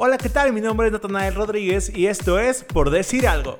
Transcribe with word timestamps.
Hola, 0.00 0.16
¿qué 0.16 0.28
tal? 0.28 0.52
Mi 0.52 0.60
nombre 0.60 0.86
es 0.86 0.92
Natanael 0.92 1.34
Rodríguez 1.34 1.90
y 1.92 2.06
esto 2.06 2.38
es 2.38 2.62
Por 2.62 2.90
Decir 2.90 3.26
Algo. 3.26 3.58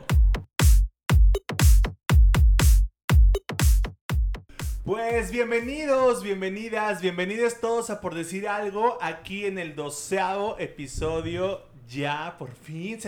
Pues 4.84 5.32
bienvenidos, 5.32 6.22
bienvenidas, 6.22 7.00
bienvenidos 7.00 7.58
todos 7.60 7.90
a 7.90 8.00
Por 8.00 8.14
Decir 8.14 8.46
Algo 8.46 8.98
aquí 9.02 9.46
en 9.46 9.58
el 9.58 9.74
doceavo 9.74 10.54
episodio. 10.60 11.62
Ya, 11.88 12.36
por 12.38 12.52
fin. 12.52 13.00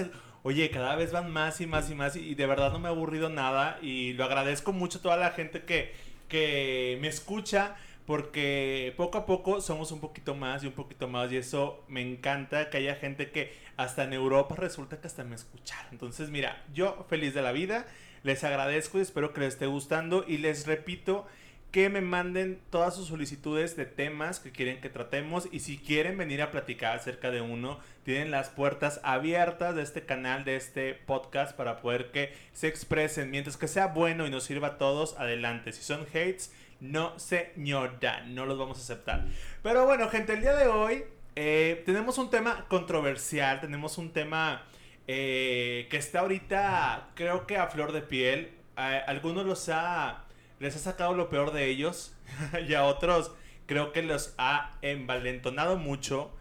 Oye, 0.43 0.69
cada 0.71 0.97
vez 0.97 1.13
van 1.13 1.31
más 1.31 1.61
y 1.61 1.69
más 1.69 1.89
y 1.89 1.95
más 1.95 2.17
y 2.17 2.35
de 2.35 2.47
verdad 2.47 2.73
no 2.73 2.81
me 2.81 2.89
ha 2.89 2.91
aburrido 2.91 3.29
nada 3.29 3.79
y 3.81 4.13
lo 4.15 4.25
agradezco 4.25 4.73
mucho 4.73 4.99
a 4.99 5.03
toda 5.03 5.17
la 5.17 5.31
gente 5.31 5.63
que, 5.63 5.95
que 6.29 6.99
me 7.01 7.07
escucha 7.07 7.77
porque 8.11 8.93
poco 8.97 9.19
a 9.19 9.25
poco 9.25 9.61
somos 9.61 9.93
un 9.93 10.01
poquito 10.01 10.35
más 10.35 10.65
y 10.65 10.67
un 10.67 10.73
poquito 10.73 11.07
más 11.07 11.31
y 11.31 11.37
eso 11.37 11.85
me 11.87 12.03
encanta 12.03 12.69
que 12.69 12.79
haya 12.79 12.97
gente 12.97 13.31
que 13.31 13.53
hasta 13.77 14.03
en 14.03 14.13
Europa 14.13 14.57
resulta 14.57 15.01
que 15.01 15.07
hasta 15.07 15.23
me 15.23 15.37
escucharon. 15.37 15.87
Entonces, 15.93 16.29
mira, 16.29 16.61
yo 16.75 17.07
feliz 17.09 17.35
de 17.35 17.43
la 17.43 17.53
vida, 17.53 17.87
les 18.25 18.43
agradezco 18.43 18.99
y 18.99 19.03
espero 19.03 19.33
que 19.33 19.43
les 19.43 19.55
esté 19.55 19.67
gustando 19.67 20.25
y 20.27 20.39
les 20.39 20.67
repito 20.67 21.25
que 21.71 21.89
me 21.89 22.01
manden 22.01 22.61
todas 22.71 22.97
sus 22.97 23.07
solicitudes 23.07 23.77
de 23.77 23.87
temas 23.87 24.41
que 24.41 24.51
quieren 24.51 24.81
que 24.81 24.89
tratemos 24.89 25.49
y 25.53 25.61
si 25.61 25.79
quieren 25.79 26.19
venir 26.19 26.43
a 26.43 26.51
platicar 26.51 26.97
acerca 26.97 27.31
de 27.31 27.43
uno, 27.43 27.79
tienen 28.03 28.33
las 28.33 28.49
puertas 28.49 29.01
abiertas 29.05 29.77
de 29.77 29.83
este 29.83 30.05
canal, 30.05 30.45
de 30.45 30.57
este 30.57 30.95
podcast 30.95 31.57
para 31.57 31.81
poder 31.81 32.11
que 32.11 32.35
se 32.55 32.67
expresen. 32.67 33.31
Mientras 33.31 33.57
que 33.57 33.69
sea 33.69 33.87
bueno 33.87 34.27
y 34.27 34.31
nos 34.31 34.43
sirva 34.43 34.67
a 34.67 34.79
todos, 34.79 35.15
adelante. 35.17 35.73
Si 35.73 35.85
son 35.85 36.09
hates, 36.09 36.53
no, 36.81 37.19
señora, 37.19 38.25
no 38.27 38.47
los 38.47 38.59
vamos 38.59 38.79
a 38.79 38.81
aceptar. 38.81 39.27
Pero 39.63 39.87
bueno, 39.87 40.09
gente, 40.09 40.33
el 40.33 40.41
día 40.41 40.55
de 40.55 40.67
hoy 40.69 41.05
eh, 41.37 41.83
tenemos 41.87 42.19
un 42.19 42.31
tema 42.31 42.67
controversial, 42.69 43.61
tenemos 43.61 43.99
un 43.99 44.13
tema 44.13 44.65
eh, 45.07 45.87
que 45.91 45.97
está 45.97 46.21
ahorita, 46.21 47.11
creo 47.15 47.47
que 47.47 47.57
a 47.57 47.67
flor 47.69 47.93
de 47.93 48.03
piel. 48.03 48.53
algunos 48.77 49.47
los 49.47 49.69
ha, 49.69 50.25
les 50.59 50.77
ha 50.77 50.79
sacado 50.79 51.15
lo 51.15 51.29
peor 51.29 51.53
de 51.53 51.67
ellos 51.67 52.17
y 52.69 52.75
a 52.75 52.85
otros 52.85 53.33
creo 53.67 53.93
que 53.93 54.03
los 54.03 54.35
ha 54.39 54.79
envalentonado 54.83 55.77
mucho. 55.77 56.33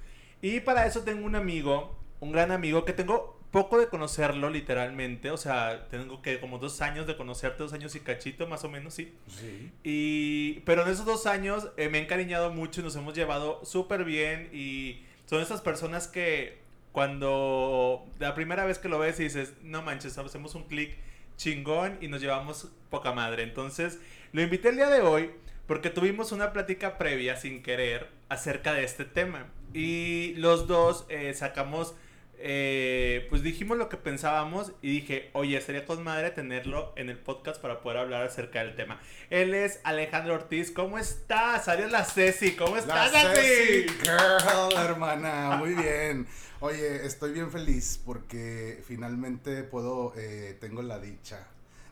Y 0.41 0.61
para 0.61 0.85
eso 0.85 1.01
tengo 1.01 1.25
un 1.25 1.35
amigo, 1.35 1.97
un 2.19 2.31
gran 2.31 2.51
amigo 2.51 2.85
que 2.85 2.93
tengo 2.93 3.38
poco 3.52 3.80
de 3.80 3.88
conocerlo, 3.88 4.50
literalmente. 4.50 5.31
O 5.31 5.38
sea, 5.38 5.88
tengo 5.89 6.22
que 6.22 6.39
como 6.39 6.59
dos 6.59 6.81
años 6.81 7.08
de 7.08 7.17
conocerte, 7.17 7.64
dos 7.64 7.73
años 7.73 7.95
y 7.95 8.00
cachito, 8.00 8.47
más 8.47 8.64
o 8.64 8.69
menos, 8.69 8.94
sí. 8.94 9.14
Sí. 9.28 9.72
Y, 9.83 10.59
pero 10.61 10.83
en 10.83 10.89
esos 10.89 11.05
dos 11.05 11.25
años 11.25 11.70
eh, 11.77 11.89
me 11.89 12.00
he 12.00 12.02
encariñado 12.02 12.52
mucho 12.52 12.81
y 12.81 12.83
nos 12.83 12.95
hemos 12.95 13.16
llevado 13.16 13.64
súper 13.66 14.03
bien. 14.03 14.50
Y 14.53 15.03
son 15.25 15.42
esas 15.42 15.61
personas 15.61 16.08
que 16.08 16.59
cuando 16.92 18.05
la 18.20 18.36
primera 18.36 18.66
vez 18.66 18.80
que 18.80 18.89
lo 18.89 19.00
ves 19.00 19.20
y 19.20 19.23
dices, 19.23 19.53
no 19.64 19.81
manches, 19.81 20.17
hacemos 20.17 20.55
un 20.55 20.64
clic 20.64 20.95
chingón 21.38 21.97
y 22.02 22.08
nos 22.08 22.22
llevamos 22.22 22.70
poca 22.89 23.14
madre. 23.14 23.44
Entonces, 23.44 24.00
lo 24.31 24.42
invité 24.42 24.70
el 24.70 24.75
día 24.75 24.89
de 24.89 25.02
hoy 25.02 25.31
porque 25.66 25.89
tuvimos 25.89 26.31
una 26.31 26.52
plática 26.52 26.97
previa 26.97 27.36
sin 27.36 27.64
querer 27.64 28.09
acerca 28.27 28.73
de 28.73 28.83
este 28.83 29.05
tema. 29.05 29.47
Y 29.73 30.33
los 30.38 30.67
dos 30.67 31.05
eh, 31.09 31.33
sacamos 31.33 31.95
eh, 32.41 33.27
pues 33.29 33.43
dijimos 33.43 33.77
lo 33.77 33.89
que 33.89 33.97
pensábamos 33.97 34.71
y 34.81 34.91
dije, 34.91 35.29
oye, 35.33 35.59
sería 35.61 35.85
con 35.85 36.03
madre 36.03 36.31
tenerlo 36.31 36.93
en 36.95 37.09
el 37.09 37.17
podcast 37.17 37.61
para 37.61 37.81
poder 37.81 37.99
hablar 37.99 38.23
acerca 38.23 38.63
del 38.63 38.75
tema. 38.75 39.01
Él 39.29 39.53
es 39.53 39.79
Alejandro 39.83 40.35
Ortiz, 40.35 40.71
¿cómo 40.71 40.97
estás? 40.97 41.67
Adiós 41.67 41.91
la 41.91 42.05
Ceci, 42.05 42.55
¿cómo 42.55 42.77
estás, 42.77 43.11
la 43.11 43.33
Ceci? 43.33 43.87
Girl, 44.03 44.77
hermana, 44.77 45.57
muy 45.57 45.73
bien. 45.73 46.27
Oye, 46.61 47.05
estoy 47.05 47.31
bien 47.33 47.51
feliz 47.51 48.01
porque 48.05 48.81
finalmente 48.85 49.63
puedo, 49.63 50.13
eh, 50.17 50.57
tengo 50.59 50.81
la 50.81 50.99
dicha 50.99 51.47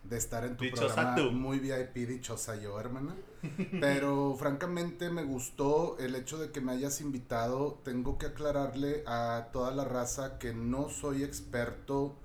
de 0.10 0.18
estar 0.18 0.46
en 0.46 0.58
tu 0.58 0.70
programa 0.72 1.16
muy 1.32 1.60
VIP, 1.60 2.08
dichosa 2.08 2.56
yo, 2.56 2.80
hermana. 2.80 3.16
Pero 3.80 4.36
francamente 4.38 5.10
me 5.10 5.24
gustó 5.24 5.98
el 6.00 6.16
hecho 6.16 6.38
de 6.38 6.52
que 6.52 6.62
me 6.62 6.72
hayas 6.72 7.02
invitado. 7.02 7.80
Tengo 7.84 8.18
que 8.18 8.28
aclararle 8.28 9.04
a 9.06 9.50
toda 9.52 9.72
la 9.72 9.84
raza 9.84 10.40
que 10.40 10.54
no 10.54 10.90
soy 10.90 11.24
experto 11.24 12.16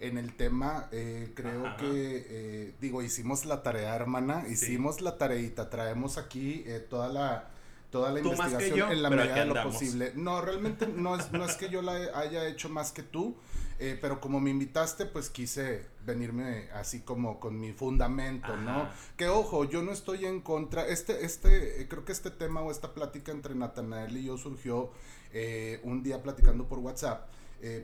en 0.00 0.18
el 0.18 0.34
tema. 0.36 0.88
Eh, 0.92 1.32
creo 1.34 1.76
que, 1.76 2.26
eh, 2.28 2.74
digo, 2.80 3.02
hicimos 3.02 3.44
la 3.44 3.62
tarea, 3.62 3.94
hermana. 3.94 4.44
Hicimos 4.48 5.00
la 5.00 5.16
tareita. 5.16 5.70
Traemos 5.70 6.18
aquí 6.18 6.62
eh, 6.66 6.80
toda 6.80 7.08
la 7.08 7.50
toda 7.90 8.10
la 8.10 8.18
investigación 8.18 8.90
en 8.90 9.02
la 9.02 9.10
medida 9.10 9.34
de 9.36 9.46
lo 9.46 9.62
posible. 9.62 10.12
No, 10.16 10.40
realmente 10.40 10.88
no 10.88 11.14
es, 11.14 11.30
no 11.30 11.44
es 11.44 11.54
que 11.54 11.70
yo 11.70 11.80
la 11.80 11.92
haya 12.18 12.48
hecho 12.48 12.68
más 12.68 12.90
que 12.90 13.04
tú. 13.04 13.36
Eh, 13.78 13.98
pero 14.00 14.20
como 14.20 14.40
me 14.40 14.50
invitaste, 14.50 15.06
pues 15.06 15.30
quise 15.30 15.86
venirme 16.06 16.68
así 16.74 17.00
como 17.00 17.40
con 17.40 17.58
mi 17.58 17.72
fundamento, 17.72 18.56
¿no? 18.56 18.88
Que 19.16 19.28
ojo, 19.28 19.64
yo 19.64 19.82
no 19.82 19.92
estoy 19.92 20.26
en 20.26 20.40
contra. 20.40 20.86
Este, 20.86 21.24
este, 21.24 21.82
eh, 21.82 21.88
creo 21.88 22.04
que 22.04 22.12
este 22.12 22.30
tema 22.30 22.62
o 22.62 22.70
esta 22.70 22.94
plática 22.94 23.32
entre 23.32 23.54
Natanael 23.54 24.16
y 24.16 24.24
yo 24.24 24.38
surgió 24.38 24.90
eh, 25.32 25.80
un 25.82 26.02
día 26.02 26.22
platicando 26.22 26.68
por 26.68 26.78
WhatsApp. 26.78 27.28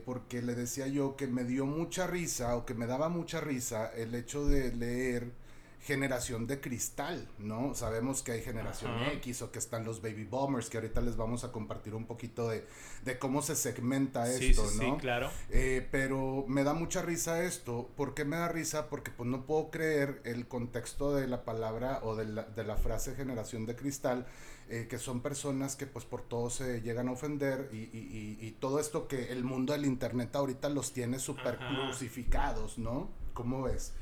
porque 0.05 0.43
le 0.43 0.53
decía 0.53 0.85
yo 0.85 1.15
que 1.15 1.25
me 1.25 1.43
dio 1.43 1.65
mucha 1.65 2.05
risa 2.05 2.55
o 2.55 2.67
que 2.67 2.75
me 2.75 2.85
daba 2.85 3.09
mucha 3.09 3.41
risa 3.41 3.91
el 3.95 4.13
hecho 4.13 4.45
de 4.45 4.71
leer 4.71 5.31
generación 5.83 6.45
de 6.45 6.61
cristal, 6.61 7.27
¿no? 7.39 7.73
Sabemos 7.73 8.21
que 8.21 8.33
hay 8.33 8.41
generación 8.41 8.91
X 9.13 9.41
o 9.41 9.51
que 9.51 9.57
están 9.57 9.83
los 9.83 10.01
baby 10.01 10.25
boomers, 10.25 10.69
que 10.69 10.77
ahorita 10.77 11.01
les 11.01 11.17
vamos 11.17 11.43
a 11.43 11.51
compartir 11.51 11.95
un 11.95 12.05
poquito 12.05 12.49
de, 12.49 12.65
cómo 13.19 13.41
se 13.41 13.55
segmenta 13.55 14.31
esto, 14.31 14.63
¿no? 14.63 14.69
Sí, 14.69 14.91
claro. 14.99 15.31
Eh, 15.49 15.87
pero 15.91 16.45
me 16.47 16.63
da 16.63 16.75
mucha 16.75 17.01
risa 17.01 17.43
esto. 17.43 17.89
¿Por 17.97 18.13
qué 18.13 18.25
me 18.25 18.37
da 18.37 18.47
risa? 18.47 18.89
Porque 18.89 19.09
pues 19.09 19.27
no 19.27 19.45
puedo 19.45 19.71
creer 19.71 20.21
el 20.23 20.47
contexto 20.47 21.15
de 21.15 21.27
la 21.27 21.43
palabra 21.43 21.99
o 22.03 22.15
de 22.15 22.25
la, 22.25 22.43
de 22.43 22.63
la 22.63 22.77
frase 22.77 23.15
generación 23.15 23.65
de 23.65 23.75
cristal, 23.75 24.27
eh, 24.69 24.85
que 24.87 24.99
son 24.99 25.21
personas 25.21 25.75
que 25.75 25.87
pues 25.87 26.05
por 26.05 26.21
todo 26.21 26.51
se 26.51 26.81
llegan 26.81 27.07
a 27.07 27.13
ofender 27.13 27.69
y, 27.73 27.77
y, 27.77 28.37
y, 28.39 28.51
todo 28.51 28.79
esto 28.79 29.07
que 29.07 29.31
el 29.31 29.43
mundo 29.43 29.73
del 29.73 29.85
internet 29.85 30.35
ahorita 30.35 30.69
los 30.69 30.93
tiene 30.93 31.17
súper 31.17 31.57
crucificados, 31.57 32.77
¿no? 32.77 33.09
¿Cómo 33.33 33.63
ves? 33.63 33.93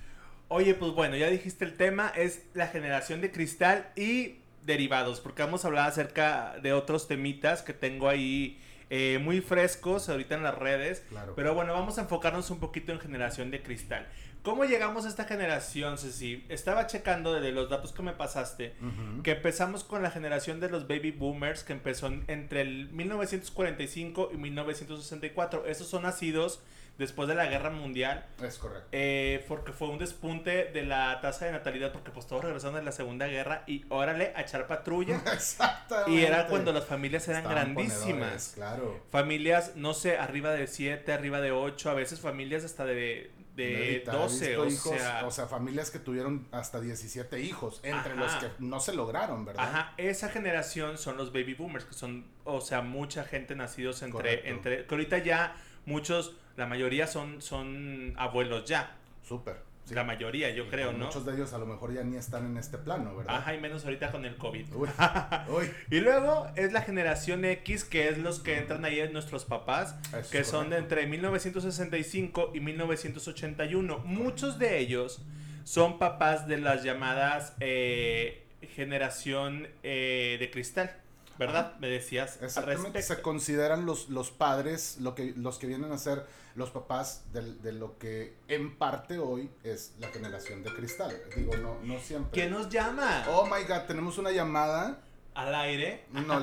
Oye, 0.49 0.73
pues 0.73 0.93
bueno, 0.93 1.15
ya 1.15 1.29
dijiste 1.29 1.63
el 1.63 1.77
tema, 1.77 2.11
es 2.15 2.43
la 2.55 2.67
generación 2.67 3.21
de 3.21 3.31
cristal 3.31 3.91
y 3.95 4.39
derivados, 4.65 5.21
porque 5.21 5.43
vamos 5.43 5.63
a 5.63 5.67
hablar 5.67 5.87
acerca 5.87 6.55
de 6.61 6.73
otros 6.73 7.07
temitas 7.07 7.61
que 7.61 7.73
tengo 7.73 8.09
ahí 8.09 8.59
eh, 8.89 9.19
muy 9.21 9.41
frescos 9.41 10.09
ahorita 10.09 10.33
en 10.33 10.41
las 10.41 10.57
redes. 10.57 11.03
Claro. 11.09 11.33
Pero 11.35 11.53
bueno, 11.53 11.73
vamos 11.73 11.99
a 11.99 12.01
enfocarnos 12.01 12.49
un 12.49 12.59
poquito 12.59 12.91
en 12.91 12.99
generación 12.99 13.51
de 13.51 13.61
cristal. 13.61 14.07
¿Cómo 14.41 14.65
llegamos 14.65 15.05
a 15.05 15.09
esta 15.09 15.25
generación, 15.25 15.99
Ceci? 15.99 16.45
Estaba 16.49 16.87
checando 16.87 17.39
de 17.39 17.51
los 17.51 17.69
datos 17.69 17.91
que 17.91 18.01
me 18.01 18.13
pasaste, 18.13 18.73
que 19.21 19.31
empezamos 19.31 19.83
con 19.83 20.01
la 20.01 20.09
generación 20.09 20.59
de 20.59 20.69
los 20.69 20.87
baby 20.87 21.11
boomers, 21.11 21.63
que 21.63 21.73
empezó 21.73 22.07
entre 22.07 22.61
el 22.61 22.89
1945 22.89 24.31
y 24.33 24.37
1964. 24.37 25.65
Esos 25.67 25.87
son 25.87 26.03
nacidos 26.03 26.61
después 26.99 27.29
de 27.29 27.33
la 27.33 27.47
guerra 27.47 27.69
mundial. 27.71 28.25
Es 28.43 28.57
correcto. 28.57 28.87
Eh, 28.91 29.43
porque 29.47 29.71
fue 29.71 29.87
un 29.87 29.97
despunte 29.97 30.65
de 30.65 30.83
la 30.83 31.19
tasa 31.21 31.45
de 31.45 31.53
natalidad 31.53 31.93
porque 31.93 32.11
pues 32.11 32.27
todos 32.27 32.43
regresaron 32.43 32.75
de 32.75 32.83
la 32.83 32.91
segunda 32.91 33.25
guerra 33.25 33.63
y 33.65 33.85
órale 33.89 34.33
a 34.35 34.41
echar 34.41 34.67
patrulla. 34.67 35.15
Exactamente. 35.33 36.11
Y 36.11 36.25
era 36.25 36.47
cuando 36.47 36.73
las 36.73 36.85
familias 36.85 37.27
eran 37.29 37.45
grandísimas. 37.45 38.51
Claro. 38.53 39.01
Familias, 39.09 39.77
no 39.77 39.93
sé, 39.93 40.17
arriba 40.17 40.51
de 40.51 40.67
7, 40.67 41.11
arriba 41.13 41.39
de 41.39 41.53
8, 41.53 41.89
a 41.89 41.93
veces 41.93 42.19
familias 42.19 42.65
hasta 42.65 42.83
de, 42.83 43.31
de 43.55 44.03
12, 44.05 44.57
o 44.57 44.69
sea... 44.69 45.25
O 45.25 45.31
sea, 45.31 45.47
familias 45.47 45.91
que 45.91 45.99
tuvieron 45.99 46.49
hasta 46.51 46.81
17 46.81 47.39
hijos, 47.39 47.79
entre 47.83 48.17
los 48.17 48.33
que 48.35 48.47
no 48.59 48.81
se 48.81 48.93
lograron, 48.93 49.45
¿verdad? 49.45 49.63
Ajá, 49.63 49.93
esa 49.95 50.27
generación 50.27 50.97
son 50.97 51.15
los 51.15 51.31
baby 51.31 51.53
boomers, 51.53 51.85
que 51.85 51.93
son, 51.93 52.25
o 52.43 52.59
sea, 52.59 52.81
mucha 52.81 53.23
gente 53.23 53.55
nacidos 53.55 54.01
entre, 54.01 54.49
entre, 54.49 54.85
que 54.85 54.93
ahorita 54.93 55.19
ya 55.19 55.55
muchos 55.85 56.35
la 56.59 56.65
mayoría 56.65 57.07
son, 57.07 57.41
son 57.41 58.13
abuelos 58.17 58.65
ya. 58.65 58.91
Súper. 59.25 59.61
La 59.91 60.03
mayoría, 60.03 60.51
yo 60.51 60.69
creo, 60.69 60.91
¿no? 60.91 61.05
Muchos 61.05 61.25
de 61.25 61.33
ellos 61.33 61.51
a 61.53 61.57
lo 61.57 61.65
mejor 61.65 61.91
ya 61.91 62.03
ni 62.03 62.15
están 62.15 62.45
en 62.45 62.57
este 62.57 62.77
plano, 62.77 63.15
¿verdad? 63.15 63.37
Ajá, 63.37 63.55
y 63.55 63.59
menos 63.59 63.85
ahorita 63.85 64.11
con 64.11 64.23
el 64.23 64.35
COVID. 64.35 64.75
Uy, 64.75 64.89
y 65.89 65.99
luego 66.01 66.47
es 66.55 66.73
la 66.73 66.81
generación 66.81 67.43
X, 67.43 67.85
que 67.85 68.09
es 68.09 68.19
los 68.19 68.39
que 68.39 68.57
entran 68.59 68.85
ahí 68.85 68.99
en 68.99 69.13
nuestros 69.13 69.45
papás, 69.45 69.95
que 70.31 70.43
son 70.43 70.69
de 70.69 70.77
entre 70.77 71.07
1965 71.07 72.51
y 72.53 72.59
1981. 72.59 73.97
Muchos 73.99 74.59
de 74.59 74.77
ellos 74.77 75.23
son 75.63 75.97
papás 75.97 76.47
de 76.47 76.57
las 76.59 76.83
llamadas 76.83 77.55
eh, 77.59 78.43
generación 78.75 79.69
eh, 79.81 80.37
de 80.39 80.51
cristal. 80.51 80.95
¿Verdad? 81.39 81.73
Me 81.79 81.87
decías. 81.87 82.37
Exactamente. 82.41 83.01
Se 83.01 83.21
consideran 83.21 83.85
los, 83.85 84.09
los 84.09 84.29
padres, 84.29 84.97
lo 84.99 85.15
que, 85.15 85.33
los 85.37 85.57
que 85.57 85.65
vienen 85.67 85.91
a 85.91 85.97
ser 85.97 86.27
los 86.55 86.69
papás 86.69 87.23
de, 87.31 87.71
lo 87.71 87.97
que 87.97 88.35
en 88.49 88.77
parte 88.77 89.17
hoy 89.17 89.49
es 89.63 89.93
la 89.99 90.09
generación 90.09 90.61
de 90.61 90.73
cristal. 90.73 91.17
Digo, 91.35 91.55
no, 91.55 91.79
no 91.81 91.99
siempre. 91.99 92.31
¿Quién 92.33 92.51
nos 92.51 92.69
llama? 92.69 93.23
Oh 93.29 93.45
my 93.45 93.63
god, 93.63 93.85
tenemos 93.87 94.17
una 94.17 94.31
llamada. 94.31 95.01
¿Al 95.33 95.55
aire? 95.55 96.05
No, 96.11 96.41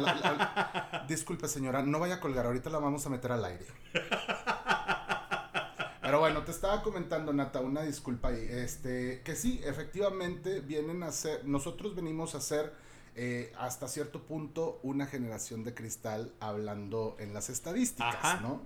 disculpe 1.08 1.46
señora, 1.48 1.82
no 1.82 1.98
vaya 2.00 2.14
a 2.14 2.20
colgar, 2.20 2.46
ahorita 2.46 2.70
la 2.70 2.78
vamos 2.78 3.04
a 3.04 3.10
meter 3.10 3.32
al 3.32 3.44
aire. 3.44 3.66
Pero 6.00 6.20
bueno, 6.20 6.42
te 6.44 6.52
estaba 6.52 6.82
comentando, 6.82 7.34
Nata, 7.34 7.60
una 7.60 7.82
disculpa 7.82 8.28
ahí. 8.28 8.46
Este, 8.48 9.20
que 9.22 9.34
sí, 9.34 9.60
efectivamente 9.64 10.60
vienen 10.60 11.02
a 11.02 11.12
ser, 11.12 11.44
nosotros 11.44 11.94
venimos 11.94 12.34
a 12.34 12.40
ser 12.40 12.72
eh, 13.16 13.52
hasta 13.58 13.88
cierto 13.88 14.22
punto 14.22 14.78
una 14.82 15.06
generación 15.06 15.64
de 15.64 15.74
cristal 15.74 16.32
hablando 16.38 17.16
en 17.18 17.32
las 17.32 17.48
estadísticas, 17.48 18.42
¿no? 18.42 18.62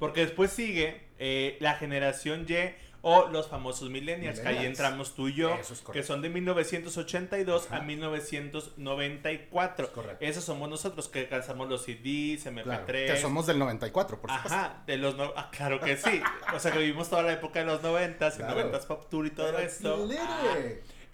Porque 0.00 0.22
después 0.22 0.50
sigue 0.50 1.06
eh, 1.18 1.56
la 1.60 1.76
generación 1.76 2.46
Y 2.48 2.74
o 3.08 3.28
los 3.28 3.46
famosos 3.46 3.88
millennials, 3.88 4.40
que 4.40 4.48
ahí 4.48 4.66
entramos 4.66 5.14
tú 5.14 5.28
y 5.28 5.34
yo, 5.34 5.56
que 5.92 6.02
son 6.02 6.22
de 6.22 6.28
1982 6.28 7.70
a 7.70 7.80
1994. 7.80 9.92
Correcto. 9.92 10.24
Esos 10.24 10.42
somos 10.42 10.68
nosotros 10.68 11.06
que 11.06 11.28
calzamos 11.28 11.68
los 11.68 11.84
CDs, 11.84 12.46
MP3. 12.46 12.86
que 12.86 13.16
somos 13.16 13.46
del 13.46 13.60
94, 13.60 14.20
por 14.20 14.32
supuesto. 14.32 14.58
Ajá, 14.58 14.82
de 14.84 14.96
los 14.96 15.16
no... 15.16 15.32
ah, 15.36 15.52
claro 15.52 15.78
que 15.78 15.96
sí. 15.96 16.20
o 16.52 16.58
sea 16.58 16.72
que 16.72 16.80
vivimos 16.80 17.08
toda 17.08 17.22
la 17.22 17.34
época 17.34 17.60
de 17.60 17.66
los 17.66 17.80
90s, 17.80 18.38
claro. 18.38 18.72
90s 18.72 18.86
Pop 18.86 19.08
Tour 19.08 19.26
y 19.26 19.30
todo 19.30 19.56
esto. 19.58 20.08
Ah, 20.18 20.56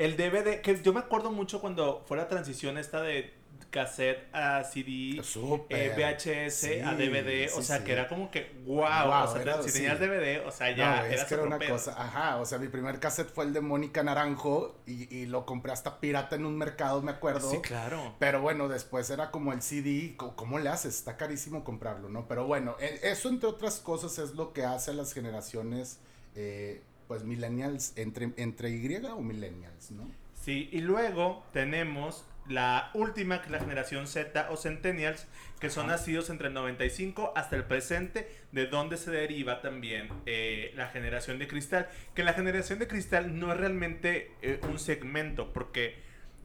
el 0.04 0.16
DVD, 0.16 0.60
que 0.60 0.80
yo 0.82 0.92
me 0.92 1.00
acuerdo 1.00 1.30
mucho 1.30 1.60
cuando 1.60 2.02
fue 2.06 2.16
la 2.16 2.28
transición 2.28 2.78
esta 2.78 3.00
de 3.00 3.42
cassette 3.70 4.28
a 4.34 4.62
CD, 4.64 5.22
eh, 5.70 5.94
VHS 5.96 6.84
a 6.84 6.94
DVD, 6.94 7.50
o 7.56 7.62
sea, 7.62 7.82
que 7.82 7.92
era 7.92 8.06
como 8.06 8.30
que 8.30 8.52
wow, 8.66 8.84
o 8.84 9.32
sea, 9.32 9.62
si 9.62 9.72
tenías 9.72 9.98
DVD, 9.98 10.46
o 10.46 10.50
sea, 10.52 10.70
ya 10.76 11.08
es 11.08 11.24
que 11.24 11.34
era 11.34 11.42
una 11.44 11.58
cosa, 11.58 11.94
ajá, 11.96 12.36
o 12.36 12.44
sea, 12.44 12.58
mi 12.58 12.68
primer 12.68 13.00
cassette 13.00 13.32
fue 13.32 13.46
el 13.46 13.54
de 13.54 13.62
Mónica 13.62 14.02
Naranjo 14.02 14.76
y, 14.86 15.12
y, 15.14 15.26
lo 15.26 15.46
compré 15.46 15.72
hasta 15.72 16.00
pirata 16.00 16.36
en 16.36 16.44
un 16.44 16.58
mercado, 16.58 17.00
me 17.00 17.12
acuerdo. 17.12 17.50
Sí, 17.50 17.60
claro. 17.62 18.14
Pero 18.18 18.42
bueno, 18.42 18.68
después 18.68 19.08
era 19.08 19.30
como 19.30 19.52
el 19.54 19.62
CD, 19.62 20.14
¿cómo 20.16 20.58
le 20.58 20.68
haces? 20.68 20.96
Está 20.96 21.16
carísimo 21.16 21.64
comprarlo, 21.64 22.10
¿no? 22.10 22.28
Pero 22.28 22.46
bueno, 22.46 22.76
e, 22.78 23.00
eso 23.04 23.30
entre 23.30 23.48
otras 23.48 23.80
cosas 23.80 24.18
es 24.18 24.34
lo 24.34 24.52
que 24.52 24.64
hace 24.64 24.90
a 24.90 24.94
las 24.94 25.14
generaciones 25.14 25.98
eh, 26.34 26.82
pues 27.12 27.24
millennials 27.24 27.92
entre, 27.96 28.30
entre 28.38 28.70
Y 28.70 28.96
o 29.04 29.20
millennials, 29.20 29.90
¿no? 29.90 30.10
Sí, 30.32 30.70
y 30.72 30.80
luego 30.80 31.44
tenemos 31.52 32.24
la 32.48 32.90
última, 32.94 33.42
que 33.42 33.48
es 33.48 33.52
la 33.52 33.58
generación 33.58 34.06
Z 34.06 34.48
o 34.50 34.56
Centennials, 34.56 35.26
que 35.60 35.68
son 35.68 35.88
nacidos 35.88 36.30
entre 36.30 36.48
el 36.48 36.54
95 36.54 37.34
hasta 37.36 37.56
el 37.56 37.64
presente, 37.64 38.30
de 38.52 38.66
donde 38.66 38.96
se 38.96 39.10
deriva 39.10 39.60
también 39.60 40.08
eh, 40.24 40.72
la 40.74 40.88
generación 40.88 41.38
de 41.38 41.48
cristal. 41.48 41.86
Que 42.14 42.24
la 42.24 42.32
generación 42.32 42.78
de 42.78 42.88
cristal 42.88 43.38
no 43.38 43.52
es 43.52 43.60
realmente 43.60 44.30
eh, 44.40 44.58
un 44.62 44.78
segmento, 44.78 45.52
porque 45.52 45.96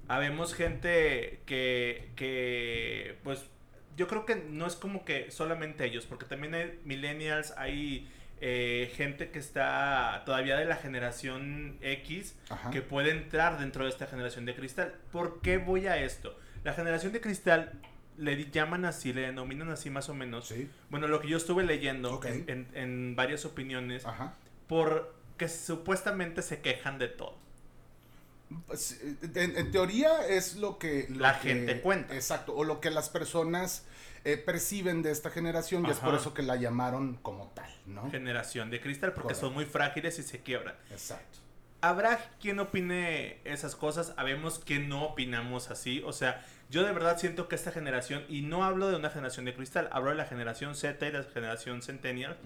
habemos 0.10 0.54
gente 0.54 1.40
que, 1.46 2.10
que, 2.18 3.20
pues, 3.24 3.46
yo 3.96 4.10
creo 4.10 4.26
que 4.26 4.36
no 4.36 4.68
es 4.68 4.76
como 4.76 5.06
que 5.06 5.32
solamente 5.32 5.86
ellos, 5.86 6.06
porque 6.06 6.26
también 6.26 6.56
hay 6.56 6.78
millennials, 6.84 7.54
hay 7.56 8.12
eh, 8.40 8.92
gente 8.96 9.32
que 9.32 9.40
está 9.40 10.22
todavía 10.26 10.58
de 10.58 10.66
la 10.66 10.76
generación 10.76 11.78
X 11.82 12.36
que 12.72 12.82
puede 12.82 13.12
entrar 13.12 13.60
dentro 13.60 13.84
de 13.84 13.90
esta 13.90 14.08
generación 14.08 14.46
de 14.46 14.56
cristal. 14.56 14.96
¿Por 15.12 15.42
qué 15.42 15.58
voy 15.58 15.88
a 15.88 15.98
esto? 15.98 16.38
La 16.64 16.74
generación 16.74 17.14
de 17.14 17.22
cristal 17.22 17.74
le 18.18 18.50
llaman 18.52 18.86
así, 18.86 19.14
le 19.14 19.22
denominan 19.22 19.70
así 19.70 19.90
más 19.90 20.10
o 20.10 20.14
menos. 20.14 20.54
Bueno, 20.90 21.08
lo 21.08 21.20
que 21.20 21.30
yo 21.30 21.38
estuve 21.38 21.64
leyendo 21.64 22.20
en, 22.24 23.16
varias 23.16 23.46
opiniones, 23.46 24.04
porque 24.68 25.48
supuestamente 25.48 26.42
se 26.42 26.62
quejan 26.62 27.00
de 27.00 27.08
todo. 27.08 27.38
Pues, 28.66 29.02
en, 29.36 29.72
teoría 29.72 30.26
es 30.28 30.56
lo 30.56 30.78
que... 30.78 31.08
la 31.10 31.34
gente 31.34 31.82
cuenta. 31.82 32.16
Exacto, 32.16 32.56
o 32.56 32.64
lo 32.64 32.80
que 32.80 32.92
las 32.92 33.10
personas 33.10 33.86
eh, 34.28 34.36
perciben 34.36 35.04
de 35.04 35.12
esta 35.12 35.30
generación 35.30 35.86
y 35.86 35.90
es 35.90 36.00
por 36.00 36.14
eso 36.14 36.34
que 36.34 36.42
la 36.42 36.58
llamaron 36.58 37.16
como 37.22 37.48
tal, 37.52 37.74
¿no? 37.86 38.12
Generación 38.12 38.70
de 38.70 38.82
cristal, 38.82 39.14
porque 39.14 39.34
son 39.34 39.54
muy 39.54 39.64
frágiles 39.64 40.20
y 40.20 40.24
se 40.24 40.42
quiebran. 40.42 40.76
Exacto. 40.92 41.40
Habrá 41.80 42.20
quien 42.42 42.60
opine 42.60 43.40
esas 43.46 43.78
cosas, 43.78 44.14
habemos 44.18 44.60
que 44.60 44.80
no 44.80 45.06
opinamos 45.06 45.72
así, 45.72 46.04
o 46.06 46.12
sea, 46.12 46.46
yo 46.70 46.84
de 46.84 46.92
verdad 46.92 47.18
siento 47.18 47.48
que 47.48 47.56
esta 47.56 47.72
generación, 47.72 48.24
y 48.28 48.42
no 48.42 48.64
hablo 48.64 48.90
de 48.90 48.96
una 48.96 49.10
generación 49.10 49.46
de 49.46 49.54
cristal, 49.54 49.88
hablo 49.92 50.10
de 50.10 50.18
la 50.18 50.26
generación 50.26 50.76
Z 50.76 51.08
y 51.08 51.12
la 51.12 51.24
generación 51.24 51.82
Centennial, 51.82 52.38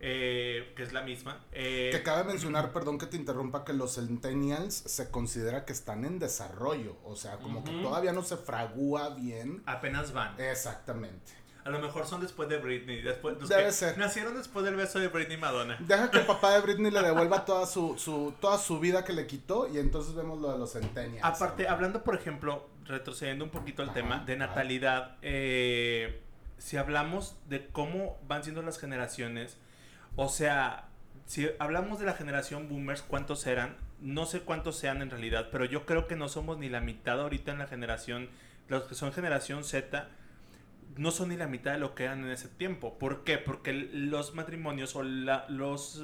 eh, 0.00 0.72
que 0.76 0.82
es 0.82 0.92
la 0.92 1.02
misma. 1.02 1.40
Eh, 1.52 1.90
que 1.92 2.02
cabe 2.02 2.24
mencionar, 2.24 2.72
perdón 2.72 2.98
que 2.98 3.06
te 3.06 3.16
interrumpa, 3.16 3.64
que 3.64 3.74
los 3.74 3.96
Centennials 3.96 4.74
se 4.74 5.10
considera 5.10 5.64
que 5.64 5.72
están 5.72 6.04
en 6.04 6.18
desarrollo, 6.18 6.96
o 7.04 7.16
sea, 7.16 7.36
como 7.36 7.64
que 7.64 7.72
todavía 7.82 8.12
no 8.12 8.22
se 8.22 8.36
fragúa 8.36 9.10
bien. 9.10 9.62
Apenas 9.66 10.12
van. 10.12 10.40
Exactamente. 10.40 11.46
A 11.66 11.70
lo 11.70 11.80
mejor 11.80 12.06
son 12.06 12.20
después 12.20 12.48
de 12.48 12.58
Britney. 12.58 13.02
Después, 13.02 13.36
Debe 13.48 13.72
ser. 13.72 13.98
Nacieron 13.98 14.36
después 14.36 14.64
del 14.64 14.76
beso 14.76 15.00
de 15.00 15.08
Britney 15.08 15.36
Madonna. 15.36 15.76
Deja 15.80 16.12
que 16.12 16.18
el 16.18 16.24
papá 16.26 16.52
de 16.54 16.60
Britney 16.60 16.92
le 16.92 17.02
devuelva 17.02 17.44
toda 17.44 17.66
su, 17.66 17.98
su, 17.98 18.32
toda 18.40 18.56
su 18.56 18.78
vida 18.78 19.04
que 19.04 19.12
le 19.12 19.26
quitó 19.26 19.66
y 19.68 19.78
entonces 19.78 20.14
vemos 20.14 20.40
lo 20.40 20.52
de 20.52 20.58
los 20.58 20.72
centenials. 20.72 21.24
Aparte, 21.24 21.66
hablando, 21.66 22.04
por 22.04 22.14
ejemplo, 22.14 22.68
retrocediendo 22.88 23.44
un 23.44 23.50
poquito 23.50 23.82
al 23.82 23.92
tema 23.92 24.20
de 24.24 24.36
natalidad, 24.36 25.16
eh, 25.22 26.22
si 26.58 26.76
hablamos 26.76 27.36
de 27.48 27.66
cómo 27.66 28.18
van 28.26 28.42
siendo 28.42 28.62
las 28.62 28.78
generaciones, 28.78 29.58
o 30.16 30.28
sea, 30.28 30.88
si 31.26 31.48
hablamos 31.58 31.98
de 31.98 32.06
la 32.06 32.14
generación 32.14 32.68
boomers, 32.68 33.02
¿cuántos 33.02 33.46
eran? 33.46 33.76
No 34.00 34.26
sé 34.26 34.40
cuántos 34.40 34.78
sean 34.78 35.02
en 35.02 35.10
realidad, 35.10 35.48
pero 35.50 35.64
yo 35.64 35.86
creo 35.86 36.06
que 36.06 36.16
no 36.16 36.28
somos 36.28 36.58
ni 36.58 36.68
la 36.68 36.80
mitad 36.80 37.20
ahorita 37.20 37.52
en 37.52 37.58
la 37.58 37.66
generación, 37.66 38.30
los 38.68 38.84
que 38.84 38.94
son 38.94 39.12
generación 39.12 39.64
Z 39.64 40.08
no 40.96 41.10
son 41.10 41.28
ni 41.28 41.36
la 41.36 41.46
mitad 41.46 41.72
de 41.72 41.78
lo 41.78 41.94
que 41.94 42.04
eran 42.04 42.24
en 42.24 42.30
ese 42.30 42.48
tiempo. 42.48 42.98
¿Por 42.98 43.24
qué? 43.24 43.38
Porque 43.38 43.72
los 43.72 44.34
matrimonios 44.34 44.96
o 44.96 45.02
los 45.02 46.02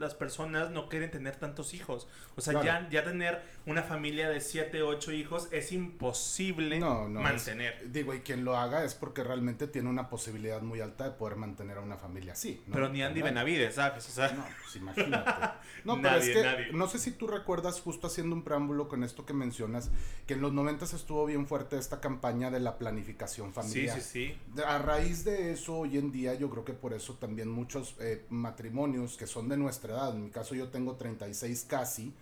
las 0.00 0.14
personas 0.14 0.70
no 0.70 0.88
quieren 0.88 1.10
tener 1.10 1.36
tantos 1.36 1.74
hijos. 1.74 2.08
O 2.36 2.40
sea, 2.40 2.62
ya, 2.62 2.88
ya 2.90 3.04
tener 3.04 3.40
una 3.66 3.82
familia 3.82 4.28
de 4.28 4.40
7, 4.40 4.82
8 4.82 5.12
hijos 5.12 5.48
es 5.52 5.70
imposible 5.70 6.80
mantener. 6.80 7.92
digo, 7.92 8.14
y 8.14 8.20
quien 8.20 8.44
lo 8.44 8.56
haga 8.56 8.84
es 8.84 8.94
porque 8.94 9.22
realmente 9.22 9.68
tiene 9.68 9.88
una 9.88 10.08
posibilidad 10.08 10.60
muy 10.62 10.80
alta 10.80 11.04
de 11.04 11.10
poder 11.12 11.36
mantener 11.36 11.78
a 11.78 11.80
una 11.80 11.96
familia 11.96 12.32
así. 12.32 12.62
Pero 12.72 12.88
ni 12.88 13.02
Andy 13.02 13.22
Benavides, 13.22 13.74
¿sabes? 13.76 14.08
O 14.08 14.12
sea, 14.12 14.32
no, 14.32 14.44
pues 14.62 14.76
imagínate. 14.76 15.30
No, 15.84 16.00
pero 16.02 16.16
es 16.16 16.28
que 16.28 16.72
no 16.72 16.88
sé 16.88 16.98
si 16.98 17.12
tú 17.12 17.26
recuerdas, 17.26 17.80
justo 17.80 18.06
haciendo 18.06 18.36
un 18.36 18.42
preámbulo 18.42 18.86
con 18.86 19.02
esto 19.02 19.24
que 19.24 19.32
mencionas, 19.32 19.90
que 20.26 20.34
en 20.34 20.42
los 20.42 20.52
90 20.52 20.84
estuvo 20.84 21.24
bien 21.26 21.46
fuerte 21.46 21.78
esta 21.78 22.00
campaña 22.00 22.50
de 22.50 22.60
la 22.60 22.78
planificación 22.78 23.52
familiar. 23.52 23.98
Sí, 24.00 24.02
sí, 24.02 24.38
sí. 24.56 24.62
A 24.62 24.78
raíz 24.78 25.24
de 25.24 25.52
eso, 25.52 25.78
hoy 25.78 25.98
en 25.98 26.12
día, 26.12 26.34
yo 26.34 26.50
creo 26.50 26.64
que 26.64 26.72
por 26.72 26.92
eso 26.92 27.14
también 27.14 27.48
muchos 27.48 27.96
eh, 28.00 28.26
matrimonios 28.30 29.16
que 29.16 29.26
son 29.26 29.48
de 29.48 29.56
nuestra 29.56 29.89
en 29.90 30.24
mi 30.24 30.30
caso 30.30 30.54
yo 30.54 30.68
tengo 30.68 30.96
36 30.96 31.66
casi, 31.68 32.12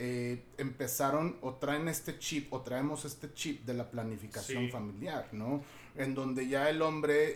eh, 0.00 0.44
empezaron 0.58 1.38
o 1.42 1.54
traen 1.54 1.88
este 1.88 2.20
chip 2.20 2.52
o 2.52 2.60
traemos 2.60 3.04
este 3.04 3.34
chip 3.34 3.64
de 3.66 3.74
la 3.74 3.90
planificación 3.90 4.70
familiar, 4.70 5.26
¿no? 5.32 5.60
En 5.96 6.14
donde 6.14 6.46
ya 6.46 6.70
el 6.70 6.82
hombre 6.82 7.34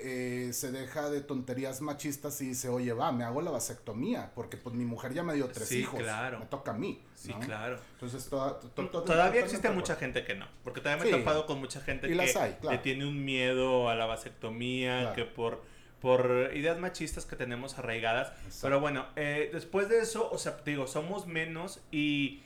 eh, 0.49 0.53
se 0.53 0.71
deja 0.71 1.11
de 1.11 1.23
tonterías 1.23 1.81
machistas 1.81 2.41
y 2.41 2.51
dice, 2.51 2.69
oye, 2.69 2.93
va, 2.93 3.11
me 3.11 3.25
hago 3.25 3.43
la 3.43 3.51
vasectomía, 3.51 4.31
porque 4.37 4.57
pues 4.57 4.77
mi 4.77 4.85
mujer 4.85 5.13
ya 5.13 5.25
me 5.25 5.35
dio 5.35 5.49
tres 5.49 5.73
hijos, 5.73 5.99
claro. 5.99 6.39
me 6.39 6.47
toca 6.47 6.71
a 6.71 6.75
mí. 6.75 7.03
Sí, 7.17 7.33
claro. 7.33 7.81
Entonces 7.95 8.29
todavía 8.29 9.41
existe 9.41 9.69
mucha 9.71 9.97
gente 9.97 10.25
que 10.25 10.37
no, 10.37 10.47
porque 10.63 10.81
también 10.81 11.11
me 11.11 11.17
he 11.17 11.19
topado 11.19 11.47
con 11.47 11.59
mucha 11.59 11.81
gente 11.81 12.07
que 12.07 12.15
le 12.15 12.79
tiene 12.79 13.07
un 13.07 13.25
miedo 13.25 13.89
a 13.89 13.97
la 13.97 14.07
vasectomía, 14.07 15.15
que 15.15 15.25
por 15.25 15.72
por 16.03 16.51
ideas 16.53 16.81
machistas 16.81 17.25
que 17.25 17.37
tenemos 17.37 17.79
arraigadas. 17.79 18.33
Pero 18.61 18.81
bueno, 18.81 19.07
eh, 19.15 19.51
después 19.53 19.89
de 19.89 20.01
eso, 20.01 20.29
o 20.31 20.37
sea, 20.37 20.59
digo, 20.67 20.89
somos 20.89 21.29
menos 21.29 21.81
y 21.93 22.43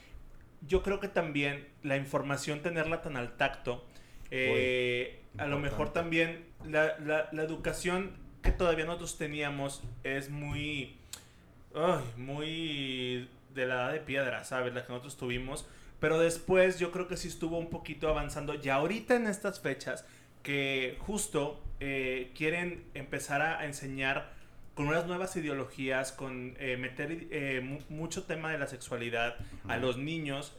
yo 0.61 0.83
creo 0.83 1.01
que 1.01 1.09
también 1.09 1.67
la 1.83 1.97
información, 1.97 2.61
tenerla 2.61 3.01
tan 3.01 3.17
al 3.17 3.37
tacto, 3.39 3.83
eh, 4.31 5.23
a 5.39 5.47
lo 5.47 5.59
mejor 5.59 5.93
también 5.93 6.45
la, 6.67 6.99
la, 6.99 7.43
educación 7.43 8.13
que 8.43 8.51
todavía 8.53 8.85
nosotros 8.85 9.17
teníamos 9.17 9.83
es 10.05 10.29
muy, 10.29 10.99
muy 12.17 13.29
de 13.55 13.67
la 13.67 13.75
edad 13.75 13.93
de 13.93 14.01
piedra, 14.01 14.45
¿sabes? 14.45 14.75
La 14.75 14.85
que 14.85 14.93
nosotros 14.93 15.17
tuvimos. 15.17 15.67
Pero 15.99 16.19
después 16.19 16.79
yo 16.79 16.93
creo 16.93 17.09
que 17.09 17.17
sí 17.17 17.29
estuvo 17.29 17.57
un 17.57 17.71
poquito 17.71 18.09
avanzando. 18.09 18.55
Ya 18.55 18.75
ahorita 18.75 19.17
en 19.17 19.27
estas 19.27 19.61
fechas, 19.61 20.05
que 20.43 20.99
justo 21.01 21.63
eh, 21.81 22.33
quieren 22.37 22.85
empezar 22.95 23.43
a 23.43 23.65
enseñar 23.67 24.35
con 24.75 24.89
unas 24.89 25.07
nuevas 25.07 25.35
ideologías, 25.37 26.13
con 26.13 26.55
eh, 26.59 26.77
meter 26.77 27.29
eh, 27.31 27.81
mucho 27.89 28.25
tema 28.25 28.53
de 28.53 28.59
la 28.59 28.67
sexualidad 28.67 29.37
a 29.69 29.79
los 29.79 29.97
niños, 29.97 30.55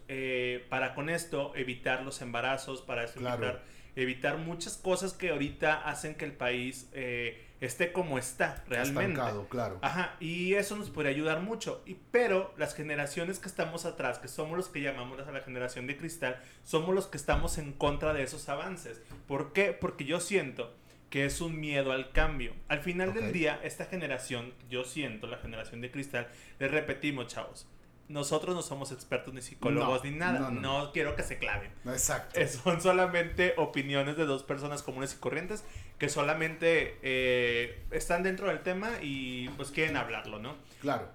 para 0.70 0.96
con 0.96 1.10
esto 1.10 1.54
evitar 1.56 2.04
los 2.04 2.22
embarazos, 2.22 2.82
para 2.82 3.04
evitar 3.04 3.62
evitar 3.98 4.38
muchas 4.38 4.78
cosas 4.78 5.14
que 5.14 5.32
ahorita 5.32 5.82
hacen 5.90 6.14
que 6.16 6.26
el 6.26 6.32
país 6.32 6.88
eh, 6.94 7.44
esté 7.62 7.92
como 7.92 8.20
está 8.20 8.64
realmente. 8.68 9.12
Estancado, 9.12 9.48
claro. 9.50 9.80
Ajá, 9.82 10.16
y 10.20 10.54
eso 10.54 10.76
nos 10.78 10.92
podría 10.92 11.12
ayudar 11.12 11.42
mucho. 11.42 11.82
Y, 11.86 11.96
pero 12.12 12.54
las 12.58 12.76
generaciones 12.76 13.40
que 13.40 13.48
estamos 13.48 13.86
atrás, 13.86 14.20
que 14.20 14.28
somos 14.28 14.56
los 14.56 14.70
que 14.70 14.82
llamamos 14.82 15.20
a 15.28 15.32
la 15.32 15.42
generación 15.42 15.88
de 15.88 15.98
cristal, 15.98 16.40
somos 16.64 16.94
los 16.94 17.08
que 17.08 17.18
estamos 17.18 17.58
en 17.58 17.74
contra 17.74 18.14
de 18.14 18.22
esos 18.22 18.48
avances. 18.50 19.02
¿Por 19.28 19.52
qué? 19.52 19.74
Porque 19.74 20.06
yo 20.06 20.20
siento 20.20 20.76
que 21.10 21.26
es 21.26 21.42
un 21.42 21.60
miedo 21.60 21.92
al 21.92 22.12
cambio. 22.12 22.54
Al 22.68 22.82
final 22.82 23.14
del 23.14 23.32
día, 23.32 23.60
esta 23.64 23.86
generación, 23.86 24.54
yo 24.70 24.84
siento, 24.84 25.28
la 25.28 25.38
generación 25.38 25.82
de 25.82 25.92
cristal, 25.92 26.28
les 26.60 26.70
repetimos, 26.70 27.28
chavos, 27.28 27.68
nosotros 28.10 28.56
no 28.56 28.62
somos 28.62 28.92
expertos 28.92 29.34
ni 29.34 29.42
psicólogos 29.42 30.04
ni 30.04 30.12
nada. 30.12 30.50
No, 30.50 30.92
quiero 30.94 31.16
que 31.16 31.24
se 31.24 31.38
claven. 31.38 31.72
Exacto. 31.86 32.40
son 32.48 32.82
solamente 32.82 33.54
opiniones 33.58 34.16
de 34.16 34.26
dos 34.26 34.44
personas 34.44 34.82
comunes 34.82 35.14
y 35.14 35.18
corrientes 35.18 35.66
que 35.98 36.10
solamente 36.10 36.98
eh, 37.02 37.84
están 37.92 38.24
dentro 38.24 38.48
del 38.48 38.62
tema 38.62 38.92
y 39.02 39.50
pues 39.50 39.72
quieren 39.72 39.98
hablarlo, 39.98 40.40
¿no? 40.40 40.56
Claro. 40.80 41.10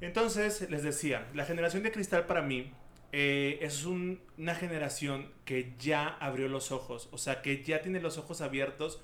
Entonces, 0.00 0.68
les 0.70 0.82
decía, 0.82 1.26
la 1.34 1.44
generación 1.44 1.82
de 1.82 1.92
cristal 1.92 2.26
para 2.26 2.42
mí 2.42 2.72
eh, 3.12 3.58
es 3.60 3.84
una 3.84 4.54
generación 4.54 5.30
que 5.44 5.74
ya 5.78 6.08
abrió 6.20 6.48
los 6.48 6.72
ojos, 6.72 7.08
o 7.12 7.18
sea, 7.18 7.42
que 7.42 7.62
ya 7.62 7.80
tiene 7.80 8.00
los 8.00 8.18
ojos 8.18 8.40
abiertos, 8.40 9.00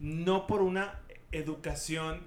no 0.00 0.46
por 0.46 0.62
una 0.62 1.00
educación 1.32 2.26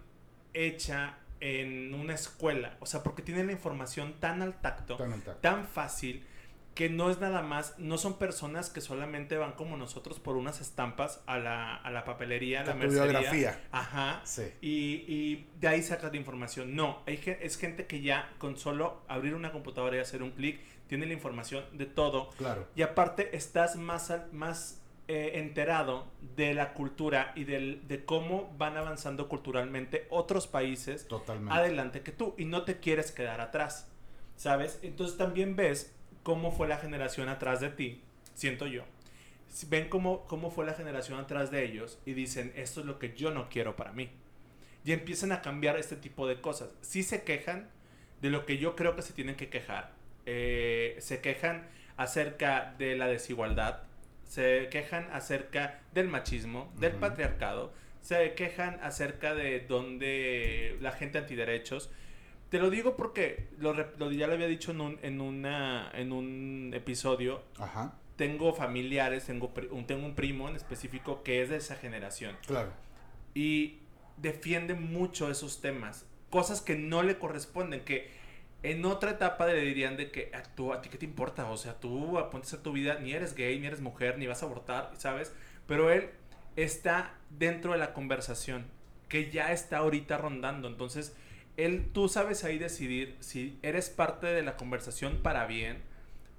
hecha 0.54 1.18
en 1.40 1.94
una 1.96 2.14
escuela, 2.14 2.78
o 2.80 2.86
sea, 2.86 3.02
porque 3.02 3.24
tienen 3.24 3.48
la 3.48 3.54
información 3.54 4.14
tan 4.20 4.42
al 4.42 4.62
tacto, 4.62 4.98
tan, 5.42 5.66
fácil, 5.66 6.24
que 6.76 6.88
no 6.88 7.10
es 7.10 7.20
nada 7.20 7.42
más, 7.42 7.78
no 7.80 7.98
son 7.98 8.20
personas 8.20 8.70
que 8.70 8.80
solamente 8.80 9.38
van 9.38 9.54
como 9.54 9.76
nosotros 9.76 10.20
por 10.20 10.36
unas 10.38 10.62
estampas 10.62 11.22
a 11.26 11.40
la, 11.40 11.76
a 11.76 11.90
la 11.90 12.06
papelería, 12.06 12.62
a 12.62 12.66
la 12.66 12.76
mercería. 12.76 13.60
Ajá. 13.72 14.22
Sí. 14.24 14.44
Y, 14.62 15.04
y, 15.08 15.50
de 15.60 15.68
ahí 15.68 15.82
sacas 15.82 16.12
la 16.12 16.18
información. 16.18 16.76
No, 16.76 17.02
hay, 17.08 17.20
es 17.42 17.58
gente 17.58 17.88
que 17.88 18.02
ya 18.02 18.32
con 18.38 18.56
solo 18.56 19.02
abrir 19.08 19.34
una 19.34 19.52
computadora 19.52 19.98
y 19.98 20.00
hacer 20.00 20.22
un 20.22 20.32
clic, 20.32 20.62
tiene 20.88 21.08
la 21.08 21.14
información 21.14 21.66
de 21.74 21.88
todo. 21.88 22.30
Claro. 22.38 22.68
Y 22.76 22.84
aparte 22.84 23.36
estás 23.36 23.78
más, 23.78 24.14
más 24.32 24.81
eh, 25.08 25.32
enterado 25.36 26.08
de 26.36 26.54
la 26.54 26.74
cultura 26.74 27.34
y 27.36 27.44
del, 27.44 27.88
de 27.88 28.06
cómo 28.06 28.54
van 28.58 28.78
avanzando 28.78 29.28
culturalmente 29.28 30.08
otros 30.10 30.48
países 30.48 31.08
adelante 31.50 32.02
que 32.02 32.12
tú 32.12 32.34
y 32.38 32.46
no 32.46 32.64
te 32.64 32.80
quieres 32.80 33.12
quedar 33.12 33.42
atrás, 33.42 33.90
¿sabes? 34.36 34.80
Entonces 34.84 35.18
también 35.18 35.56
ves 35.56 35.94
cómo 36.24 36.52
fue 36.52 36.68
la 36.68 36.78
generación 36.78 37.30
atrás 37.30 37.60
de 37.60 37.70
ti, 37.70 38.02
siento 38.36 38.68
yo. 38.68 38.84
Ven 39.68 39.90
cómo, 39.90 40.26
cómo 40.28 40.50
fue 40.50 40.66
la 40.66 40.74
generación 40.74 41.20
atrás 41.20 41.52
de 41.52 41.66
ellos 41.66 42.00
y 42.06 42.14
dicen, 42.14 42.54
esto 42.56 42.80
es 42.80 42.86
lo 42.86 42.98
que 43.00 43.14
yo 43.14 43.32
no 43.32 43.50
quiero 43.50 43.76
para 43.76 43.92
mí. 43.92 44.10
Y 44.86 44.94
empiezan 44.94 45.32
a 45.32 45.42
cambiar 45.42 45.78
este 45.78 45.96
tipo 45.96 46.26
de 46.28 46.40
cosas. 46.40 46.70
Sí 46.82 47.04
se 47.04 47.24
quejan 47.24 47.70
de 48.22 48.30
lo 48.30 48.46
que 48.46 48.58
yo 48.58 48.76
creo 48.76 48.96
que 48.96 49.02
se 49.02 49.14
tienen 49.14 49.36
que 49.36 49.50
quejar. 49.50 49.92
Eh, 50.26 50.96
se 51.00 51.22
quejan 51.22 51.68
acerca 51.98 52.76
de 52.78 52.96
la 52.96 53.08
desigualdad, 53.08 53.84
se 54.32 54.70
quejan 54.72 55.10
acerca 55.12 55.82
del 55.94 56.08
machismo, 56.08 56.72
del 56.80 56.94
patriarcado, 56.94 57.74
se 58.00 58.34
quejan 58.34 58.80
acerca 58.82 59.36
de 59.36 59.60
donde 59.60 60.78
la 60.80 60.94
gente 60.94 61.18
antiderechos. 61.18 61.92
Te 62.48 62.58
lo 62.58 62.70
digo 62.70 62.96
porque 62.96 63.50
lo, 63.58 63.76
ya 64.10 64.28
lo 64.28 64.34
había 64.34 64.48
dicho 64.48 64.72
en 64.72 64.80
un, 64.80 65.00
en 65.02 65.20
una, 65.20 65.92
en 65.94 66.14
un 66.14 66.72
episodio. 66.74 67.44
Ajá. 67.60 67.96
Tengo 68.16 68.54
familiares, 68.54 69.26
tengo, 69.26 69.52
un, 69.70 69.86
tengo 69.86 70.06
un 70.06 70.16
primo 70.16 70.48
en 70.48 70.56
específico 70.56 71.24
que 71.24 71.42
es 71.42 71.50
de 71.50 71.58
esa 71.58 71.76
generación. 71.76 72.38
Claro. 72.48 72.72
Y 73.34 73.80
defiende 74.16 74.76
mucho 74.76 75.30
esos 75.30 75.60
temas. 75.60 76.06
Cosas 76.30 76.62
que 76.62 76.78
no 76.78 77.04
le 77.04 77.18
corresponden, 77.18 77.84
que 77.84 78.10
en 78.64 78.86
otra 78.86 79.12
etapa 79.12 79.48
le 79.48 79.62
dirían 79.62 79.98
de 79.98 80.12
que 80.12 80.32
a, 80.34 80.40
ah, 80.40 80.76
a 80.76 80.82
ti 80.82 80.90
qué 80.90 80.98
te 80.98 81.06
importa, 81.06 81.50
o 81.50 81.58
sea, 81.58 81.80
tú 81.80 82.18
a 82.18 82.30
a 82.30 82.64
tu 82.64 82.72
vida, 82.72 83.00
ni 83.00 83.14
eres 83.14 83.36
gay, 83.36 83.60
ni 83.60 83.68
eres 83.68 83.82
mujer, 83.82 84.18
ni 84.18 84.28
vas 84.28 84.44
a 84.44 84.46
abortar, 84.46 84.92
¿sabes? 84.98 85.34
Pero 85.68 85.92
él 85.92 86.10
está 86.56 87.16
dentro 87.30 87.74
de 87.74 87.80
la 87.80 87.94
conversación 87.94 88.66
que 89.10 89.32
ya 89.32 89.52
está 89.52 89.78
ahorita 89.78 90.18
rondando, 90.18 90.68
entonces 90.68 91.16
él, 91.58 91.90
tú 91.94 92.08
sabes 92.08 92.44
ahí 92.44 92.58
decidir 92.58 93.16
si 93.20 93.58
eres 93.62 93.90
parte 93.90 94.28
de 94.28 94.42
la 94.42 94.56
conversación 94.56 95.18
para 95.22 95.46
bien 95.48 95.82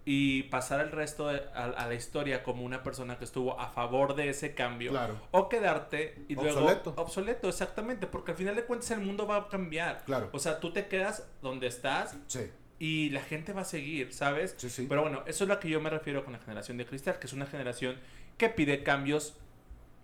y 0.04 0.44
pasar 0.44 0.80
el 0.80 0.90
resto 0.90 1.28
a, 1.28 1.86
la 1.86 1.94
historia 1.94 2.42
como 2.42 2.64
una 2.64 2.82
persona 2.82 3.18
que 3.18 3.24
estuvo 3.24 3.60
a 3.60 3.68
favor 3.68 4.16
de 4.16 4.30
ese 4.30 4.54
cambio 4.54 4.90
claro. 4.90 5.20
o 5.30 5.48
quedarte 5.48 6.24
y 6.28 6.34
obsoleto. 6.34 6.90
luego 6.90 7.02
obsoleto 7.02 7.48
exactamente 7.48 8.08
porque 8.08 8.32
al 8.32 8.36
final 8.36 8.56
de 8.56 8.64
cuentas 8.64 8.90
el 8.90 9.00
mundo 9.00 9.26
va 9.28 9.36
a 9.36 9.48
cambiar 9.48 10.04
claro 10.04 10.28
o 10.32 10.38
sea 10.40 10.58
tú 10.58 10.72
te 10.72 10.88
quedas 10.88 11.28
donde 11.40 11.68
estás 11.68 12.16
sí. 12.26 12.50
y 12.80 13.10
la 13.10 13.20
gente 13.20 13.52
va 13.52 13.60
a 13.60 13.64
seguir 13.64 14.12
sabes 14.12 14.54
sí, 14.56 14.70
sí. 14.70 14.86
pero 14.88 15.02
bueno 15.02 15.22
eso 15.26 15.44
es 15.44 15.48
lo 15.48 15.60
que 15.60 15.68
yo 15.68 15.80
me 15.80 15.90
refiero 15.90 16.24
con 16.24 16.32
la 16.32 16.40
generación 16.40 16.78
de 16.78 16.86
cristal 16.86 17.20
que 17.20 17.28
es 17.28 17.32
una 17.32 17.46
generación 17.46 17.96
que 18.38 18.48
pide 18.48 18.82
cambios 18.82 19.36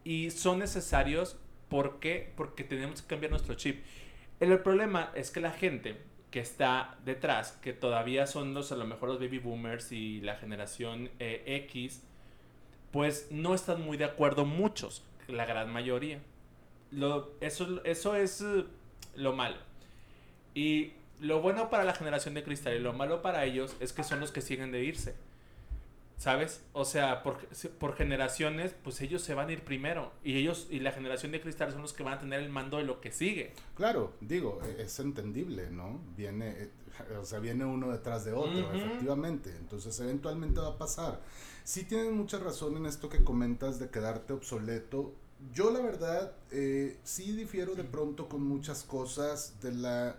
y 0.04 0.30
son 0.30 0.60
necesarios 0.60 1.36
¿por 1.68 1.98
qué? 1.98 2.32
porque 2.36 2.62
tenemos 2.62 3.02
que 3.02 3.08
cambiar 3.08 3.32
nuestro 3.32 3.54
chip 3.54 3.84
el 4.38 4.56
problema 4.60 5.10
es 5.16 5.32
que 5.32 5.40
la 5.40 5.50
gente 5.50 6.00
que 6.30 6.40
está 6.40 6.98
detrás, 7.04 7.52
que 7.62 7.72
todavía 7.72 8.26
son 8.26 8.54
los 8.54 8.70
a 8.72 8.76
lo 8.76 8.86
mejor 8.86 9.08
los 9.08 9.18
baby 9.18 9.38
boomers 9.38 9.92
y 9.92 10.20
la 10.20 10.36
generación 10.36 11.10
eh, 11.18 11.42
X, 11.66 12.02
pues 12.92 13.28
no 13.30 13.54
están 13.54 13.82
muy 13.82 13.96
de 13.96 14.04
acuerdo 14.04 14.44
muchos, 14.44 15.04
la 15.26 15.46
gran 15.46 15.72
mayoría. 15.72 16.20
Lo, 16.90 17.32
eso, 17.40 17.82
eso 17.84 18.16
es 18.16 18.40
eh, 18.40 18.64
lo 19.14 19.32
malo. 19.32 19.58
Y 20.54 20.92
lo 21.20 21.40
bueno 21.40 21.70
para 21.70 21.84
la 21.84 21.94
generación 21.94 22.34
de 22.34 22.42
cristal 22.42 22.74
y 22.74 22.78
lo 22.78 22.92
malo 22.92 23.22
para 23.22 23.44
ellos 23.44 23.76
es 23.80 23.92
que 23.92 24.04
son 24.04 24.20
los 24.20 24.30
que 24.30 24.40
siguen 24.40 24.72
de 24.72 24.84
irse. 24.84 25.14
¿Sabes? 26.18 26.64
O 26.72 26.84
sea, 26.84 27.22
por, 27.22 27.46
por, 27.78 27.94
generaciones, 27.94 28.74
pues 28.82 29.00
ellos 29.00 29.22
se 29.22 29.34
van 29.34 29.48
a 29.48 29.52
ir 29.52 29.62
primero. 29.62 30.10
Y 30.24 30.36
ellos 30.36 30.66
y 30.68 30.80
la 30.80 30.90
generación 30.90 31.30
de 31.30 31.40
cristal 31.40 31.70
son 31.70 31.80
los 31.80 31.92
que 31.92 32.02
van 32.02 32.14
a 32.14 32.18
tener 32.18 32.40
el 32.40 32.50
mando 32.50 32.78
de 32.78 32.82
lo 32.82 33.00
que 33.00 33.12
sigue. 33.12 33.52
Claro, 33.76 34.14
digo, 34.20 34.60
e, 34.64 34.82
es 34.82 34.98
entendible, 34.98 35.70
¿no? 35.70 36.00
Viene, 36.16 36.48
eh, 36.50 36.70
o 37.20 37.24
sea, 37.24 37.38
viene 37.38 37.64
uno 37.64 37.92
detrás 37.92 38.24
de 38.24 38.32
otro, 38.32 38.58
efectivamente. 38.74 39.54
Entonces, 39.60 39.98
eventualmente 40.00 40.60
va 40.60 40.70
a 40.70 40.78
pasar. 40.78 41.20
Sí 41.62 41.84
tienes 41.84 42.10
mucha 42.10 42.40
razón 42.40 42.76
en 42.76 42.86
esto 42.86 43.08
que 43.08 43.22
comentas 43.22 43.78
de 43.78 43.88
quedarte 43.88 44.32
obsoleto. 44.32 45.14
Yo, 45.52 45.70
la 45.70 45.80
verdad, 45.80 46.32
eh, 46.50 46.98
sí 47.04 47.30
difiero 47.30 47.76
de 47.76 47.84
pronto 47.84 48.28
con 48.28 48.42
muchas 48.42 48.82
cosas 48.82 49.60
de 49.60 49.72
la 49.72 50.16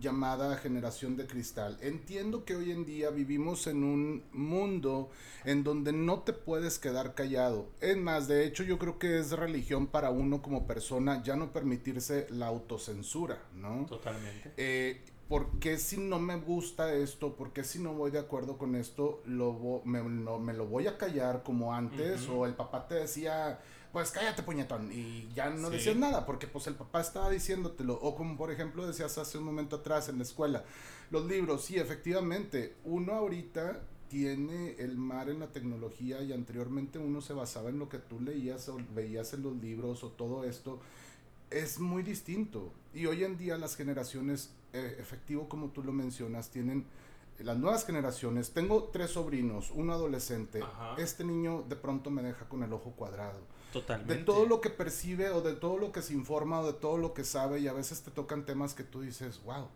llamada 0.00 0.56
generación 0.56 1.16
de 1.16 1.26
cristal. 1.26 1.78
Entiendo 1.80 2.44
que 2.44 2.56
hoy 2.56 2.70
en 2.70 2.84
día 2.84 3.10
vivimos 3.10 3.66
en 3.66 3.84
un 3.84 4.24
mundo 4.32 5.10
en 5.44 5.64
donde 5.64 5.92
no 5.92 6.20
te 6.20 6.32
puedes 6.32 6.78
quedar 6.78 7.14
callado. 7.14 7.68
Es 7.80 7.96
más, 7.96 8.28
de 8.28 8.46
hecho 8.46 8.62
yo 8.62 8.78
creo 8.78 8.98
que 8.98 9.18
es 9.18 9.32
religión 9.32 9.86
para 9.86 10.10
uno 10.10 10.42
como 10.42 10.66
persona 10.66 11.22
ya 11.22 11.36
no 11.36 11.52
permitirse 11.52 12.26
la 12.30 12.46
autocensura, 12.46 13.42
¿no? 13.54 13.86
Totalmente. 13.86 14.52
Eh, 14.56 15.02
¿Por 15.28 15.58
qué 15.58 15.76
si 15.76 15.98
no 15.98 16.18
me 16.18 16.36
gusta 16.36 16.94
esto? 16.94 17.36
¿Por 17.36 17.52
qué 17.52 17.62
si 17.62 17.78
no 17.78 17.92
voy 17.92 18.10
de 18.10 18.18
acuerdo 18.18 18.56
con 18.56 18.74
esto? 18.74 19.20
Lo, 19.26 19.82
me, 19.84 20.02
me 20.02 20.54
lo 20.54 20.66
voy 20.66 20.86
a 20.86 20.96
callar 20.96 21.42
como 21.42 21.74
antes. 21.74 22.26
O 22.28 22.46
el 22.46 22.54
papá 22.54 22.88
te 22.88 22.94
decía, 22.94 23.60
pues 23.92 24.10
cállate 24.10 24.42
puñetón 24.42 24.90
y 24.92 25.28
ya 25.34 25.50
no 25.50 25.70
decías 25.70 25.96
nada 25.96 26.26
porque 26.26 26.46
pues 26.46 26.66
el 26.66 26.74
papá 26.74 27.00
estaba 27.00 27.30
diciéndotelo 27.30 27.94
o 27.94 28.14
como 28.14 28.36
por 28.36 28.50
ejemplo 28.50 28.86
decías 28.86 29.16
hace 29.18 29.38
un 29.38 29.44
momento 29.44 29.76
atrás 29.76 30.08
en 30.08 30.18
la 30.18 30.24
escuela 30.24 30.64
los 31.10 31.26
libros 31.26 31.64
sí 31.64 31.76
efectivamente 31.78 32.76
uno 32.84 33.14
ahorita 33.14 33.80
tiene 34.08 34.72
el 34.78 34.96
mar 34.96 35.28
en 35.28 35.40
la 35.40 35.48
tecnología 35.48 36.22
y 36.22 36.32
anteriormente 36.32 36.98
uno 36.98 37.20
se 37.20 37.34
basaba 37.34 37.70
en 37.70 37.78
lo 37.78 37.88
que 37.88 37.98
tú 37.98 38.20
leías 38.20 38.68
o 38.68 38.78
veías 38.94 39.32
en 39.34 39.42
los 39.42 39.56
libros 39.56 40.02
o 40.02 40.08
todo 40.08 40.44
esto 40.44 40.80
es 41.50 41.78
muy 41.78 42.02
distinto. 42.02 42.72
Y 42.94 43.06
hoy 43.06 43.24
en 43.24 43.38
día 43.38 43.56
las 43.56 43.76
generaciones 43.76 44.50
eh, 44.72 44.96
efectivo 44.98 45.48
como 45.48 45.68
tú 45.68 45.82
lo 45.82 45.92
mencionas 45.92 46.50
tienen 46.50 46.86
las 47.38 47.56
nuevas 47.56 47.86
generaciones, 47.86 48.50
tengo 48.50 48.90
tres 48.92 49.12
sobrinos, 49.12 49.70
uno 49.72 49.92
adolescente, 49.92 50.60
este 50.96 51.22
niño 51.22 51.64
de 51.68 51.76
pronto 51.76 52.10
me 52.10 52.20
deja 52.20 52.48
con 52.48 52.64
el 52.64 52.72
ojo 52.72 52.90
cuadrado 52.96 53.38
Totalmente. 53.72 54.14
De 54.14 54.24
todo 54.24 54.46
lo 54.46 54.60
que 54.60 54.70
percibe 54.70 55.30
o 55.30 55.40
de 55.40 55.54
todo 55.54 55.78
lo 55.78 55.92
que 55.92 56.02
se 56.02 56.14
informa 56.14 56.60
o 56.60 56.66
de 56.66 56.72
todo 56.72 56.96
lo 56.96 57.14
que 57.14 57.24
sabe 57.24 57.60
y 57.60 57.68
a 57.68 57.72
veces 57.72 58.02
te 58.02 58.10
tocan 58.10 58.46
temas 58.46 58.74
que 58.74 58.84
tú 58.84 59.02
dices, 59.02 59.42
wow. 59.44 59.68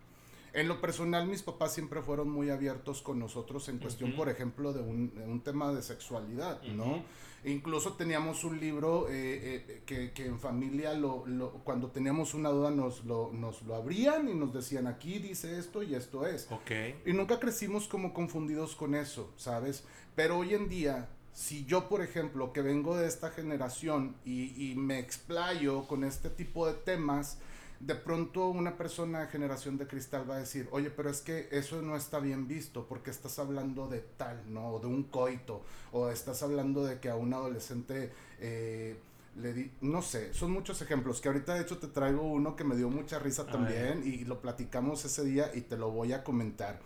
En 0.54 0.68
lo 0.68 0.80
personal, 0.80 1.26
mis 1.26 1.42
papás 1.42 1.72
siempre 1.72 2.02
fueron 2.02 2.28
muy 2.28 2.50
abiertos 2.50 3.00
con 3.00 3.18
nosotros 3.18 3.68
en 3.68 3.78
cuestión, 3.78 4.14
por 4.14 4.28
ejemplo, 4.28 4.74
de 4.74 4.82
un, 4.82 5.12
un, 5.26 5.40
tema 5.40 5.72
de 5.72 5.82
sexualidad, 5.82 6.62
¿no? 6.62 7.02
incluso 7.44 7.94
teníamos 7.94 8.44
un 8.44 8.60
libro 8.60 9.08
eh, 9.08 9.64
eh, 9.68 9.82
que, 9.84 10.12
que, 10.12 10.26
en 10.26 10.38
familia, 10.38 10.94
lo, 10.94 11.26
lo, 11.26 11.50
cuando 11.64 11.88
teníamos 11.88 12.34
una 12.34 12.50
duda, 12.50 12.70
nos 12.70 13.04
lo, 13.04 13.32
nos 13.32 13.62
lo 13.62 13.74
abrían 13.74 14.28
y 14.28 14.34
nos 14.34 14.52
decían, 14.52 14.86
aquí 14.86 15.18
dice 15.18 15.58
esto 15.58 15.82
y 15.82 15.94
esto 15.94 16.26
es. 16.26 16.46
Ok. 16.50 16.70
Y 17.06 17.12
nunca 17.12 17.40
crecimos 17.40 17.88
como 17.88 18.12
confundidos 18.12 18.76
con 18.76 18.94
eso, 18.94 19.32
¿sabes? 19.36 19.84
Pero 20.14 20.38
hoy 20.38 20.54
en 20.54 20.68
día 20.68 21.08
si 21.32 21.64
yo, 21.64 21.88
por 21.88 22.02
ejemplo, 22.02 22.52
que 22.52 22.60
vengo 22.60 22.96
de 22.96 23.06
esta 23.06 23.30
generación 23.30 24.14
y, 24.24 24.74
me 24.76 24.98
explayo 24.98 25.86
con 25.86 26.04
este 26.04 26.28
tipo 26.28 26.66
de 26.66 26.74
temas, 26.74 27.38
de 27.80 27.94
pronto 27.94 28.48
una 28.48 28.76
persona 28.76 29.20
de 29.20 29.26
generación 29.28 29.76
de 29.76 29.86
cristal 29.86 30.28
va 30.28 30.36
a 30.36 30.38
decir, 30.38 30.68
oye, 30.70 30.90
pero 30.90 31.10
es 31.10 31.20
que 31.20 31.48
eso 31.50 31.82
no 31.82 31.96
está 31.96 32.20
bien 32.20 32.46
visto 32.46 32.86
porque 32.86 33.10
estás 33.10 33.38
hablando 33.38 33.88
de 33.88 34.00
tal, 34.00 34.40
¿no? 34.52 34.74
O 34.74 34.80
de 34.80 34.86
un 34.86 35.04
coito, 35.04 35.62
o 35.90 36.08
estás 36.08 36.42
hablando 36.42 36.84
de 36.84 37.00
que 37.00 37.08
a 37.08 37.16
un 37.16 37.32
adolescente 37.32 38.12
eh, 38.38 38.96
le 39.36 39.52
di, 39.54 39.72
no 39.80 40.02
sé, 40.02 40.34
son 40.34 40.52
muchos 40.52 40.80
ejemplos, 40.82 41.20
que 41.20 41.28
ahorita 41.28 41.54
de 41.54 41.62
hecho 41.62 41.78
te 41.78 41.88
traigo 41.88 42.22
uno 42.22 42.54
que 42.54 42.64
me 42.64 42.76
dio 42.76 42.90
mucha 42.90 43.18
risa 43.18 43.46
también 43.46 44.02
y 44.04 44.24
lo 44.26 44.40
platicamos 44.40 45.04
ese 45.04 45.24
día 45.24 45.50
y 45.54 45.62
te 45.62 45.76
lo 45.76 45.90
voy 45.90 46.12
a 46.12 46.22
comentar 46.22 46.78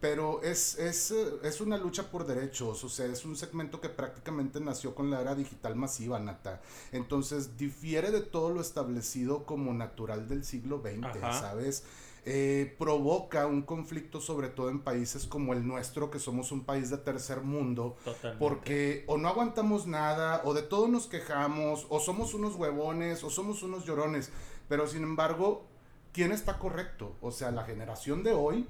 pero 0.00 0.42
es, 0.42 0.78
es, 0.78 1.10
es, 1.10 1.60
una 1.60 1.76
lucha 1.76 2.10
por 2.10 2.26
derechos, 2.26 2.84
o 2.84 2.88
sea, 2.88 3.06
es 3.06 3.24
un 3.24 3.36
segmento 3.36 3.80
que 3.80 3.88
prácticamente 3.88 4.60
nació 4.60 4.94
con 4.94 5.10
la 5.10 5.20
era 5.20 5.34
digital 5.34 5.74
masiva, 5.74 6.20
Nata. 6.20 6.60
Entonces, 6.92 7.56
difiere 7.56 8.10
de 8.10 8.20
todo 8.20 8.50
lo 8.50 8.60
establecido 8.60 9.44
como 9.44 9.74
natural 9.74 10.28
del 10.28 10.44
siglo 10.44 10.80
XX, 10.82 11.20
¿sabes? 11.20 11.84
Eh, 12.30 12.76
provoca 12.78 13.46
un 13.46 13.62
conflicto 13.62 14.20
sobre 14.20 14.48
todo 14.48 14.68
en 14.68 14.80
países 14.80 15.26
como 15.26 15.52
el 15.52 15.66
nuestro, 15.66 16.10
que 16.10 16.18
somos 16.18 16.52
un 16.52 16.64
país 16.64 16.90
de 16.90 16.98
tercer 16.98 17.40
mundo, 17.40 17.96
porque 18.38 19.04
o 19.06 19.16
no 19.16 19.28
aguantamos 19.28 19.86
nada, 19.86 20.42
o 20.44 20.52
de 20.54 20.62
todo 20.62 20.88
nos 20.88 21.06
quejamos, 21.06 21.86
o 21.88 21.98
somos 22.00 22.34
unos 22.34 22.54
huevones, 22.54 23.24
o 23.24 23.30
somos 23.30 23.62
unos 23.62 23.86
llorones, 23.86 24.30
pero 24.68 24.86
sin 24.86 25.04
embargo, 25.04 25.64
¿quién 26.12 26.30
está 26.30 26.58
correcto? 26.58 27.16
O 27.22 27.32
sea, 27.32 27.50
la 27.50 27.64
generación 27.64 28.22
de 28.22 28.32
hoy 28.32 28.68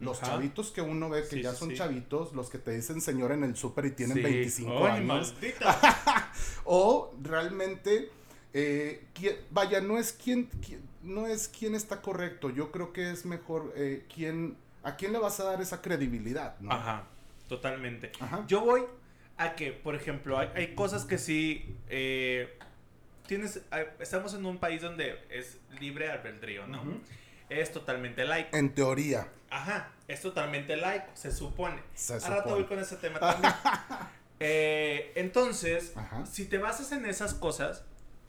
los 0.00 0.20
chavitos 0.20 0.70
que 0.70 0.80
uno 0.80 1.08
ve 1.08 1.24
que 1.28 1.42
ya 1.42 1.52
son 1.52 1.74
chavitos, 1.74 2.32
los 2.32 2.50
que 2.50 2.58
te 2.58 2.70
dicen 2.72 3.00
señor 3.00 3.32
en 3.32 3.44
el 3.44 3.56
súper 3.56 3.86
y 3.86 3.90
tienen 3.92 4.22
25 4.22 4.86
años. 4.86 5.34
o 6.64 7.14
realmente, 7.22 8.10
eh, 8.52 9.04
vaya, 9.50 9.80
no 9.80 9.98
es 9.98 10.12
quien, 10.12 10.48
no 11.02 11.26
es 11.26 11.48
quien 11.48 11.74
está 11.74 12.00
correcto. 12.00 12.50
Yo 12.50 12.70
creo 12.70 12.92
que 12.92 13.10
es 13.10 13.26
mejor 13.26 13.72
eh, 13.76 14.06
quién, 14.14 14.56
a 14.82 14.96
quién 14.96 15.12
le 15.12 15.18
vas 15.18 15.40
a 15.40 15.44
dar 15.44 15.60
esa 15.60 15.82
credibilidad, 15.82 16.58
¿no? 16.60 16.72
Ajá, 16.72 17.04
totalmente. 17.48 18.12
Yo 18.46 18.60
voy 18.60 18.82
a 19.36 19.54
que, 19.54 19.72
por 19.72 19.94
ejemplo, 19.94 20.38
hay, 20.38 20.74
cosas 20.74 21.04
que 21.04 21.18
sí. 21.18 21.76
Eh, 21.88 22.56
tienes, 23.26 23.62
estamos 23.98 24.34
en 24.34 24.46
un 24.46 24.58
país 24.58 24.80
donde 24.80 25.18
es 25.28 25.58
libre 25.80 26.10
albedrío, 26.10 26.66
¿no? 26.66 26.82
Es 27.48 27.72
totalmente 27.72 28.24
laico. 28.24 28.56
En 28.56 28.74
teoría. 28.74 29.28
Ajá, 29.50 29.92
es 30.06 30.20
totalmente 30.20 30.76
laico, 30.76 31.10
se 31.14 31.32
supone. 31.32 31.82
Ahora 32.24 32.44
te 32.44 32.50
voy 32.50 32.64
con 32.64 32.78
ese 32.78 32.96
tema 32.98 33.18
también. 33.18 33.52
Eh, 34.40 35.12
entonces, 35.16 35.92
si 36.30 36.46
te 36.46 36.58
basas 36.58 36.92
en 36.92 37.06
esas 37.06 37.34
cosas, 37.34 37.84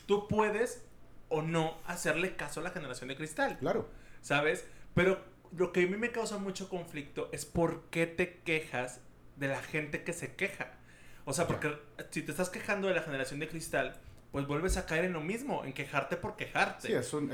tú 0.05 0.27
puedes 0.27 0.83
o 1.27 1.41
no 1.41 1.77
hacerle 1.85 2.35
caso 2.35 2.59
a 2.59 2.63
la 2.63 2.71
generación 2.71 3.09
de 3.09 3.15
cristal. 3.15 3.57
Claro. 3.59 3.89
¿Sabes? 4.21 4.65
Pero 4.95 5.23
lo 5.55 5.71
que 5.71 5.83
a 5.83 5.87
mí 5.87 5.97
me 5.97 6.11
causa 6.11 6.37
mucho 6.37 6.69
conflicto 6.69 7.29
es 7.31 7.45
por 7.45 7.83
qué 7.89 8.07
te 8.07 8.39
quejas 8.39 9.01
de 9.35 9.47
la 9.47 9.61
gente 9.61 10.03
que 10.03 10.13
se 10.13 10.35
queja. 10.35 10.71
O 11.25 11.33
sea, 11.33 11.47
porque 11.47 11.77
si 12.09 12.23
te 12.23 12.31
estás 12.31 12.49
quejando 12.49 12.87
de 12.87 12.95
la 12.95 13.03
generación 13.03 13.39
de 13.39 13.47
cristal, 13.47 13.99
pues 14.31 14.45
vuelves 14.45 14.77
a 14.77 14.85
caer 14.85 15.05
en 15.05 15.13
lo 15.13 15.21
mismo, 15.21 15.65
en 15.65 15.73
quejarte 15.73 16.15
por 16.15 16.35
quejarte. 16.35 16.87
Sí, 16.87 16.93
es 16.93 17.13
un, 17.13 17.31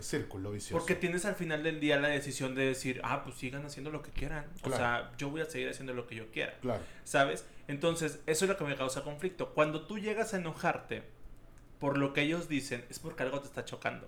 círculo 0.00 0.50
vicioso. 0.52 0.78
Porque 0.78 0.94
tienes 0.94 1.24
al 1.24 1.34
final 1.34 1.62
del 1.62 1.80
día 1.80 1.98
la 1.98 2.08
decisión 2.08 2.54
de 2.54 2.66
decir, 2.66 3.00
ah, 3.02 3.24
pues 3.24 3.36
sigan 3.36 3.64
haciendo 3.64 3.90
lo 3.90 4.02
que 4.02 4.10
quieran. 4.10 4.46
O 4.62 4.70
sea, 4.70 5.12
yo 5.16 5.30
voy 5.30 5.40
a 5.40 5.46
seguir 5.46 5.70
haciendo 5.70 5.94
lo 5.94 6.06
que 6.06 6.16
yo 6.16 6.30
quiera. 6.30 6.58
Claro. 6.60 6.82
¿Sabes? 7.04 7.46
Entonces, 7.66 8.20
eso 8.26 8.44
es 8.44 8.48
lo 8.50 8.58
que 8.58 8.64
me 8.64 8.76
causa 8.76 9.02
conflicto. 9.04 9.54
Cuando 9.54 9.86
tú 9.86 9.98
llegas 9.98 10.34
a 10.34 10.36
enojarte 10.36 11.02
por 11.78 11.96
lo 11.96 12.12
que 12.12 12.22
ellos 12.22 12.48
dicen, 12.48 12.84
es 12.90 12.98
porque 12.98 13.22
algo 13.22 13.40
te 13.40 13.46
está 13.46 13.64
chocando. 13.64 14.06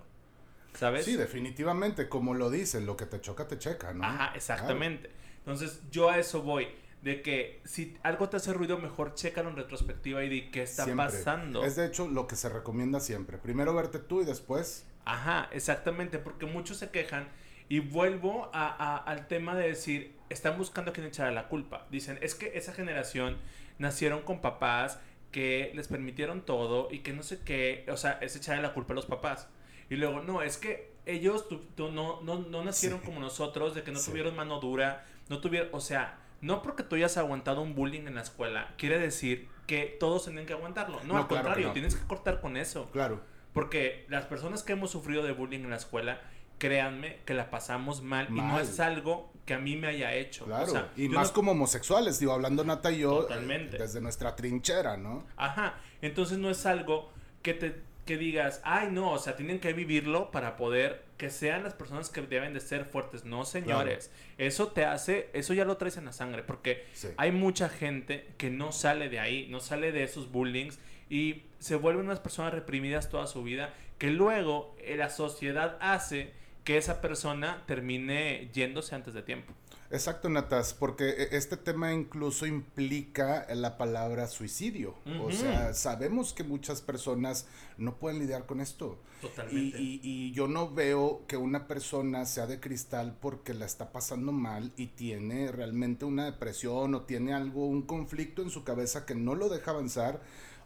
¿Sabes? 0.74 1.06
Sí, 1.06 1.16
definitivamente, 1.16 2.08
como 2.08 2.34
lo 2.34 2.50
dicen, 2.50 2.84
lo 2.84 2.96
que 2.96 3.06
te 3.06 3.20
choca 3.20 3.48
te 3.48 3.58
checa, 3.58 3.92
¿no? 3.92 4.04
Ajá, 4.04 4.32
exactamente. 4.34 5.10
Entonces, 5.38 5.80
yo 5.90 6.10
a 6.10 6.18
eso 6.18 6.42
voy 6.42 6.68
de 7.02 7.22
que 7.22 7.60
si 7.64 7.96
algo 8.02 8.28
te 8.28 8.36
hace 8.36 8.52
ruido, 8.52 8.78
mejor 8.78 9.14
chécalo 9.14 9.50
en 9.50 9.56
retrospectiva 9.56 10.22
y 10.24 10.28
di 10.28 10.50
qué 10.50 10.62
está 10.62 10.86
pasando. 10.94 11.64
Es 11.64 11.76
de 11.76 11.86
hecho 11.86 12.08
lo 12.08 12.26
que 12.26 12.36
se 12.36 12.48
recomienda 12.48 13.00
siempre. 13.00 13.38
Primero 13.38 13.74
verte 13.74 13.98
tú 13.98 14.20
y 14.20 14.24
después. 14.24 14.86
Ajá, 15.04 15.48
exactamente, 15.52 16.18
porque 16.18 16.46
muchos 16.46 16.76
se 16.76 16.90
quejan 16.90 17.28
y 17.68 17.80
vuelvo 17.80 18.50
a, 18.52 18.96
al 18.96 19.28
tema 19.28 19.54
de 19.54 19.68
decir, 19.68 20.16
están 20.28 20.58
buscando 20.58 20.90
a 20.90 20.94
quien 20.94 21.06
echar 21.06 21.32
la 21.32 21.48
culpa. 21.48 21.86
Dicen, 21.90 22.18
es 22.20 22.34
que 22.34 22.58
esa 22.58 22.72
generación 22.72 23.38
nacieron 23.78 24.22
con 24.22 24.40
papás 24.40 24.98
que 25.30 25.70
les 25.74 25.88
permitieron 25.88 26.42
todo 26.42 26.88
y 26.90 26.98
que 26.98 27.12
no 27.12 27.22
sé 27.22 27.40
qué, 27.44 27.86
o 27.88 27.96
sea, 27.96 28.18
es 28.20 28.34
echarle 28.36 28.62
la 28.62 28.74
culpa 28.74 28.92
a 28.92 28.96
los 28.96 29.06
papás. 29.06 29.48
Y 29.88 29.96
luego, 29.96 30.20
no, 30.20 30.42
es 30.42 30.56
que 30.56 30.92
ellos 31.06 31.46
no, 31.78 32.20
no, 32.22 32.40
no, 32.40 32.64
nacieron 32.64 33.00
como 33.00 33.20
nosotros, 33.20 33.74
de 33.74 33.82
que 33.82 33.92
no 33.92 34.00
tuvieron 34.00 34.36
mano 34.36 34.60
dura, 34.60 35.04
no 35.28 35.40
tuvieron, 35.40 35.68
o 35.72 35.80
sea, 35.80 36.18
no 36.40 36.62
porque 36.62 36.82
tú 36.82 36.96
hayas 36.96 37.16
aguantado 37.16 37.62
un 37.62 37.74
bullying 37.74 38.06
en 38.06 38.14
la 38.14 38.22
escuela, 38.22 38.74
quiere 38.76 38.98
decir 38.98 39.48
que 39.66 39.96
todos 40.00 40.24
tienen 40.24 40.46
que 40.46 40.52
aguantarlo. 40.52 41.00
No, 41.04 41.16
al 41.16 41.26
contrario, 41.26 41.72
tienes 41.72 41.94
que 41.94 42.06
cortar 42.06 42.40
con 42.40 42.56
eso. 42.56 42.90
Claro. 42.92 43.20
Porque 43.52 44.06
las 44.08 44.26
personas 44.26 44.62
que 44.62 44.72
hemos 44.72 44.90
sufrido 44.90 45.22
de 45.22 45.32
bullying 45.32 45.60
en 45.60 45.70
la 45.70 45.76
escuela, 45.76 46.20
créanme 46.58 47.20
que 47.24 47.34
la 47.34 47.50
pasamos 47.50 48.02
mal, 48.02 48.28
y 48.30 48.40
no 48.40 48.60
es 48.60 48.80
algo 48.80 49.32
que 49.44 49.54
a 49.54 49.58
mí 49.58 49.76
me 49.76 49.88
haya 49.88 50.14
hecho. 50.14 50.44
Claro, 50.44 50.88
y 50.96 51.08
más 51.08 51.32
como 51.32 51.52
homosexuales, 51.52 52.18
digo, 52.20 52.32
hablando 52.32 52.64
Nata 52.64 52.92
y 52.92 52.98
yo, 53.00 53.22
Totalmente. 53.22 53.78
desde 53.78 54.00
nuestra 54.00 54.36
trinchera, 54.36 54.96
¿no? 54.96 55.24
Ajá, 55.36 55.74
entonces 56.02 56.38
no 56.38 56.50
es 56.50 56.66
algo 56.66 57.10
que 57.42 57.54
te 57.54 57.82
que 58.10 58.18
digas, 58.18 58.60
ay 58.64 58.88
no, 58.90 59.12
o 59.12 59.18
sea, 59.20 59.36
tienen 59.36 59.60
que 59.60 59.72
vivirlo 59.72 60.32
para 60.32 60.56
poder 60.56 61.04
que 61.16 61.30
sean 61.30 61.62
las 61.62 61.74
personas 61.74 62.10
que 62.10 62.20
deben 62.22 62.52
de 62.52 62.58
ser 62.58 62.84
fuertes. 62.84 63.24
No, 63.24 63.44
señores, 63.44 64.10
eso 64.36 64.66
te 64.66 64.84
hace, 64.84 65.30
eso 65.32 65.54
ya 65.54 65.64
lo 65.64 65.76
traes 65.76 65.96
en 65.96 66.06
la 66.06 66.12
sangre, 66.12 66.42
porque 66.42 66.86
hay 67.16 67.30
mucha 67.30 67.68
gente 67.68 68.26
que 68.36 68.50
no 68.50 68.72
sale 68.72 69.10
de 69.10 69.20
ahí, 69.20 69.46
no 69.48 69.60
sale 69.60 69.92
de 69.92 70.02
esos 70.02 70.32
bullings 70.32 70.80
y 71.08 71.44
se 71.60 71.76
vuelven 71.76 72.06
unas 72.06 72.18
personas 72.18 72.52
reprimidas 72.52 73.10
toda 73.10 73.28
su 73.28 73.44
vida, 73.44 73.72
que 73.98 74.10
luego 74.10 74.74
eh, 74.80 74.96
la 74.96 75.08
sociedad 75.08 75.78
hace 75.80 76.32
que 76.70 76.78
esa 76.78 77.00
persona 77.00 77.64
termine 77.66 78.48
yéndose 78.54 78.94
antes 78.94 79.12
de 79.12 79.22
tiempo. 79.22 79.52
Exacto, 79.90 80.28
Natas, 80.28 80.72
porque 80.72 81.08
e, 81.08 81.36
este 81.36 81.56
tema 81.56 81.92
incluso 81.92 82.46
implica 82.46 83.44
la 83.52 83.76
palabra 83.76 84.28
suicidio. 84.28 84.94
O 85.20 85.32
sea, 85.32 85.74
sabemos 85.74 86.32
que 86.32 86.44
muchas 86.44 86.80
personas 86.80 87.48
no 87.76 87.96
pueden 87.96 88.20
lidiar 88.20 88.46
con 88.46 88.60
esto. 88.60 89.00
Totalmente. 89.20 89.80
Y, 89.80 90.00
y, 90.04 90.30
yo 90.30 90.46
no 90.46 90.72
veo 90.72 91.24
que 91.26 91.36
una 91.36 91.66
persona 91.66 92.24
sea 92.24 92.46
de 92.46 92.60
cristal 92.60 93.18
porque 93.20 93.52
la 93.52 93.66
está 93.66 93.90
pasando 93.90 94.30
mal 94.30 94.70
y 94.76 94.86
tiene 94.86 95.50
realmente 95.50 96.04
una 96.04 96.26
depresión 96.26 96.94
o 96.94 97.02
tiene 97.02 97.34
algo, 97.34 97.66
un 97.66 97.82
conflicto 97.82 98.42
en 98.42 98.50
su 98.50 98.62
cabeza 98.62 99.06
que 99.06 99.16
no 99.16 99.34
lo 99.34 99.48
deja 99.48 99.72
avanzar 99.72 100.20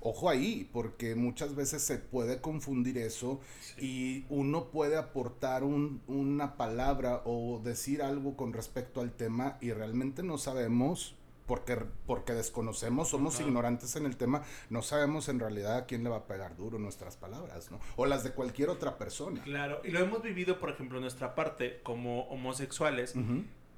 Ojo 0.07 0.29
ahí, 0.29 0.69
porque 0.71 1.15
muchas 1.15 1.55
veces 1.55 1.83
se 1.83 1.97
puede 1.97 2.43
confundir 2.43 2.99
eso 2.99 3.41
y 3.79 4.27
uno 4.29 4.67
puede 4.67 4.99
aportar 4.99 5.65
una 5.65 6.59
palabra 6.59 7.23
o 7.25 7.61
decir 7.65 8.03
algo 8.03 8.37
con 8.37 8.53
respecto 8.53 9.01
al 9.01 9.13
tema 9.13 9.57
y 9.63 9.73
realmente 9.73 10.23
no 10.23 10.37
sabemos 10.37 11.17
porque, 11.47 11.79
porque 12.07 12.35
desconocemos, 12.35 13.09
somos 13.09 13.41
ignorantes 13.41 13.97
en 13.97 14.07
el 14.07 14.17
tema, 14.17 14.43
no 14.69 14.83
sabemos 14.83 15.29
en 15.29 15.41
realidad 15.41 15.77
a 15.77 15.87
quién 15.87 16.05
le 16.05 16.11
va 16.11 16.17
a 16.17 16.27
pegar 16.27 16.55
duro 16.57 16.79
nuestras 16.79 17.17
palabras, 17.17 17.71
¿no? 17.71 17.81
O 17.97 18.07
las 18.07 18.25
de 18.25 18.33
cualquier 18.33 18.69
otra 18.69 18.99
persona. 18.99 19.43
Claro, 19.43 19.81
y 19.85 19.89
lo 19.89 20.01
hemos 20.01 20.23
vivido, 20.23 20.59
por 20.59 20.71
ejemplo, 20.71 20.99
en 20.99 21.03
nuestra 21.03 21.35
parte 21.35 21.81
como 21.83 22.25
homosexuales, 22.25 23.15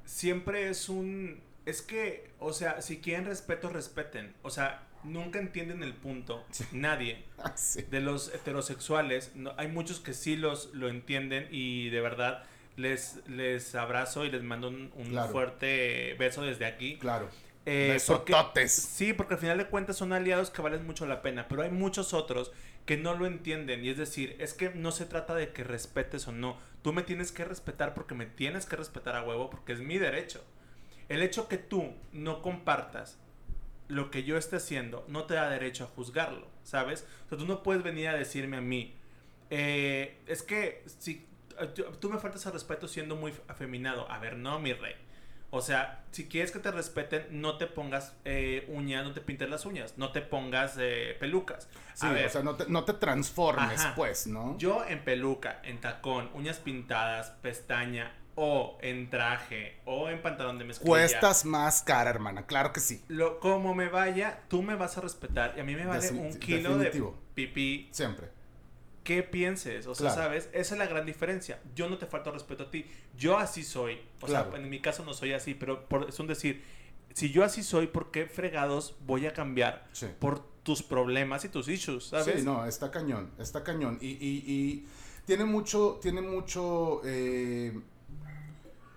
siempre 0.04 0.70
es 0.70 0.88
un... 0.88 1.40
Es 1.66 1.82
que, 1.82 2.30
o 2.38 2.52
sea, 2.52 2.80
si 2.80 2.98
quieren 2.98 3.26
respeto, 3.26 3.68
respeten. 3.68 4.34
O 4.42 4.50
sea, 4.50 4.86
nunca 5.06 5.38
entienden 5.38 5.82
el 5.82 5.94
punto, 5.94 6.44
nadie, 6.72 7.24
ah, 7.38 7.54
de 7.90 8.00
los 8.00 8.34
heterosexuales. 8.34 9.32
No, 9.34 9.52
hay 9.56 9.68
muchos 9.68 10.00
que 10.00 10.12
sí 10.12 10.36
los, 10.36 10.74
lo 10.74 10.88
entienden 10.88 11.48
y 11.50 11.88
de 11.90 12.00
verdad 12.00 12.44
les, 12.76 13.20
les 13.28 13.74
abrazo 13.74 14.24
y 14.24 14.30
les 14.30 14.42
mando 14.42 14.68
un, 14.68 14.90
fuerte 15.30 16.14
beso 16.18 16.42
desde 16.42 16.66
aquí. 16.66 16.98
Claro. 16.98 17.28
Eh, 17.68 17.98
sí, 18.68 19.12
porque 19.12 19.34
al 19.34 19.40
final 19.40 19.58
de 19.58 19.66
cuentas 19.66 19.96
son 19.96 20.12
aliados 20.12 20.50
que 20.50 20.62
valen 20.62 20.86
mucho 20.86 21.04
la 21.04 21.20
pena, 21.20 21.48
pero 21.48 21.62
hay 21.62 21.70
muchos 21.70 22.14
otros 22.14 22.52
que 22.84 22.96
no 22.96 23.14
lo 23.14 23.26
entienden 23.26 23.84
y 23.84 23.88
es 23.88 23.96
decir, 23.96 24.36
es 24.38 24.54
que 24.54 24.70
no 24.70 24.92
se 24.92 25.04
trata 25.04 25.34
de 25.34 25.52
que 25.52 25.64
respetes 25.64 26.28
o 26.28 26.32
no, 26.32 26.56
tú 26.82 26.92
me 26.92 27.02
tienes 27.02 27.32
que 27.32 27.44
respetar 27.44 27.92
porque 27.92 28.14
me 28.14 28.26
tienes 28.26 28.66
que 28.66 28.76
respetar 28.76 29.16
a 29.16 29.24
huevo 29.24 29.50
porque 29.50 29.72
es 29.72 29.80
mi 29.80 29.98
derecho. 29.98 30.44
El 31.08 31.22
hecho 31.22 31.48
que 31.48 31.58
tú 31.58 31.92
no 32.12 32.40
compartas 32.40 33.18
lo 33.88 34.10
que 34.10 34.24
yo 34.24 34.36
esté 34.36 34.56
haciendo 34.56 35.04
no 35.08 35.24
te 35.24 35.34
da 35.34 35.48
derecho 35.48 35.84
a 35.84 35.86
juzgarlo, 35.88 36.48
¿sabes? 36.62 37.06
O 37.26 37.28
sea, 37.28 37.38
tú 37.38 37.46
no 37.46 37.62
puedes 37.62 37.82
venir 37.82 38.08
a 38.08 38.14
decirme 38.14 38.56
a 38.56 38.60
mí, 38.60 38.94
eh, 39.50 40.18
es 40.26 40.42
que 40.42 40.82
si 40.98 41.26
tú 42.00 42.10
me 42.10 42.18
faltas 42.18 42.46
al 42.46 42.52
respeto 42.52 42.88
siendo 42.88 43.16
muy 43.16 43.32
afeminado, 43.48 44.10
a 44.10 44.18
ver, 44.18 44.36
no, 44.36 44.58
mi 44.58 44.72
rey. 44.72 44.94
O 45.50 45.62
sea, 45.62 46.04
si 46.10 46.28
quieres 46.28 46.50
que 46.50 46.58
te 46.58 46.70
respeten, 46.70 47.26
no 47.30 47.56
te 47.56 47.66
pongas 47.66 48.14
eh, 48.24 48.66
uñas, 48.68 49.04
no 49.04 49.12
te 49.12 49.20
pintes 49.20 49.48
las 49.48 49.64
uñas, 49.64 49.96
no 49.96 50.10
te 50.10 50.20
pongas 50.20 50.76
eh, 50.78 51.16
pelucas. 51.20 51.68
Sí, 51.94 52.06
o 52.06 52.28
sea, 52.28 52.42
no 52.42 52.56
te, 52.56 52.66
no 52.68 52.84
te 52.84 52.94
transformes, 52.94 53.86
pues, 53.94 54.26
¿no? 54.26 54.58
Yo 54.58 54.84
en 54.86 55.04
peluca, 55.04 55.60
en 55.62 55.80
tacón, 55.80 56.30
uñas 56.34 56.58
pintadas, 56.58 57.30
pestaña, 57.42 58.12
o 58.36 58.78
en 58.82 59.10
traje, 59.10 59.80
o 59.84 60.08
en 60.08 60.22
pantalón 60.22 60.58
de 60.58 60.64
mezclilla. 60.64 60.90
Cuestas 60.90 61.44
más 61.44 61.82
cara, 61.82 62.10
hermana, 62.10 62.46
claro 62.46 62.72
que 62.72 62.80
sí. 62.80 63.02
Lo, 63.08 63.40
como 63.40 63.74
me 63.74 63.88
vaya, 63.88 64.42
tú 64.48 64.62
me 64.62 64.76
vas 64.76 64.96
a 64.98 65.00
respetar 65.00 65.54
y 65.56 65.60
a 65.60 65.64
mí 65.64 65.74
me 65.74 65.86
vale 65.86 66.10
un 66.10 66.38
kilo 66.38 66.78
de 66.78 67.02
pipí. 67.34 67.88
Siempre 67.90 68.36
qué 69.06 69.22
pienses. 69.22 69.86
O 69.86 69.94
sea, 69.94 70.10
¿sabes? 70.10 70.50
Esa 70.52 70.74
es 70.74 70.78
la 70.78 70.86
gran 70.86 71.06
diferencia. 71.06 71.60
Yo 71.74 71.88
no 71.88 71.96
te 71.96 72.06
falto 72.06 72.32
respeto 72.32 72.64
a 72.64 72.70
ti. 72.70 72.84
Yo 73.16 73.38
así 73.38 73.62
soy. 73.62 74.00
O 74.20 74.26
sea, 74.26 74.50
en 74.54 74.68
mi 74.68 74.80
caso 74.80 75.04
no 75.04 75.14
soy 75.14 75.32
así, 75.32 75.54
pero 75.54 75.88
por, 75.88 76.08
es 76.08 76.18
un 76.18 76.26
decir, 76.26 76.62
si 77.14 77.30
yo 77.30 77.44
así 77.44 77.62
soy, 77.62 77.86
¿por 77.86 78.10
qué 78.10 78.26
fregados 78.26 78.96
voy 79.06 79.26
a 79.26 79.32
cambiar 79.32 79.86
por 80.18 80.44
tus 80.64 80.82
problemas 80.82 81.44
y 81.44 81.48
tus 81.48 81.68
issues? 81.68 82.08
¿sabes? 82.08 82.40
Sí, 82.40 82.44
no, 82.44 82.66
está 82.66 82.90
cañón, 82.90 83.30
está 83.38 83.62
cañón. 83.62 83.96
Y, 84.00 84.08
y, 84.08 84.44
y 84.44 84.86
tiene 85.24 85.44
mucho, 85.44 85.98
tiene 86.02 86.20
mucho... 86.20 87.00
Eh, 87.04 87.80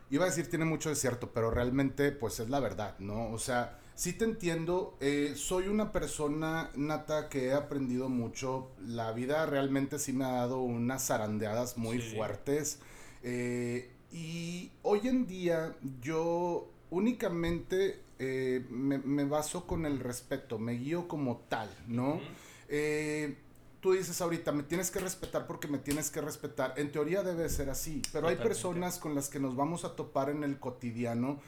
iba 0.10 0.26
a 0.26 0.30
decir 0.30 0.50
tiene 0.50 0.66
mucho 0.66 0.90
de 0.90 0.96
cierto, 0.96 1.32
pero 1.34 1.52
realmente 1.52 2.12
pues 2.12 2.40
es 2.40 2.50
la 2.50 2.60
verdad, 2.60 2.98
¿no? 3.00 3.32
O 3.32 3.40
sea, 3.40 3.80
sí 3.96 4.14
te 4.14 4.26
entiendo. 4.26 4.98
Eh, 5.02 5.34
soy 5.36 5.68
una 5.68 5.92
persona 5.92 6.72
nata 6.76 7.30
que 7.30 7.48
he 7.48 7.54
aprendido 7.54 8.10
mucho. 8.10 8.72
La 8.86 9.12
vida 9.12 9.46
realmente 9.46 10.00
sí 10.00 10.14
me 10.14 10.26
ha 10.26 10.32
dado 10.32 10.62
unas 10.62 11.08
zarandeadas 11.08 11.78
muy 11.78 12.00
fuertes. 12.00 12.80
Eh, 13.24 13.92
y 14.12 14.72
hoy 14.82 15.08
en 15.08 15.28
día 15.28 15.76
yo 16.02 16.72
únicamente 16.90 18.02
eh, 18.18 18.66
me, 18.70 19.26
baso 19.26 19.68
con 19.68 19.86
el 19.86 20.00
respeto, 20.00 20.58
me 20.58 20.74
guío 20.74 21.08
como 21.08 21.42
tal, 21.50 21.70
¿no? 21.88 22.20
Tú 23.82 23.94
dices 23.94 24.22
ahorita, 24.22 24.52
me 24.52 24.64
tienes 24.64 24.92
que 24.92 25.00
respetar 25.00 25.48
porque 25.48 25.68
me 25.68 25.78
tienes 25.78 26.10
que 26.10 26.22
respetar. 26.22 26.74
En 26.78 26.92
teoría 26.92 27.24
debe 27.24 27.50
ser 27.50 27.70
así, 27.70 28.02
pero 28.12 28.28
hay 28.28 28.36
personas 28.36 28.98
con 28.98 29.16
las 29.16 29.30
que 29.30 29.40
nos 29.40 29.56
vamos 29.56 29.86
a 29.86 29.96
topar 29.96 30.30
en 30.30 30.44
el 30.44 30.60
cotidiano 30.60 31.40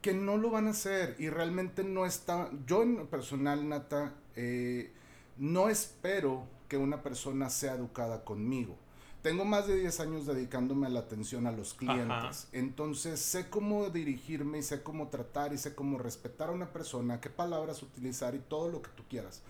que 0.00 0.12
no 0.12 0.36
lo 0.36 0.50
van 0.50 0.66
a 0.66 0.70
hacer 0.70 1.14
y 1.18 1.30
realmente 1.30 1.84
no 1.84 2.04
está, 2.04 2.50
yo 2.66 2.82
en 2.82 3.06
personal, 3.06 3.68
Nata, 3.68 4.12
eh, 4.34 4.92
no 5.38 5.68
espero 5.68 6.44
que 6.68 6.76
una 6.76 7.02
persona 7.02 7.48
sea 7.48 7.74
educada 7.74 8.24
conmigo. 8.24 8.76
Tengo 9.22 9.44
más 9.44 9.68
de 9.68 9.76
10 9.76 10.00
años 10.00 10.26
dedicándome 10.26 10.88
a 10.88 10.90
la 10.90 11.00
atención 11.00 11.46
a 11.46 11.52
los 11.52 11.74
clientes, 11.74 12.48
entonces 12.50 13.20
sé 13.20 13.48
cómo 13.48 13.88
dirigirme 13.88 14.58
y 14.58 14.62
sé 14.64 14.82
cómo 14.82 15.08
tratar 15.08 15.52
y 15.52 15.58
sé 15.58 15.76
cómo 15.76 15.98
respetar 15.98 16.48
a 16.48 16.52
una 16.52 16.72
persona, 16.72 17.20
qué 17.20 17.30
palabras 17.30 17.84
utilizar 17.84 18.34
y 18.34 18.40
todo 18.40 18.68
lo 18.68 18.82
que 18.82 18.90
tú 18.96 19.04
quieras. 19.08 19.42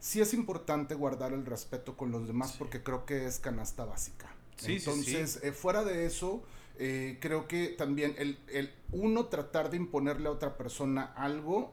Sí 0.00 0.20
es 0.20 0.32
importante 0.34 0.94
guardar 0.94 1.32
el 1.32 1.44
respeto 1.44 1.96
con 1.96 2.10
los 2.10 2.26
demás 2.26 2.54
porque 2.58 2.82
creo 2.82 3.04
que 3.04 3.26
es 3.26 3.38
canasta 3.38 3.84
básica. 3.84 4.28
entonces, 4.66 5.40
eh, 5.42 5.52
fuera 5.52 5.84
de 5.84 6.06
eso, 6.06 6.42
eh, 6.78 7.18
creo 7.20 7.48
que 7.48 7.68
también 7.68 8.14
el, 8.18 8.38
el, 8.48 8.72
uno 8.92 9.26
tratar 9.26 9.70
de 9.70 9.76
imponerle 9.76 10.28
a 10.28 10.32
otra 10.32 10.56
persona 10.56 11.12
algo, 11.16 11.72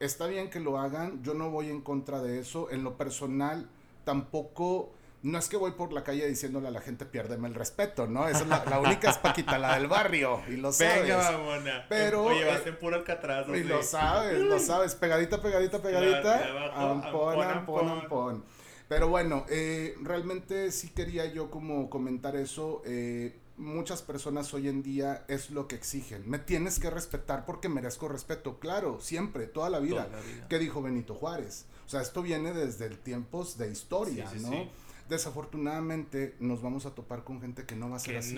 está 0.00 0.26
bien 0.26 0.48
que 0.48 0.60
lo 0.60 0.78
hagan, 0.78 1.22
yo 1.22 1.34
no 1.34 1.50
voy 1.50 1.68
en 1.68 1.82
contra 1.82 2.22
de 2.22 2.40
eso, 2.40 2.70
en 2.70 2.82
lo 2.82 2.96
personal 2.96 3.68
tampoco, 4.04 4.92
no 5.26 5.38
es 5.38 5.48
que 5.48 5.56
voy 5.56 5.72
por 5.72 5.92
la 5.92 6.04
calle 6.04 6.24
diciéndole 6.28 6.68
a 6.68 6.70
la 6.70 6.80
gente 6.80 7.04
piérdeme 7.04 7.48
el 7.48 7.54
respeto, 7.54 8.06
¿no? 8.06 8.28
Esa 8.28 8.42
es 8.42 8.46
la, 8.46 8.78
única 8.78 9.10
es 9.10 9.46
la 9.46 9.74
del 9.76 9.88
barrio, 9.88 10.40
y 10.48 10.56
lo 10.56 10.70
sabes. 10.70 11.02
Venga, 11.02 11.84
Pero... 11.88 12.26
Oye, 12.26 12.44
vas 12.44 12.64
en 12.64 12.78
puro 12.78 12.94
alcatraz. 12.94 13.48
Y 13.48 13.64
lo 13.64 13.82
sabes, 13.82 14.38
lo 14.38 14.60
sabes, 14.60 14.94
pegadita, 14.94 15.42
pegadita, 15.42 15.82
pegadita, 15.82 16.70
ampón, 16.76 17.42
ampón, 17.42 17.88
ampón. 17.88 18.44
Pero 18.88 19.08
bueno, 19.08 19.44
eh, 19.48 19.96
realmente 20.00 20.70
sí 20.70 20.90
quería 20.90 21.26
yo 21.26 21.50
como 21.50 21.90
comentar 21.90 22.36
eso, 22.36 22.82
eh, 22.86 23.36
muchas 23.56 24.02
personas 24.02 24.54
hoy 24.54 24.68
en 24.68 24.84
día 24.84 25.24
es 25.26 25.50
lo 25.50 25.66
que 25.66 25.74
exigen. 25.74 26.22
Me 26.30 26.38
tienes 26.38 26.78
que 26.78 26.88
respetar 26.88 27.44
porque 27.46 27.68
merezco 27.68 28.06
respeto. 28.06 28.60
Claro, 28.60 29.00
siempre, 29.00 29.48
toda 29.48 29.70
la 29.70 29.80
vida. 29.80 30.08
¿Qué 30.48 30.60
dijo 30.60 30.82
Benito 30.82 31.16
Juárez? 31.16 31.66
O 31.84 31.88
sea, 31.88 32.00
esto 32.00 32.22
viene 32.22 32.52
desde 32.52 32.86
el 32.86 32.98
tiempos 32.98 33.58
de 33.58 33.72
historia, 33.72 34.30
¿no? 34.40 34.85
Desafortunadamente 35.08 36.34
nos 36.40 36.62
vamos 36.62 36.84
a 36.86 36.94
topar 36.94 37.22
con 37.24 37.40
gente 37.40 37.64
que 37.64 37.76
no 37.76 37.88
va 37.90 37.96
a 37.96 38.00
ser 38.00 38.16
así. 38.18 38.34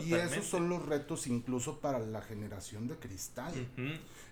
y 0.00 0.14
esos 0.14 0.46
son 0.46 0.68
los 0.68 0.86
retos 0.86 1.26
incluso 1.26 1.80
para 1.80 1.98
la 1.98 2.22
generación 2.22 2.88
de 2.88 2.96
cristal. 2.96 3.52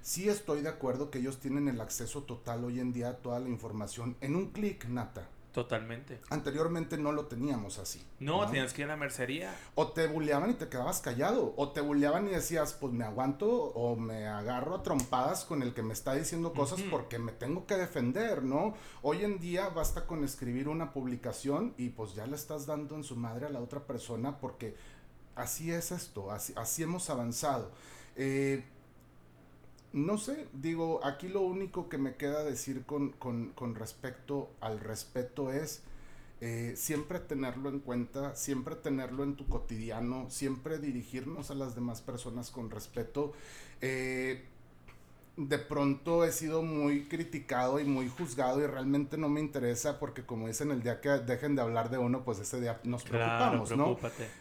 Sí 0.03 0.29
estoy 0.29 0.62
de 0.62 0.69
acuerdo 0.69 1.11
que 1.11 1.19
ellos 1.19 1.39
tienen 1.39 1.69
el 1.69 1.81
acceso 1.81 2.23
total 2.23 2.65
hoy 2.65 2.81
en 2.81 2.93
día 2.93 3.11
a 3.11 3.17
toda 3.19 3.41
la 3.41 3.49
información 3.49 4.17
en 4.21 4.37
un 4.37 4.53
clic, 4.53 4.87
Nata. 4.87 5.29
Totalmente. 5.57 6.21
Anteriormente 6.29 6.99
no 6.99 7.12
lo 7.12 7.29
teníamos 7.29 7.79
así. 7.79 8.07
No, 8.21 8.45
tenías 8.45 8.75
que 8.75 8.83
ir 8.83 8.88
a 8.88 8.88
la 8.88 8.97
mercería. 8.99 9.59
O 9.75 9.88
te 9.88 10.07
bulleaban 10.07 10.51
y 10.51 10.53
te 10.53 10.69
quedabas 10.69 11.01
callado. 11.01 11.55
O 11.57 11.71
te 11.71 11.81
bulleaban 11.81 12.29
y 12.29 12.33
decías, 12.33 12.75
pues 12.75 12.92
me 12.92 13.07
aguanto 13.07 13.49
o 13.49 13.97
me 13.97 14.27
agarro 14.27 14.75
a 14.75 14.83
trompadas 14.83 15.47
con 15.47 15.62
el 15.62 15.73
que 15.73 15.83
me 15.83 15.95
está 15.95 16.12
diciendo 16.12 16.53
cosas 16.53 16.83
porque 16.90 17.19
me 17.19 17.33
tengo 17.33 17.66
que 17.66 17.77
defender, 17.77 18.42
¿no? 18.42 18.75
Hoy 19.01 19.25
en 19.25 19.38
día 19.38 19.71
basta 19.71 20.07
con 20.07 20.25
escribir 20.25 20.69
una 20.69 20.92
publicación 20.92 21.73
y 21.79 21.88
pues 21.88 22.14
ya 22.14 22.27
le 22.27 22.37
estás 22.37 22.66
dando 22.66 22.95
en 22.95 23.03
su 23.03 23.16
madre 23.16 23.47
a 23.47 23.49
la 23.49 23.61
otra 23.61 23.81
persona 23.81 24.37
porque 24.38 24.77
así 25.37 25.73
es 25.73 25.90
esto, 25.90 26.31
así, 26.33 26.53
así 26.55 26.83
hemos 26.83 27.09
avanzado. 27.09 27.71
Eh, 28.14 28.62
no 29.97 30.19
sé, 30.19 30.47
digo, 30.53 31.01
aquí 31.05 31.27
lo 31.27 31.41
único 31.41 31.89
que 31.89 31.97
me 31.97 32.17
queda 32.17 32.45
decir 32.45 32.85
con, 32.85 33.15
respecto 33.75 34.51
al 34.61 34.79
respeto 34.79 35.51
es 35.51 35.81
eh, 36.43 36.75
siempre 36.77 37.19
tenerlo 37.19 37.71
en 37.71 37.81
cuenta, 37.81 38.37
siempre 38.37 38.77
tenerlo 38.77 39.25
en 39.25 39.37
tu 39.37 39.49
cotidiano, 39.49 40.27
siempre 40.29 40.79
dirigirnos 40.79 41.51
a 41.51 41.55
las 41.55 41.75
demás 41.75 42.03
personas 42.03 42.51
con 42.51 42.71
respeto. 42.71 43.33
Eh, 43.81 44.45
de 45.37 45.59
pronto 45.59 46.25
he 46.25 46.33
sido 46.33 46.62
muy 46.62 47.05
criticado 47.05 47.79
y 47.79 47.85
muy 47.85 48.09
juzgado 48.09 48.62
y 48.62 48.66
realmente 48.66 49.18
no 49.18 49.29
me 49.29 49.40
interesa 49.40 49.99
porque 49.99 50.25
como 50.25 50.46
dicen 50.46 50.70
el 50.70 50.83
día 50.83 51.01
que 51.01 51.11
dejen 51.11 51.55
de 51.55 51.62
hablar 51.62 51.90
de 51.90 51.99
uno, 51.99 52.25
pues 52.25 52.38
ese 52.38 52.61
día 52.61 52.81
nos 52.85 53.05
preocupamos, 53.05 53.77
¿no? 53.77 53.99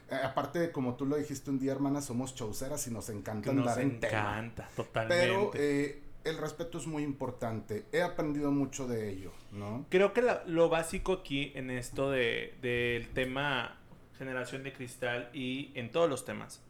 Eh, 0.10 0.16
aparte, 0.24 0.72
como 0.72 0.96
tú 0.96 1.06
lo 1.06 1.18
dijiste 1.18 1.50
un 1.50 1.60
día, 1.60 1.74
hermana, 1.74 2.02
somos 2.02 2.34
chauceras 2.34 2.88
y 2.88 2.92
nos 2.92 3.10
encanta 3.10 3.52
andar 3.52 3.80
en 3.80 4.00
tema. 4.00 4.14
encanta, 4.14 4.70
totalmente. 4.76 5.24
Pero 5.24 5.52
eh, 5.56 6.02
el 6.24 6.38
respeto 6.38 6.78
es 6.78 6.88
muy 6.88 7.04
importante. 7.04 7.86
He 7.92 8.02
aprendido 8.02 8.52
mucho 8.52 8.88
de 8.88 9.10
ello, 9.10 9.32
¿no? 9.52 9.86
Creo 9.90 10.14
que 10.14 10.24
lo 10.46 10.70
básico 10.70 11.12
aquí 11.14 11.52
en 11.56 11.72
esto 11.72 12.10
de, 12.10 12.56
del 12.62 13.10
tema 13.10 13.80
generación 14.18 14.64
de 14.64 14.72
cristal 14.72 15.30
y 15.34 15.72
en 15.76 15.92
todos 15.92 16.10
los 16.10 16.24
temas, 16.24 16.64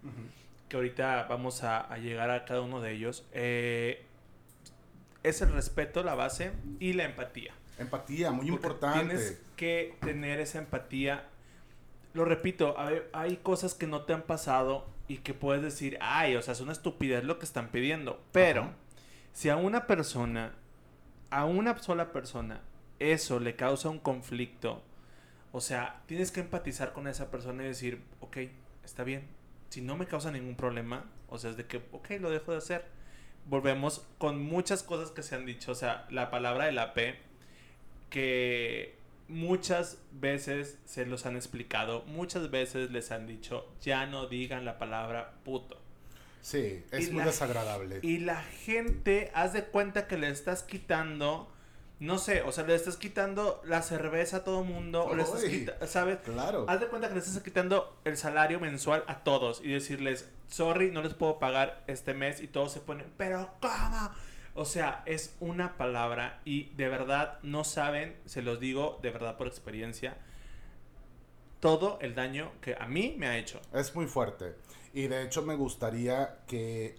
que 0.68 0.78
ahorita 0.78 1.28
vamos 1.30 1.64
a, 1.64 1.82
a, 1.82 2.00
llegar 2.00 2.32
a 2.32 2.44
cada 2.46 2.62
uno 2.62 2.82
de 2.82 2.94
ellos, 2.94 3.28
eh, 3.34 4.04
es 5.30 5.42
el 5.42 5.52
respeto, 5.52 6.04
la 6.04 6.16
base 6.16 6.52
y 6.80 6.94
la 6.94 7.06
empatía. 7.06 7.54
Empatía, 7.78 8.32
muy 8.32 8.48
importante. 8.48 9.00
Tienes 9.00 9.42
que 9.56 9.98
tener 10.02 10.40
esa 10.40 10.60
empatía. 10.60 11.28
Lo 12.14 12.26
repito, 12.26 12.76
hay 13.14 13.38
cosas 13.38 13.74
que 13.74 13.88
no 13.88 14.04
te 14.04 14.14
han 14.14 14.22
pasado 14.22 14.88
y 15.08 15.18
que 15.18 15.34
puedes 15.34 15.62
decir, 15.62 15.98
ay, 16.00 16.36
o 16.36 16.42
sea, 16.42 16.54
es 16.54 16.62
una 16.62 16.72
estupidez 16.72 17.24
lo 17.24 17.40
que 17.40 17.46
están 17.46 17.70
pidiendo. 17.70 18.22
Pero 18.32 18.72
si 19.34 19.50
a 19.50 19.58
una 19.58 19.88
persona, 19.88 20.54
a 21.30 21.46
una 21.46 21.78
sola 21.80 22.12
persona, 22.12 22.62
eso 23.00 23.40
le 23.40 23.56
causa 23.56 23.90
un 23.90 24.00
conflicto, 24.00 24.82
o 25.52 25.62
sea, 25.62 26.02
tienes 26.06 26.32
que 26.32 26.42
empatizar 26.42 26.94
con 26.94 27.08
esa 27.08 27.32
persona 27.32 27.64
y 27.64 27.68
decir, 27.68 28.02
ok, 28.22 28.38
está 28.84 29.04
bien. 29.04 29.28
Si 29.70 29.82
no 29.82 29.98
me 29.98 30.06
causa 30.06 30.32
ningún 30.32 30.56
problema, 30.56 31.06
o 31.28 31.38
sea, 31.38 31.50
es 31.50 31.58
de 31.58 31.66
que, 31.66 31.78
ok, 31.92 32.12
lo 32.20 32.30
dejo 32.30 32.52
de 32.52 32.58
hacer 32.58 32.95
volvemos 33.46 34.06
con 34.18 34.42
muchas 34.42 34.84
cosas 34.84 35.12
que 35.12 35.24
se 35.24 35.36
han 35.36 35.46
dicho. 35.46 35.72
O 35.72 35.76
sea, 35.76 36.06
la 36.10 36.30
palabra 36.30 36.66
de 36.66 36.72
la 36.72 36.94
P, 36.94 37.16
que 38.10 38.96
muchas 39.28 40.00
veces 40.12 40.78
se 40.86 41.06
los 41.06 41.26
han 41.26 41.36
explicado, 41.36 42.04
muchas 42.06 42.52
veces 42.52 42.92
les 42.92 43.12
han 43.12 43.28
dicho, 43.28 43.68
ya 43.82 44.06
no 44.06 44.28
digan 44.28 44.66
la 44.66 44.78
palabra 44.78 45.34
puto. 45.44 45.82
Sí, 46.42 46.84
es 46.92 47.12
muy 47.12 47.24
desagradable. 47.24 48.00
Y 48.04 48.20
la 48.20 48.44
gente, 48.44 49.32
haz 49.34 49.54
de 49.54 49.64
cuenta 49.64 50.08
que 50.08 50.18
le 50.18 50.30
estás 50.30 50.62
quitando 50.62 51.52
no 52.00 52.18
sé, 52.18 52.42
o 52.42 52.52
sea, 52.52 52.66
le 52.66 52.76
estás 52.76 52.98
quitando 52.98 53.62
la 53.64 53.82
cerveza 53.82 54.38
a 54.38 54.44
todo 54.44 54.64
mundo, 54.64 55.06
o 55.06 55.16
le 55.16 55.24
estás 55.24 55.44
quitando, 55.44 55.88
¿sabes? 55.88 56.18
Claro. 56.20 56.66
Haz 56.68 56.80
de 56.82 56.88
cuenta 56.88 57.08
que 57.08 57.14
le 57.14 57.20
estás 57.22 57.42
quitando 57.42 57.98
el 58.04 58.18
salario 58.18 58.60
mensual 58.60 59.04
a 59.08 59.24
todos 59.24 59.62
y 59.64 59.70
decirles, 59.70 60.30
sorry, 60.48 60.92
no 60.92 61.02
les 61.02 61.14
puedo 61.14 61.40
pagar 61.40 61.84
este 61.88 62.14
mes 62.14 62.42
y 62.42 62.48
todos 62.48 62.74
se 62.74 62.82
ponen, 62.82 63.08
pero 63.18 63.50
¿cómo? 63.62 64.12
O 64.56 64.66
sea, 64.66 65.04
es 65.06 65.36
una 65.40 65.78
palabra 65.78 66.42
y 66.46 66.70
de 66.76 66.88
verdad 66.90 67.40
no 67.44 67.64
saben, 67.64 68.16
se 68.26 68.42
los 68.42 68.60
digo 68.60 69.00
de 69.02 69.12
verdad 69.12 69.38
por 69.38 69.48
experiencia, 69.48 70.18
todo 71.60 71.98
el 72.02 72.16
daño 72.16 72.52
que 72.62 72.76
a 72.80 72.88
mí 72.88 73.16
me 73.18 73.28
ha 73.28 73.38
hecho. 73.38 73.60
Es 73.74 73.96
muy 73.96 74.06
fuerte. 74.06 74.56
Y 74.94 75.08
de 75.08 75.24
hecho 75.24 75.42
me 75.42 75.56
gustaría 75.56 76.40
que 76.48 76.98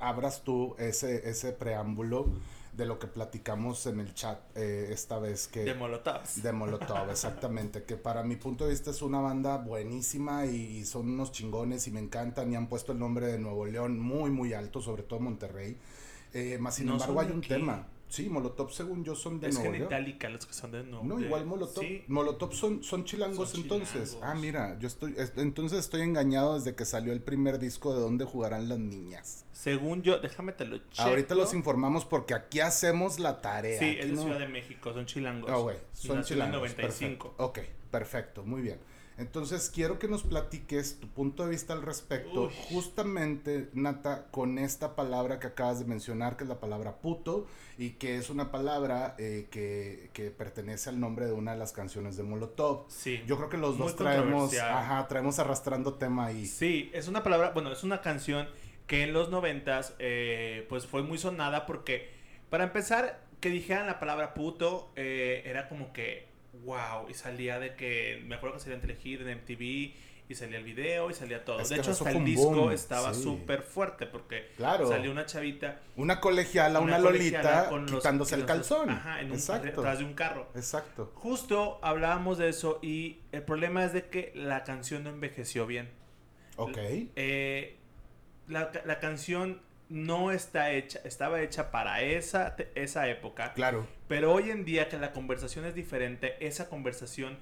abras 0.00 0.42
tú 0.42 0.74
ese, 0.78 1.28
ese 1.28 1.52
preámbulo 1.52 2.32
de 2.78 2.86
lo 2.86 3.00
que 3.00 3.08
platicamos 3.08 3.86
en 3.86 3.98
el 3.98 4.14
chat 4.14 4.38
eh, 4.56 4.90
esta 4.92 5.18
vez 5.18 5.48
que... 5.48 5.64
De 5.64 5.74
Molotov. 5.74 6.22
De 6.36 6.52
Molotov, 6.52 7.10
exactamente. 7.10 7.82
que 7.82 7.96
para 7.96 8.22
mi 8.22 8.36
punto 8.36 8.64
de 8.64 8.70
vista 8.70 8.92
es 8.92 9.02
una 9.02 9.20
banda 9.20 9.56
buenísima 9.56 10.46
y, 10.46 10.84
son 10.84 11.10
unos 11.10 11.32
chingones 11.32 11.88
y 11.88 11.90
me 11.90 11.98
encantan 11.98 12.52
y 12.52 12.56
han 12.56 12.68
puesto 12.68 12.92
el 12.92 13.00
nombre 13.00 13.26
de 13.26 13.38
Nuevo 13.40 13.66
León 13.66 13.98
muy, 13.98 14.30
muy 14.30 14.52
alto, 14.54 14.80
sobre 14.80 15.02
todo 15.02 15.18
Monterrey. 15.18 15.76
Eh, 16.32 16.56
más 16.60 16.76
sin 16.76 16.88
embargo 16.88 17.20
hay 17.20 17.32
un 17.32 17.40
tema. 17.40 17.84
Sí, 18.08 18.28
Molotov 18.28 18.72
según 18.72 19.04
yo 19.04 19.14
son 19.14 19.38
de 19.38 19.48
es. 19.48 19.58
Es 19.58 19.80
Itálica 19.80 20.28
los 20.30 20.46
que 20.46 20.54
son 20.54 20.72
de 20.72 20.82
Nuevo 20.82 21.04
No, 21.04 21.20
igual 21.20 21.44
Molotov. 21.44 21.84
Molotov 22.08 22.54
son, 22.54 22.82
son 22.82 23.04
chilangos 23.04 23.54
entonces. 23.54 24.16
Ah, 24.22 24.34
mira, 24.34 24.78
yo 24.78 24.88
estoy, 24.88 25.14
entonces 25.36 25.80
estoy 25.80 26.02
engañado 26.02 26.54
desde 26.54 26.74
que 26.74 26.84
salió 26.84 27.12
el 27.12 27.20
primer 27.20 27.58
disco 27.58 27.94
de 27.94 28.00
dónde 28.00 28.24
jugarán 28.24 28.68
las 28.68 28.78
niñas. 28.78 29.44
Según 29.52 30.02
yo, 30.02 30.18
déjame 30.18 30.52
te 30.52 30.64
lo 30.64 30.78
checo. 30.78 31.02
Ahorita 31.02 31.34
los 31.34 31.52
informamos 31.52 32.04
porque 32.04 32.32
aquí 32.34 32.60
hacemos 32.60 33.18
la 33.18 33.40
tarea. 33.40 33.78
Sí, 33.78 33.96
es 33.98 34.10
de 34.10 34.16
Ciudad 34.16 34.38
de 34.38 34.48
México, 34.48 34.92
son 34.92 35.04
chilangos. 35.04 35.50
Ah, 35.50 35.56
güey, 35.56 35.76
son 35.92 36.22
chilangos. 36.22 36.60
95. 36.60 37.34
Perfecto. 37.36 37.44
Ok, 37.44 37.58
perfecto, 37.90 38.44
muy 38.44 38.62
bien. 38.62 38.78
Entonces 39.18 39.68
quiero 39.74 39.98
que 39.98 40.06
nos 40.06 40.22
platiques 40.22 41.00
tu 41.00 41.08
punto 41.08 41.44
de 41.44 41.50
vista 41.50 41.72
al 41.72 41.82
respecto, 41.82 42.50
justamente, 42.70 43.68
Nata, 43.72 44.28
con 44.30 44.58
esta 44.58 44.94
palabra 44.94 45.40
que 45.40 45.48
acabas 45.48 45.80
de 45.80 45.86
mencionar, 45.86 46.36
que 46.36 46.44
es 46.44 46.48
la 46.48 46.60
palabra 46.60 46.98
puto, 46.98 47.46
y 47.78 47.90
que 47.90 48.16
es 48.16 48.30
una 48.30 48.52
palabra 48.52 49.16
eh, 49.18 49.48
que, 49.50 50.10
que, 50.12 50.30
pertenece 50.30 50.88
al 50.88 51.00
nombre 51.00 51.26
de 51.26 51.32
una 51.32 51.52
de 51.52 51.58
las 51.58 51.72
canciones 51.72 52.16
de 52.16 52.22
Molotov. 52.22 52.84
Sí. 52.88 53.20
Yo 53.26 53.36
creo 53.36 53.48
que 53.48 53.56
los 53.56 53.76
dos 53.76 53.96
traemos, 53.96 54.56
ajá, 54.56 55.08
traemos 55.08 55.40
arrastrando 55.40 55.94
tema 55.94 56.26
ahí. 56.26 56.46
Sí, 56.46 56.88
es 56.94 57.08
una 57.08 57.24
palabra, 57.24 57.50
bueno, 57.50 57.72
es 57.72 57.82
una 57.82 58.00
canción 58.00 58.48
que 58.86 59.02
en 59.02 59.12
los 59.12 59.30
noventas, 59.30 59.94
eh, 59.98 60.64
pues 60.68 60.86
fue 60.86 61.02
muy 61.02 61.18
sonada 61.18 61.66
porque, 61.66 62.08
para 62.50 62.62
empezar, 62.64 63.26
que 63.40 63.50
dijeran 63.50 63.86
la 63.86 63.98
palabra 63.98 64.34
puto, 64.34 64.92
eh, 64.94 65.42
era 65.44 65.68
como 65.68 65.92
que 65.92 66.27
wow, 66.64 67.08
y 67.08 67.14
salía 67.14 67.58
de 67.58 67.74
que, 67.74 68.22
me 68.26 68.36
acuerdo 68.36 68.56
que 68.56 68.62
salía 68.62 68.76
en 68.76 68.80
Telehit, 68.82 69.20
en 69.20 69.38
MTV, 69.38 69.94
y 70.30 70.34
salía 70.34 70.58
el 70.58 70.64
video 70.64 71.10
y 71.10 71.14
salía 71.14 71.44
todo. 71.44 71.58
de 71.58 71.76
hecho, 71.76 71.90
hasta 71.90 72.10
el 72.10 72.24
disco 72.24 72.70
estaba 72.70 73.14
súper 73.14 73.62
fuerte 73.62 74.06
porque 74.06 74.50
salió 74.56 75.10
una 75.10 75.24
chavita. 75.24 75.80
Una 75.96 76.20
colegiala, 76.20 76.80
una, 76.80 76.98
lolita 76.98 77.70
quitándose 77.86 78.34
el 78.34 78.44
calzón. 78.44 78.90
Ajá, 78.90 79.20
en 79.20 79.32
un, 79.32 79.38
detrás 79.38 79.98
de 79.98 80.04
un 80.04 80.14
carro. 80.14 80.48
Exacto. 80.54 81.12
Justo 81.14 81.78
hablábamos 81.82 82.36
de 82.38 82.50
eso 82.50 82.78
y 82.82 83.20
el 83.32 83.42
problema 83.42 83.84
es 83.84 83.92
de 83.92 84.08
que 84.08 84.32
la 84.34 84.64
canción 84.64 85.04
no 85.04 85.10
envejeció 85.10 85.66
bien. 85.66 85.90
Ok. 86.56 86.76
Eh, 86.76 87.78
la, 88.48 88.70
la 88.84 88.98
canción 88.98 89.62
no 89.88 90.30
está 90.32 90.72
hecha, 90.72 91.00
estaba 91.04 91.40
hecha 91.40 91.70
para 91.70 92.02
esa, 92.02 92.56
esa 92.74 93.08
época. 93.08 93.52
Claro. 93.54 93.86
Pero 94.06 94.32
hoy 94.32 94.50
en 94.50 94.64
día 94.64 94.88
que 94.88 94.98
la 94.98 95.12
conversación 95.12 95.64
es 95.64 95.74
diferente, 95.74 96.36
esa 96.46 96.68
conversación 96.68 97.38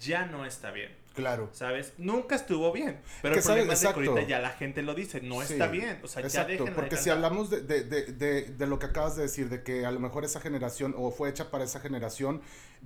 ya 0.00 0.26
no 0.26 0.46
está 0.46 0.70
bien. 0.70 0.92
Claro. 1.14 1.50
¿Sabes? 1.52 1.94
Nunca 1.98 2.36
estuvo 2.36 2.70
bien. 2.70 3.00
Pero 3.22 3.34
el 3.34 3.42
problema 3.42 3.72
es 3.72 3.80
que 3.80 3.88
ahorita 3.88 4.22
ya 4.22 4.38
la 4.38 4.50
gente 4.50 4.82
lo 4.82 4.94
dice, 4.94 5.20
no 5.20 5.42
está 5.42 5.66
bien. 5.66 5.98
O 6.04 6.06
sea, 6.06 6.22
exacto, 6.22 6.66
ya 6.66 6.74
Porque 6.74 6.96
si 6.96 7.10
hablamos 7.10 7.50
de, 7.50 7.62
de, 7.62 7.82
de, 7.82 8.42
de, 8.42 8.66
lo 8.68 8.78
que 8.78 8.86
acabas 8.86 9.16
de 9.16 9.22
decir, 9.22 9.48
de 9.48 9.64
que 9.64 9.84
a 9.84 9.90
lo 9.90 9.98
mejor 9.98 10.24
esa 10.24 10.38
generación, 10.38 10.94
o 10.96 11.10
fue 11.10 11.28
hecha 11.28 11.50
para 11.50 11.64
esa 11.64 11.80
generación, 11.80 12.40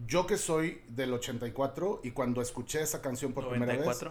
yo 0.06 0.26
que 0.26 0.38
soy 0.38 0.80
del 0.88 1.12
84 1.12 2.00
y 2.04 2.12
cuando 2.12 2.40
escuché 2.40 2.80
esa 2.80 3.02
canción 3.02 3.34
por 3.34 3.50
primera 3.50 3.76
vez 3.76 4.02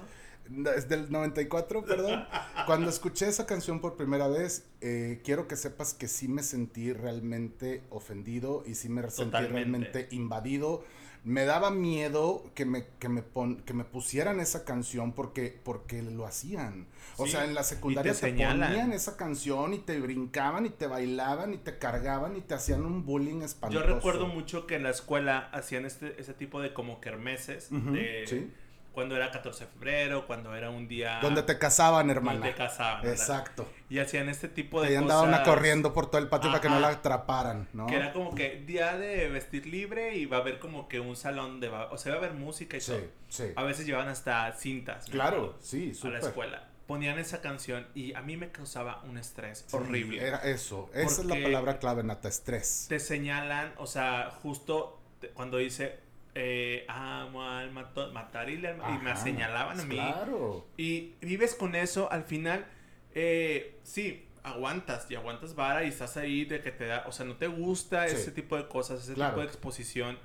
es 0.75 0.89
del 0.89 1.11
94, 1.11 1.85
perdón. 1.85 2.25
Cuando 2.65 2.89
escuché 2.89 3.27
esa 3.27 3.45
canción 3.45 3.79
por 3.79 3.95
primera 3.95 4.27
vez, 4.27 4.65
eh, 4.81 5.21
quiero 5.23 5.47
que 5.47 5.55
sepas 5.55 5.93
que 5.93 6.07
sí 6.07 6.27
me 6.27 6.43
sentí 6.43 6.93
realmente 6.93 7.83
ofendido 7.89 8.63
y 8.65 8.75
sí 8.75 8.89
me 8.89 9.09
sentí 9.09 9.37
realmente 9.37 10.07
invadido. 10.11 10.83
Me 11.23 11.45
daba 11.45 11.69
miedo 11.69 12.43
que 12.55 12.65
me, 12.65 12.87
que 12.97 13.07
me, 13.07 13.23
que 13.63 13.73
me 13.73 13.83
pusieran 13.83 14.39
esa 14.39 14.65
canción 14.65 15.13
porque, 15.13 15.55
porque 15.63 16.01
lo 16.01 16.25
hacían. 16.25 16.87
O 17.17 17.27
sea, 17.27 17.45
en 17.45 17.53
la 17.53 17.61
secundaria 17.61 18.13
te, 18.13 18.31
ponían 18.31 18.91
esa 18.91 19.17
canción 19.17 19.75
y 19.75 19.79
te 19.79 19.99
brincaban 19.99 20.65
y 20.65 20.71
te 20.71 20.87
bailaban 20.87 21.53
y 21.53 21.57
te 21.57 21.77
cargaban 21.77 22.35
y 22.35 22.41
te 22.41 22.55
hacían 22.55 22.85
un 22.85 23.05
bullying 23.05 23.43
espantoso. 23.43 23.85
Yo 23.85 23.93
recuerdo 23.93 24.25
mucho 24.25 24.65
que 24.65 24.75
en 24.75 24.83
la 24.83 24.89
escuela 24.89 25.49
hacían 25.51 25.85
este, 25.85 26.19
ese 26.19 26.33
tipo 26.33 26.59
de 26.59 26.73
como 26.73 26.99
kermeses. 26.99 27.67
de, 27.69 28.23
¿sí? 28.25 28.51
Cuando 28.93 29.15
era 29.15 29.31
14 29.31 29.65
de 29.65 29.71
febrero, 29.71 30.27
cuando 30.27 30.55
era 30.55 30.69
un 30.69 30.87
día... 30.87 31.19
Donde 31.21 31.43
te 31.43 31.57
casaban, 31.57 32.09
hermana. 32.09 32.39
Donde 32.39 32.51
te 32.51 32.57
casaban. 32.57 33.07
Exacto. 33.07 33.67
Y 33.89 33.99
hacían 33.99 34.27
este 34.29 34.47
tipo 34.47 34.81
de 34.81 34.91
y 34.91 34.95
andaban 34.95 35.43
corriendo 35.43 35.93
por 35.93 36.09
todo 36.09 36.21
el 36.21 36.27
patio 36.27 36.49
para 36.49 36.61
que 36.61 36.69
no 36.69 36.79
la 36.79 36.89
atraparan, 36.89 37.67
¿no? 37.73 37.87
Que 37.87 37.95
era 37.95 38.11
como 38.11 38.35
que 38.35 38.63
día 38.65 38.97
de 38.97 39.29
vestir 39.29 39.65
libre 39.65 40.15
y 40.15 40.25
va 40.25 40.37
a 40.37 40.39
haber 40.41 40.59
como 40.59 40.87
que 40.87 40.99
un 40.99 41.15
salón 41.15 41.59
de... 41.59 41.69
O 41.69 41.97
sea, 41.97 42.11
va 42.13 42.17
a 42.17 42.19
haber 42.19 42.33
música 42.33 42.77
y 42.77 42.81
sí, 42.81 42.91
todo. 42.91 43.01
Sí, 43.29 43.45
A 43.55 43.63
veces 43.63 43.85
llevaban 43.85 44.09
hasta 44.09 44.51
cintas. 44.53 45.05
Claro, 45.05 45.57
sí, 45.61 45.93
súper. 45.93 46.17
A 46.17 46.19
la 46.19 46.27
escuela. 46.27 46.67
Ponían 46.87 47.19
esa 47.19 47.39
canción 47.39 47.87
y 47.95 48.13
a 48.13 48.21
mí 48.21 48.35
me 48.35 48.51
causaba 48.51 49.01
un 49.07 49.17
estrés 49.17 49.65
horrible. 49.71 50.21
Era 50.21 50.39
eso. 50.39 50.89
Esa 50.93 51.21
es 51.21 51.25
la 51.27 51.35
palabra 51.35 51.79
clave, 51.79 52.03
Nata, 52.03 52.27
estrés. 52.27 52.87
Te 52.89 52.99
señalan, 52.99 53.73
o 53.77 53.87
sea, 53.87 54.29
justo 54.41 54.99
cuando 55.33 55.57
dice 55.57 55.99
eh, 56.33 56.85
amo 56.87 57.43
al 57.43 57.71
matar 57.71 58.49
y, 58.49 58.57
me 58.57 59.15
señalaban 59.15 59.79
a 59.79 59.83
mí. 59.85 59.95
Claro. 59.95 60.65
Y 60.77 61.13
vives 61.21 61.55
con 61.55 61.75
eso, 61.75 62.11
al 62.11 62.23
final, 62.23 62.65
eh, 63.13 63.79
sí, 63.83 64.25
aguantas 64.43 65.09
y 65.09 65.15
aguantas 65.15 65.55
vara 65.55 65.83
y 65.83 65.89
estás 65.89 66.17
ahí 66.17 66.45
de 66.45 66.61
que 66.61 66.71
te 66.71 66.85
da, 66.85 67.03
o 67.07 67.11
sea, 67.11 67.25
no 67.25 67.35
te 67.35 67.47
gusta 67.47 68.07
ese 68.07 68.31
tipo 68.31 68.55
de 68.57 68.67
cosas, 68.67 69.03
ese 69.03 69.13
tipo 69.13 69.39
de 69.39 69.45
exposición. 69.45 70.17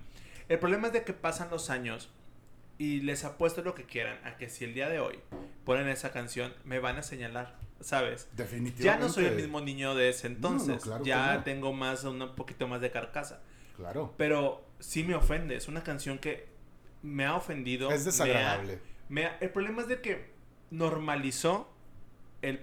El 0.49 0.59
problema 0.59 0.89
es 0.89 0.93
de 0.93 1.03
que 1.03 1.13
pasan 1.13 1.51
los 1.51 1.71
años 1.71 2.09
y 2.79 3.01
les 3.01 3.25
apuesto 3.25 3.63
lo 3.63 3.75
que 3.75 3.85
quieran 3.85 4.19
a 4.25 4.37
que 4.37 4.49
si 4.49 4.65
el 4.65 4.75
día 4.75 4.89
de 4.89 5.01
hoy 5.01 5.19
ponen 5.65 5.89
esa 5.89 6.13
canción, 6.13 6.55
me 6.65 6.79
van 6.79 6.97
a 6.99 7.03
señalar, 7.03 7.57
¿sabes? 7.81 8.29
Definitivamente. 8.37 8.85
Ya 8.85 8.97
no 8.99 9.09
soy 9.09 9.25
el 9.25 9.35
mismo 9.35 9.61
niño 9.61 9.95
de 9.95 10.11
ese 10.11 10.29
entonces, 10.29 10.85
ya 11.03 11.43
tengo 11.45 11.73
más, 11.73 12.05
un 12.05 12.35
poquito 12.37 12.69
más 12.69 12.81
de 12.81 12.91
carcasa. 12.91 13.41
Claro. 13.77 14.15
Pero 14.17 14.65
sí 14.79 15.05
me 15.05 15.15
ofende. 15.15 15.57
Es 15.57 15.69
una 15.69 15.83
canción 15.83 16.19
que 16.19 16.49
me 17.03 17.25
ha 17.25 17.37
ofendido. 17.37 17.91
Es 17.91 18.05
desagradable. 18.05 18.81
Me 19.09 19.31
el 19.41 19.51
problema 19.51 19.83
es 19.83 19.89
de 19.89 20.01
que 20.01 20.31
normalizó 20.71 21.73
el, 22.43 22.61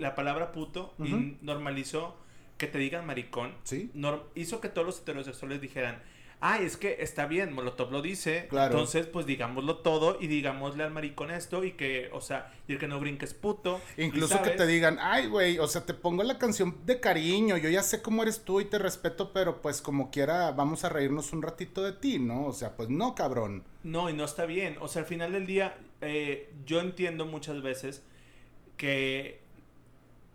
la 0.00 0.14
palabra 0.14 0.52
puto 0.52 0.94
y 0.98 1.36
normalizó 1.42 2.16
que 2.56 2.66
te 2.66 2.78
digan 2.78 3.06
maricón. 3.06 3.54
Sí. 3.64 3.90
hizo 4.34 4.60
que 4.60 4.68
todos 4.68 4.86
los 4.86 5.00
heterosexuales 5.00 5.60
dijeran, 5.60 6.02
ay, 6.40 6.64
es 6.64 6.76
que 6.76 6.96
está 7.00 7.26
bien, 7.26 7.52
Molotov 7.52 7.92
lo 7.92 8.02
dice, 8.02 8.48
entonces 8.50 9.06
pues 9.06 9.26
digámoslo 9.26 9.78
todo 9.78 10.16
y 10.20 10.26
digámosle 10.26 10.84
al 10.84 10.90
maricón 10.90 11.30
esto 11.30 11.64
y 11.64 11.72
que, 11.72 12.08
o 12.12 12.20
sea, 12.20 12.52
y 12.66 12.72
el 12.72 12.78
que 12.78 12.88
no 12.88 12.98
brinques 12.98 13.34
puto. 13.34 13.80
Incluso 13.96 14.40
que 14.42 14.50
te 14.50 14.66
digan, 14.66 14.98
ay, 15.00 15.26
güey, 15.26 15.58
o 15.58 15.66
sea, 15.66 15.84
te 15.84 15.94
pongo 15.94 16.22
la 16.22 16.38
canción 16.38 16.78
de 16.86 16.98
cariño, 16.98 17.56
yo 17.58 17.68
ya 17.68 17.82
sé 17.82 18.00
cómo 18.00 18.22
eres 18.22 18.44
tú 18.44 18.60
y 18.60 18.64
te 18.64 18.78
respeto, 18.78 19.32
pero 19.32 19.60
pues 19.60 19.82
como 19.82 20.10
quiera 20.10 20.50
vamos 20.52 20.84
a 20.84 20.88
reírnos 20.88 21.32
un 21.32 21.42
ratito 21.42 21.82
de 21.82 21.92
ti, 21.92 22.18
¿no? 22.18 22.46
O 22.46 22.52
sea, 22.52 22.76
pues 22.76 22.88
no, 22.88 23.14
cabrón. 23.14 23.64
No, 23.82 24.08
y 24.08 24.14
no 24.14 24.24
está 24.24 24.46
bien, 24.46 24.76
o 24.80 24.88
sea, 24.88 25.02
al 25.02 25.08
final 25.08 25.32
del 25.32 25.46
día, 25.46 25.76
eh, 26.00 26.50
yo 26.64 26.80
entiendo 26.80 27.26
muchas 27.26 27.60
veces 27.62 28.02
que 28.76 29.42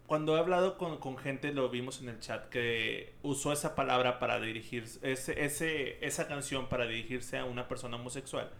cuando 0.08 0.36
he 0.36 0.40
hablado 0.40 0.78
con, 0.78 0.98
con, 1.00 1.18
gente, 1.18 1.52
lo 1.52 1.70
vimos 1.70 2.02
en 2.02 2.10
el 2.10 2.20
chat, 2.20 2.50
que 2.50 3.14
usó 3.24 3.52
esa 3.52 3.76
palabra 3.76 4.20
para 4.20 4.40
dirigirse, 4.40 5.00
ese, 5.02 5.44
ese, 5.44 6.06
esa 6.06 6.28
canción 6.28 6.70
para 6.70 6.86
dirigirse 6.86 7.38
a 7.38 7.46
una 7.46 7.68
persona 7.68 7.98
homosexual. 7.98 8.52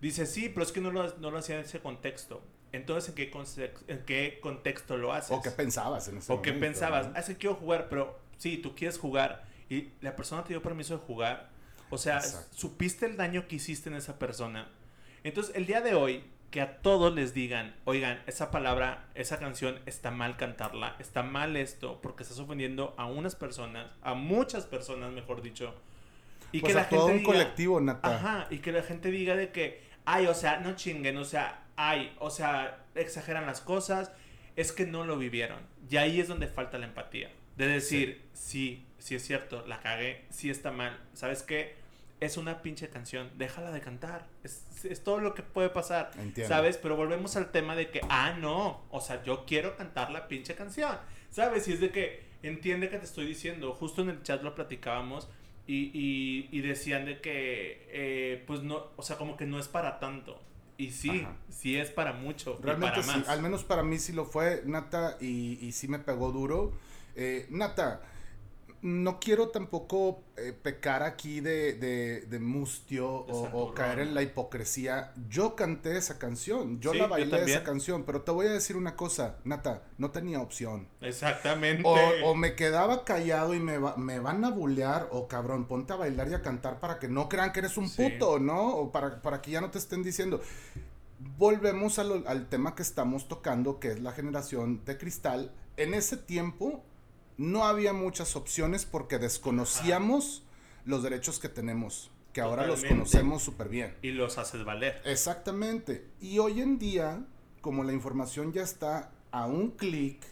Dice, 0.00 0.24
sí, 0.26 0.48
pero 0.48 0.62
es 0.62 0.72
que 0.72 0.80
no 0.80 0.90
lo, 0.90 1.14
no 1.18 1.30
lo 1.30 1.38
hacía 1.38 1.56
en 1.56 1.62
ese 1.62 1.80
contexto. 1.80 2.42
Entonces, 2.72 3.08
¿en 3.08 3.14
qué, 3.14 3.72
¿en 3.88 4.04
qué 4.04 4.38
contexto 4.40 4.96
lo 4.96 5.12
haces? 5.12 5.36
¿O 5.36 5.42
qué 5.42 5.50
pensabas 5.50 6.08
en 6.08 6.18
ese 6.18 6.32
o 6.32 6.40
qué 6.40 6.52
pensabas? 6.52 7.08
¿no? 7.08 7.12
Ah, 7.16 7.20
es 7.20 7.26
que 7.26 7.36
quiero 7.36 7.56
jugar, 7.56 7.88
pero 7.90 8.18
sí, 8.38 8.56
tú 8.56 8.74
quieres 8.74 8.98
jugar 8.98 9.44
y 9.68 9.90
la 10.00 10.16
persona 10.16 10.44
te 10.44 10.50
dio 10.50 10.62
permiso 10.62 10.94
de 10.94 11.00
jugar. 11.04 11.50
O 11.90 11.98
sea, 11.98 12.20
supiste 12.22 13.06
el 13.06 13.16
daño 13.16 13.48
que 13.48 13.56
hiciste 13.56 13.88
en 13.88 13.96
esa 13.96 14.18
persona. 14.18 14.70
Entonces, 15.24 15.54
el 15.56 15.66
día 15.66 15.80
de 15.80 15.94
hoy, 15.94 16.24
que 16.50 16.60
a 16.60 16.78
todos 16.82 17.14
les 17.14 17.32
digan, 17.32 17.74
oigan, 17.84 18.20
esa 18.26 18.50
palabra, 18.50 19.08
esa 19.14 19.38
canción 19.38 19.78
está 19.86 20.10
mal 20.10 20.36
cantarla, 20.36 20.96
está 20.98 21.22
mal 21.22 21.56
esto, 21.56 22.00
porque 22.02 22.24
estás 22.24 22.40
ofendiendo 22.40 22.94
a 22.98 23.06
unas 23.06 23.36
personas, 23.36 23.86
a 24.02 24.14
muchas 24.14 24.66
personas, 24.66 25.12
mejor 25.12 25.42
dicho. 25.42 25.74
Y 26.50 26.60
pues 26.60 26.72
que 26.72 26.80
la 26.80 26.88
todo 26.88 27.06
gente 27.06 27.18
un 27.20 27.24
colectivo, 27.24 27.80
Nata. 27.80 28.16
Ajá, 28.16 28.46
y 28.50 28.58
que 28.58 28.72
la 28.72 28.82
gente 28.82 29.12
diga 29.12 29.36
de 29.36 29.50
que, 29.50 29.80
ay, 30.04 30.26
o 30.26 30.34
sea, 30.34 30.58
no 30.58 30.74
chinguen, 30.74 31.16
o 31.18 31.24
sea, 31.24 31.62
ay, 31.76 32.12
o 32.18 32.30
sea, 32.30 32.84
exageran 32.96 33.46
las 33.46 33.60
cosas, 33.60 34.10
es 34.56 34.72
que 34.72 34.86
no 34.86 35.04
lo 35.04 35.16
vivieron. 35.16 35.60
Y 35.88 35.98
ahí 35.98 36.20
es 36.20 36.26
donde 36.26 36.48
falta 36.48 36.78
la 36.78 36.86
empatía. 36.86 37.30
De 37.56 37.68
decir, 37.68 38.24
sí, 38.32 38.86
sí, 38.98 39.14
es 39.14 39.24
cierto, 39.24 39.64
la 39.66 39.80
cagué, 39.80 40.24
sí 40.30 40.50
está 40.50 40.72
mal. 40.72 40.98
¿Sabes 41.12 41.42
qué? 41.42 41.76
Es 42.20 42.36
una 42.36 42.62
pinche 42.62 42.88
canción, 42.88 43.30
déjala 43.36 43.72
de 43.72 43.80
cantar. 43.80 44.28
Es, 44.44 45.02
todo 45.02 45.20
lo 45.20 45.34
que 45.34 45.42
puede 45.42 45.70
pasar, 45.70 46.10
Entiendo. 46.18 46.54
¿sabes? 46.54 46.76
Pero 46.76 46.96
volvemos 46.96 47.36
al 47.36 47.50
tema 47.50 47.74
de 47.74 47.90
que, 47.90 48.00
ah, 48.08 48.36
no, 48.38 48.82
o 48.90 49.00
sea, 49.00 49.22
yo 49.24 49.46
quiero 49.46 49.76
cantar 49.76 50.10
la 50.10 50.28
pinche 50.28 50.54
canción, 50.54 50.96
¿sabes? 51.30 51.66
Y 51.68 51.72
es 51.72 51.80
de 51.80 51.90
que, 51.90 52.22
entiende 52.42 52.90
que 52.90 52.98
te 52.98 53.04
estoy 53.04 53.26
diciendo, 53.26 53.72
justo 53.72 54.02
en 54.02 54.10
el 54.10 54.22
chat 54.22 54.42
lo 54.42 54.54
platicábamos 54.54 55.28
y, 55.66 56.48
y, 56.50 56.60
decían 56.62 57.04
de 57.06 57.20
que, 57.20 57.86
eh, 57.90 58.44
pues 58.46 58.62
no, 58.62 58.88
o 58.96 59.02
sea, 59.02 59.16
como 59.16 59.36
que 59.36 59.46
no 59.46 59.58
es 59.58 59.68
para 59.68 59.98
tanto. 59.98 60.42
Y 60.76 60.90
sí, 60.90 61.26
sí 61.50 61.76
es 61.76 61.90
para 61.90 62.12
mucho. 62.12 62.58
Realmente 62.62 63.02
sí, 63.02 63.22
al 63.28 63.42
menos 63.42 63.64
para 63.64 63.82
mí 63.82 63.98
sí 63.98 64.12
lo 64.12 64.24
fue, 64.24 64.62
Nata, 64.64 65.16
y, 65.20 65.58
y 65.64 65.72
sí 65.72 65.88
me 65.88 65.98
pegó 65.98 66.32
duro. 66.32 66.72
Eh, 67.14 67.46
Nata, 67.50 68.00
no 68.82 69.20
quiero 69.20 69.48
tampoco 69.48 70.22
eh, 70.36 70.52
pecar 70.52 71.02
aquí 71.02 71.40
de, 71.40 71.74
de, 71.74 72.38
mustio 72.38 73.10
o, 73.10 73.74
caer 73.74 74.00
en 74.00 74.14
la 74.14 74.22
hipocresía. 74.22 75.12
Yo 75.28 75.54
canté 75.54 75.96
esa 75.96 76.18
canción, 76.18 76.80
yo 76.80 76.94
la 76.94 77.06
bailé 77.06 77.44
esa 77.44 77.62
canción, 77.62 78.04
pero 78.04 78.22
te 78.22 78.30
voy 78.30 78.46
a 78.46 78.52
decir 78.52 78.76
una 78.76 78.96
cosa, 78.96 79.36
Nata, 79.44 79.82
no 79.98 80.10
tenía 80.10 80.40
opción. 80.40 80.88
Exactamente. 81.02 81.82
O, 82.24 82.34
me 82.34 82.54
quedaba 82.54 83.04
callado 83.04 83.54
y 83.54 83.60
me, 83.60 83.78
me 83.96 84.18
van 84.18 84.44
a 84.44 84.50
bullear, 84.50 85.08
o 85.10 85.28
cabrón, 85.28 85.66
ponte 85.66 85.92
a 85.92 85.96
bailar 85.96 86.28
y 86.30 86.34
a 86.34 86.42
cantar 86.42 86.80
para 86.80 86.98
que 86.98 87.08
no 87.08 87.28
crean 87.28 87.52
que 87.52 87.60
eres 87.60 87.76
un 87.76 87.90
puto, 87.90 88.38
¿no? 88.38 88.76
O 88.76 88.92
para, 88.92 89.20
para 89.20 89.42
que 89.42 89.50
ya 89.50 89.60
no 89.60 89.70
te 89.70 89.78
estén 89.78 90.02
diciendo. 90.02 90.40
Volvemos 91.36 91.98
al 91.98 92.48
tema 92.48 92.74
que 92.74 92.82
estamos 92.82 93.28
tocando, 93.28 93.78
que 93.78 93.88
es 93.88 94.00
la 94.00 94.12
generación 94.12 94.82
de 94.86 94.96
cristal. 94.96 95.52
En 95.76 95.92
ese 95.92 96.16
tiempo 96.16 96.82
no 97.40 97.64
había 97.64 97.94
muchas 97.94 98.36
opciones 98.36 98.84
porque 98.84 99.18
desconocíamos 99.18 100.42
los 100.84 101.02
derechos 101.02 101.38
que 101.38 101.48
tenemos, 101.48 102.10
que 102.34 102.42
ahora 102.42 102.66
los 102.66 102.84
conocemos 102.84 103.42
súper 103.42 103.70
bien. 103.70 103.96
Y 104.02 104.10
los 104.10 104.36
haces 104.36 104.62
valer. 104.62 105.00
Exactamente. 105.06 106.06
Y 106.20 106.38
hoy 106.38 106.60
en 106.60 106.78
día, 106.78 107.24
como 107.62 107.82
la 107.82 107.94
información 107.94 108.52
ya 108.52 108.62
está 108.62 109.12
a 109.30 109.46
un 109.46 109.70
clic 109.70 110.22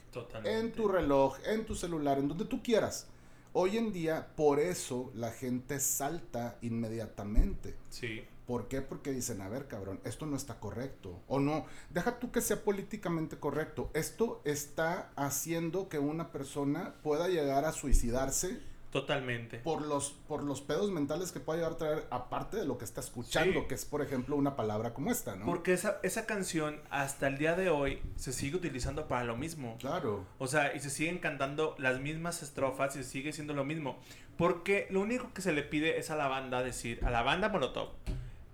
en 0.44 0.70
tu 0.72 0.86
reloj, 0.86 1.38
en 1.46 1.64
tu 1.64 1.74
celular, 1.74 2.18
en 2.18 2.28
donde 2.28 2.44
tú 2.44 2.62
quieras. 2.62 3.06
Hoy 3.54 3.78
en 3.78 3.90
día, 3.90 4.28
por 4.36 4.60
eso 4.60 5.10
la 5.14 5.30
gente 5.30 5.80
salta 5.80 6.58
inmediatamente. 6.60 7.74
Sí. 7.88 8.22
¿Por 8.48 8.66
qué? 8.66 8.80
Porque 8.80 9.12
dicen, 9.12 9.42
a 9.42 9.48
ver, 9.50 9.68
cabrón, 9.68 10.00
esto 10.04 10.24
no 10.24 10.34
está 10.34 10.58
correcto. 10.58 11.20
O 11.28 11.38
no, 11.38 11.66
deja 11.90 12.18
tú 12.18 12.32
que 12.32 12.40
sea 12.40 12.64
políticamente 12.64 13.38
correcto. 13.38 13.90
Esto 13.92 14.40
está 14.46 15.10
haciendo 15.16 15.90
que 15.90 15.98
una 15.98 16.32
persona 16.32 16.94
pueda 17.02 17.28
llegar 17.28 17.66
a 17.66 17.72
suicidarse. 17.72 18.58
Totalmente. 18.90 19.58
Por 19.58 19.82
los, 19.82 20.12
por 20.26 20.42
los 20.42 20.62
pedos 20.62 20.90
mentales 20.90 21.30
que 21.30 21.40
puede 21.40 21.58
llegar 21.58 21.74
a 21.74 21.76
traer, 21.76 22.06
aparte 22.08 22.56
de 22.56 22.64
lo 22.64 22.78
que 22.78 22.86
está 22.86 23.02
escuchando, 23.02 23.68
que 23.68 23.74
es, 23.74 23.84
por 23.84 24.00
ejemplo, 24.00 24.34
una 24.34 24.56
palabra 24.56 24.94
como 24.94 25.10
esta, 25.10 25.36
¿no? 25.36 25.44
Porque 25.44 25.74
esa, 25.74 26.00
esa 26.02 26.24
canción, 26.24 26.80
hasta 26.88 27.28
el 27.28 27.36
día 27.36 27.54
de 27.54 27.68
hoy, 27.68 28.00
se 28.16 28.32
sigue 28.32 28.56
utilizando 28.56 29.08
para 29.08 29.24
lo 29.24 29.36
mismo. 29.36 29.76
Claro. 29.78 30.24
O 30.38 30.46
sea, 30.46 30.74
y 30.74 30.80
se 30.80 30.88
siguen 30.88 31.18
cantando 31.18 31.74
las 31.76 32.00
mismas 32.00 32.42
estrofas 32.42 32.96
y 32.96 33.04
sigue 33.04 33.34
siendo 33.34 33.52
lo 33.52 33.66
mismo. 33.66 33.98
Porque 34.38 34.86
lo 34.88 35.02
único 35.02 35.34
que 35.34 35.42
se 35.42 35.52
le 35.52 35.64
pide 35.64 35.98
es 35.98 36.10
a 36.10 36.16
la 36.16 36.28
banda 36.28 36.62
decir, 36.62 37.04
a 37.04 37.10
la 37.10 37.20
banda 37.20 37.50
Molotov, 37.50 37.90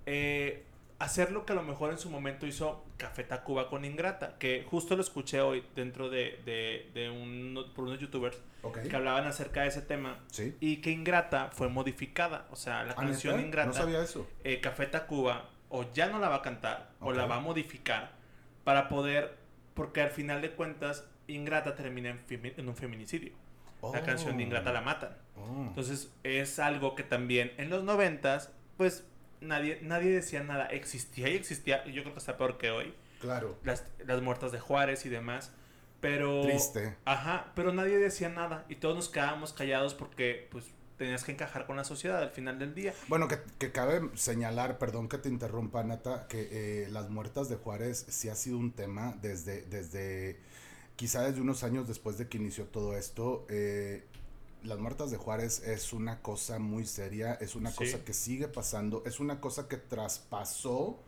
eh, 0.07 0.65
hacer 0.99 1.33
lo 1.33 1.45
que 1.45 1.53
a 1.53 1.57
lo 1.57 1.63
mejor 1.63 1.91
en 1.91 1.99
su 1.99 2.11
momento 2.11 2.47
hizo 2.47 2.85
Café 2.97 3.25
Tacuba 3.25 3.69
con 3.69 3.85
Ingrata, 3.85 4.37
que 4.39 4.65
justo 4.69 4.97
lo 4.97 5.03
escuché 5.03 5.41
hoy 5.41 5.65
dentro 5.75 6.09
de, 6.09 6.41
de, 6.95 7.11
un, 7.11 7.73
por 7.75 7.85
unos 7.85 7.99
youtubers 7.99 8.41
que 8.89 8.97
hablaban 8.97 9.27
acerca 9.27 9.63
de 9.63 9.69
ese 9.69 9.83
tema 9.83 10.19
y 10.61 10.79
que 10.79 10.91
Ingrata 10.91 11.51
fue 11.53 11.69
modificada, 11.69 12.47
o 12.51 12.57
sea, 12.57 12.85
la 12.85 12.93
¿Ah, 12.93 12.97
canción 12.97 13.41
Ingrata, 13.41 13.69
no 13.69 13.75
sabía 13.75 14.03
eso. 14.03 14.27
Eh, 14.45 14.61
Café 14.61 14.87
Tacuba 14.87 15.51
o 15.69 15.85
ya 15.93 16.09
no 16.09 16.19
la 16.19 16.29
va 16.29 16.37
a 16.37 16.43
cantar 16.43 16.91
o 17.01 17.13
la 17.13 17.27
va 17.27 17.37
a 17.37 17.41
modificar 17.41 18.13
para 18.63 18.89
poder, 18.89 19.37
porque 19.75 20.01
al 20.01 20.11
final 20.11 20.41
de 20.41 20.53
cuentas 20.53 21.05
Ingrata 21.27 21.75
termina 21.75 22.17
en, 22.29 22.69
un 22.69 22.77
feminicidio. 22.77 23.33
La 23.93 24.03
canción 24.03 24.39
de 24.39 24.45
Ingrata 24.45 24.73
la 24.73 24.81
matan. 24.81 25.17
Oh. 25.37 25.65
Entonces 25.67 26.11
es 26.23 26.59
algo 26.59 26.95
que 26.95 27.03
también 27.03 27.53
en 27.59 27.69
los 27.69 27.85
noventas, 27.85 28.51
pues 28.79 29.07
nadie, 29.45 29.79
nadie 29.83 30.11
decía 30.11 30.43
nada. 30.43 30.67
Existía 30.67 31.29
y 31.29 31.37
existía, 31.37 31.85
yo 31.87 32.03
creo 32.03 32.15
que 32.15 32.19
está 32.19 32.37
peor 32.37 32.59
que 32.59 32.71
hoy. 32.71 32.95
Claro. 33.21 33.57
Las, 33.65 33.85
las 34.07 34.21
muertas 34.23 34.53
de 34.53 34.61
Juárez 34.61 35.07
y 35.07 35.09
demás. 35.09 35.53
Pero. 36.01 36.43
Triste. 36.43 36.97
Ajá, 37.05 37.53
pero 37.55 37.73
nadie 37.73 37.99
decía 37.99 38.29
nada. 38.29 38.67
Y 38.69 38.77
todos 38.77 38.95
nos 38.95 39.09
quedábamos 39.09 39.53
callados 39.53 39.95
porque, 39.95 40.49
pues, 40.51 40.67
tenías 40.99 41.25
que 41.25 41.33
encajar 41.33 41.67
con 41.67 41.77
la 41.77 41.85
sociedad 41.85 42.23
al 42.23 42.31
final 42.31 42.59
del 42.59 42.75
día. 42.75 42.95
Bueno, 43.09 43.29
que, 43.29 43.39
que 43.59 43.73
cabe 43.73 44.11
señalar, 44.15 44.79
perdón 44.79 45.09
que 45.09 45.19
te 45.19 45.29
interrumpa, 45.29 45.83
Nata, 45.83 46.27
que 46.29 46.49
eh, 46.51 46.89
las 46.91 47.11
muertas 47.11 47.49
de 47.49 47.57
Juárez 47.57 48.05
sí 48.09 48.29
ha 48.29 48.35
sido 48.35 48.59
un 48.59 48.73
tema 48.73 49.17
desde, 49.21 49.63
desde, 49.63 50.39
quizá 50.97 51.23
desde 51.23 51.41
unos 51.41 51.65
años 51.65 51.89
después 51.89 52.19
de 52.19 52.29
que 52.29 52.39
inició 52.39 52.67
todo 52.67 52.97
esto. 52.97 53.47
Eh, 53.49 54.05
las 54.65 54.79
muertas 54.79 55.11
de 55.11 55.17
Juárez 55.17 55.63
es 55.67 55.93
una 55.93 56.21
cosa 56.21 56.59
muy 56.59 56.87
seria, 56.87 57.35
es 57.35 57.55
una 57.55 57.73
cosa 57.73 58.05
que 58.05 58.13
sigue 58.13 58.49
pasando, 58.49 59.03
es 59.07 59.21
una 59.21 59.41
cosa 59.41 59.69
que 59.69 59.77
traspasó 59.77 60.99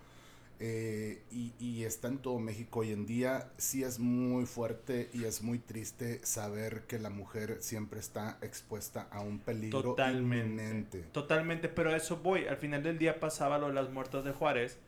eh, 0.58 1.22
y, 1.30 1.84
está 1.84 2.08
en 2.08 2.18
todo 2.18 2.38
México 2.38 2.80
hoy 2.80 2.92
en 2.92 3.06
día. 3.06 3.50
Sí 3.58 3.82
es 3.84 3.98
muy 3.98 4.46
fuerte 4.46 5.10
y 5.12 5.24
es 5.24 5.42
muy 5.42 5.58
triste 5.58 6.24
saber 6.24 6.82
que 6.86 6.98
la 6.98 7.10
mujer 7.10 7.58
siempre 7.60 8.00
está 8.00 8.38
expuesta 8.40 9.06
a 9.10 9.20
un 9.20 9.38
peligro 9.38 9.82
totalmente, 9.82 10.46
inminente. 10.46 10.98
Totalmente, 11.12 11.68
pero 11.68 11.90
a 11.90 11.96
eso 11.96 12.16
voy. 12.16 12.46
Al 12.46 12.56
final 12.56 12.82
del 12.82 12.98
día 12.98 13.20
pasaba 13.20 13.58
lo 13.58 13.68
de 13.68 13.74
las 13.74 13.90
muertas 13.90 14.24
de 14.24 14.32
Juárez 14.32 14.78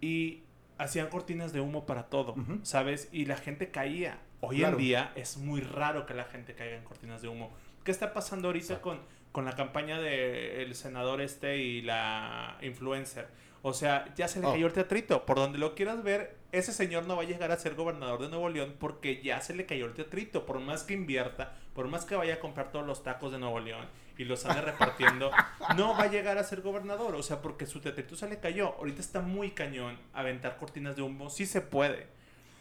y 0.00 0.42
hacían 0.78 1.08
cortinas 1.08 1.52
de 1.52 1.60
humo 1.60 1.84
para 1.84 2.04
todo, 2.04 2.34
¿sabes? 2.62 3.08
Y 3.12 3.26
la 3.26 3.36
gente 3.36 3.70
caía. 3.70 4.18
Hoy 4.40 4.64
en 4.64 4.78
día 4.78 5.12
es 5.14 5.36
muy 5.36 5.60
raro 5.60 6.06
que 6.06 6.14
la 6.14 6.24
gente 6.24 6.54
caiga 6.54 6.76
en 6.76 6.84
cortinas 6.84 7.20
de 7.20 7.28
humo. 7.28 7.50
¿Qué 7.84 7.90
está 7.90 8.12
pasando 8.12 8.48
ahorita 8.48 8.80
con, 8.80 9.00
con 9.32 9.44
la 9.44 9.52
campaña 9.52 10.00
del 10.00 10.74
senador 10.74 11.20
este 11.20 11.58
y 11.58 11.82
la 11.82 12.58
influencer? 12.62 13.28
O 13.62 13.74
sea, 13.74 14.12
ya 14.16 14.26
se 14.26 14.40
le 14.40 14.46
oh. 14.46 14.52
cayó 14.52 14.66
el 14.66 14.72
teatrito. 14.72 15.26
Por 15.26 15.36
donde 15.36 15.58
lo 15.58 15.74
quieras 15.74 16.02
ver, 16.02 16.36
ese 16.52 16.72
señor 16.72 17.06
no 17.06 17.16
va 17.16 17.22
a 17.22 17.26
llegar 17.26 17.50
a 17.52 17.56
ser 17.58 17.74
gobernador 17.74 18.20
de 18.20 18.28
Nuevo 18.28 18.48
León 18.48 18.74
porque 18.78 19.22
ya 19.22 19.40
se 19.40 19.54
le 19.54 19.66
cayó 19.66 19.86
el 19.86 19.92
teatrito. 19.92 20.46
Por 20.46 20.60
más 20.60 20.82
que 20.82 20.94
invierta, 20.94 21.54
por 21.74 21.88
más 21.88 22.04
que 22.04 22.16
vaya 22.16 22.34
a 22.34 22.40
comprar 22.40 22.72
todos 22.72 22.86
los 22.86 23.02
tacos 23.02 23.32
de 23.32 23.38
Nuevo 23.38 23.60
León 23.60 23.86
y 24.16 24.24
los 24.24 24.44
ande 24.46 24.62
repartiendo, 24.62 25.30
no 25.76 25.90
va 25.92 26.04
a 26.04 26.10
llegar 26.10 26.38
a 26.38 26.44
ser 26.44 26.62
gobernador. 26.62 27.14
O 27.14 27.22
sea, 27.22 27.42
porque 27.42 27.66
su 27.66 27.80
teatrito 27.80 28.16
se 28.16 28.28
le 28.28 28.38
cayó. 28.38 28.74
Ahorita 28.78 29.00
está 29.00 29.20
muy 29.20 29.50
cañón 29.50 29.98
aventar 30.14 30.56
cortinas 30.56 30.96
de 30.96 31.02
humo. 31.02 31.28
Sí 31.28 31.44
se 31.44 31.60
puede. 31.60 32.06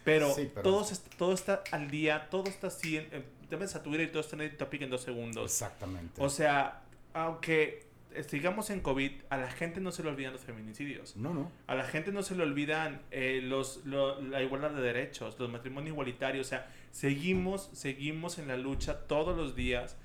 Pero, 0.04 0.34
Todo, 0.64 0.86
todo 1.18 1.34
está 1.34 1.62
al 1.72 1.92
día, 1.92 2.30
todo 2.30 2.46
está 2.46 2.68
así. 2.68 2.98
En, 2.98 3.24
te 3.50 3.58
metes 3.58 3.76
a 3.76 3.84
Twitter 3.84 4.08
y 4.08 4.12
todo 4.12 4.22
está 4.22 4.36
en 4.36 4.44
el 4.44 4.58
topic 4.58 4.84
en 4.84 4.90
dos 4.90 5.02
segundos. 5.02 5.52
Exactamente. 5.52 6.22
O 6.22 6.30
sea, 6.30 6.82
aunque 7.14 7.88
sigamos 8.28 8.70
en 8.70 8.82
COVID, 8.82 9.12
a 9.30 9.38
la 9.38 9.50
gente 9.50 9.82
no 9.82 9.92
se 9.92 10.04
le 10.04 10.10
olvidan 10.10 10.34
los 10.34 10.42
feminicidios. 10.42 11.16
No, 11.16 11.34
no. 11.34 11.52
A 11.68 11.76
la 11.76 11.84
gente 11.84 12.12
no 12.12 12.24
se 12.24 12.36
le 12.36 12.44
olvidan 12.44 13.02
eh, 13.12 13.42
los, 13.44 13.86
la 13.86 14.42
igualdad 14.42 14.72
de 14.72 14.82
derechos, 14.82 15.38
los 15.40 15.50
matrimonios 15.50 15.94
igualitarios. 15.94 16.48
O 16.48 16.50
sea, 16.50 16.72
seguimos, 16.92 17.70
seguimos 17.74 18.38
en 18.38 18.48
la 18.48 18.58
lucha 18.58 19.08
todos 19.08 19.36
los 19.36 19.56
días. 19.56 19.98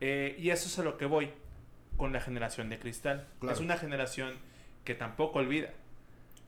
Eh, 0.00 0.36
y 0.38 0.50
eso 0.50 0.68
es 0.68 0.78
a 0.78 0.82
lo 0.82 0.96
que 0.96 1.06
voy 1.06 1.30
con 1.96 2.12
la 2.12 2.20
generación 2.20 2.68
de 2.68 2.78
cristal. 2.78 3.26
Es 3.50 3.60
una 3.60 3.76
generación 3.76 4.34
que 4.84 4.94
tampoco 4.94 5.38
olvida. 5.38 5.70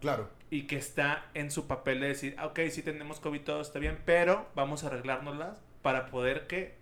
Claro. 0.00 0.30
Y 0.50 0.62
que 0.62 0.76
está 0.76 1.26
en 1.34 1.50
su 1.50 1.66
papel 1.66 2.00
de 2.00 2.08
decir, 2.08 2.36
ok, 2.42 2.60
sí 2.70 2.82
tenemos 2.82 3.20
COVID, 3.20 3.42
todo 3.42 3.60
está 3.60 3.78
bien, 3.78 3.98
pero 4.04 4.48
vamos 4.54 4.82
a 4.82 4.86
arreglárnoslas 4.86 5.60
para 5.82 6.06
poder 6.06 6.46
que 6.46 6.78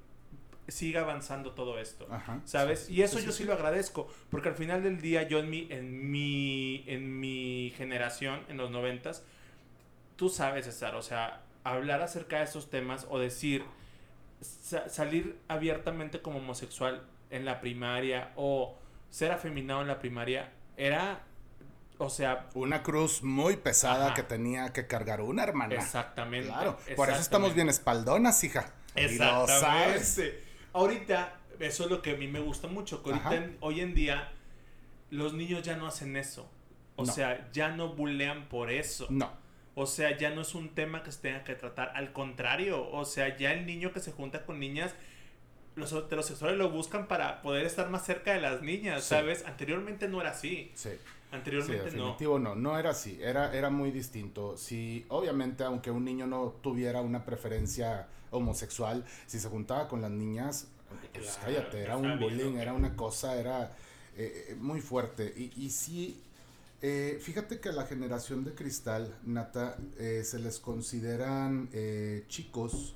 siga 0.68 1.00
avanzando 1.00 1.52
todo 1.52 1.78
esto, 1.78 2.06
¿sabes? 2.44 2.90
y 2.90 3.02
eso 3.02 3.18
yo 3.20 3.32
sí, 3.32 3.44
lo 3.44 3.54
agradezco, 3.54 4.06
porque 4.30 4.50
al 4.50 4.54
final 4.54 4.82
del 4.82 5.00
día 5.00 5.22
yo 5.22 5.38
en 5.38 5.48
mi, 5.48 5.66
en 5.70 6.11
mi, 6.11 6.84
en 6.87 7.18
mi 7.18 7.72
generación, 7.76 8.42
en 8.48 8.58
los 8.58 8.70
noventas, 8.70 9.24
tú 10.16 10.28
sabes, 10.28 10.66
César, 10.66 10.94
o 10.94 11.02
sea, 11.02 11.42
hablar 11.64 12.02
acerca 12.02 12.38
de 12.38 12.44
esos 12.44 12.68
temas 12.68 13.06
o 13.08 13.18
decir, 13.18 13.64
salir 14.40 15.38
abiertamente 15.48 16.20
como 16.20 16.38
homosexual 16.38 17.02
en 17.30 17.44
la 17.44 17.61
primaria 17.61 18.32
o 18.37 18.76
ser 19.11 19.32
afeminado 19.32 19.80
en 19.80 19.88
la 19.88 19.98
primaria, 19.98 20.52
era 20.76 21.22
o 21.98 22.08
sea. 22.08 22.46
Una 22.54 22.82
cruz 22.82 23.22
muy 23.22 23.56
pesada 23.56 24.14
que 24.14 24.22
tenía 24.22 24.72
que 24.72 24.87
cargar 24.87 25.20
una 25.20 25.42
hermana. 25.42 25.74
Exactamente. 25.74 26.48
Claro. 26.48 26.78
Por 26.96 27.11
eso 27.11 27.20
estamos 27.20 27.54
bien 27.54 27.68
espaldonas, 27.68 28.42
hija. 28.44 28.72
Exactamente. 28.98 30.42
Ahorita, 30.72 31.40
eso 31.58 31.84
es 31.84 31.90
lo 31.90 32.02
que 32.02 32.12
a 32.12 32.16
mí 32.16 32.28
me 32.28 32.40
gusta 32.40 32.68
mucho. 32.68 33.02
Que 33.02 33.11
ahorita, 33.11 33.51
hoy 33.61 33.80
en 33.80 33.94
día, 33.94 34.32
los 35.11 35.34
niños 35.34 35.62
ya 35.62 35.76
no 35.76 35.86
hacen 35.86 36.16
eso. 36.16 36.49
O 36.96 37.07
sea, 37.07 37.49
ya 37.53 37.70
no 37.70 37.94
bulean 37.94 38.49
por 38.49 38.70
eso. 38.70 39.07
No. 39.11 39.30
O 39.74 39.86
sea, 39.86 40.16
ya 40.16 40.30
no 40.30 40.40
es 40.40 40.57
un 40.57 40.70
tema 40.70 41.05
que 41.05 41.12
se 41.12 41.20
tenga 41.20 41.44
que 41.44 41.55
tratar. 41.55 41.92
Al 41.94 42.12
contrario, 42.12 42.90
o 42.90 43.05
sea, 43.05 43.36
ya 43.36 43.53
el 43.53 43.64
niño 43.64 43.92
que 43.92 44.01
se 44.01 44.11
junta 44.11 44.44
con 44.44 44.59
niñas 44.59 44.94
los 45.78 45.92
heterosexuales 45.92 46.59
lo 46.59 46.70
buscan 46.70 47.07
para 47.07 47.40
poder 47.40 47.64
estar 47.64 47.88
más 47.88 48.05
cerca 48.05 48.32
de 48.32 48.40
las 48.40 48.62
niñas, 48.62 49.05
¿sabes? 49.05 49.44
Anteriormente 49.46 50.09
no 50.09 50.20
era 50.20 50.30
así. 50.30 50.70
Sí. 50.74 50.90
Anteriormente 51.30 51.90
sí, 51.90 51.96
definitivo 51.96 52.38
no. 52.38 52.55
no. 52.55 52.78
era 52.78 52.90
así, 52.90 53.18
era, 53.22 53.55
era 53.55 53.70
muy 53.70 53.90
distinto. 53.90 54.57
Si, 54.57 55.07
obviamente, 55.09 55.62
aunque 55.62 55.90
un 55.90 56.05
niño 56.05 56.26
no 56.26 56.57
tuviera 56.62 57.01
una 57.01 57.24
preferencia 57.24 58.09
homosexual, 58.31 59.05
si 59.26 59.39
se 59.39 59.49
juntaba 59.49 59.89
con 59.89 60.03
las 60.03 60.11
niñas, 60.11 60.66
pues 61.12 61.39
cállate, 61.43 61.83
era 61.83 61.97
un 61.97 62.18
bullying, 62.18 62.57
era 62.57 62.72
una 62.72 62.97
cosa, 62.97 63.39
era 63.39 63.72
eh, 64.16 64.49
eh, 64.51 64.55
muy 64.57 64.81
fuerte. 64.81 65.33
Y, 65.37 65.53
y 65.57 65.70
sí, 65.70 66.20
eh, 66.83 67.18
fíjate 67.20 67.61
que 67.61 67.68
a 67.70 67.72
la 67.72 67.87
generación 67.87 68.45
de 68.45 68.55
cristal, 68.55 69.14
Nata, 69.24 69.76
se 69.97 70.39
les 70.39 70.59
consideran 70.59 71.68
chicos 72.29 72.95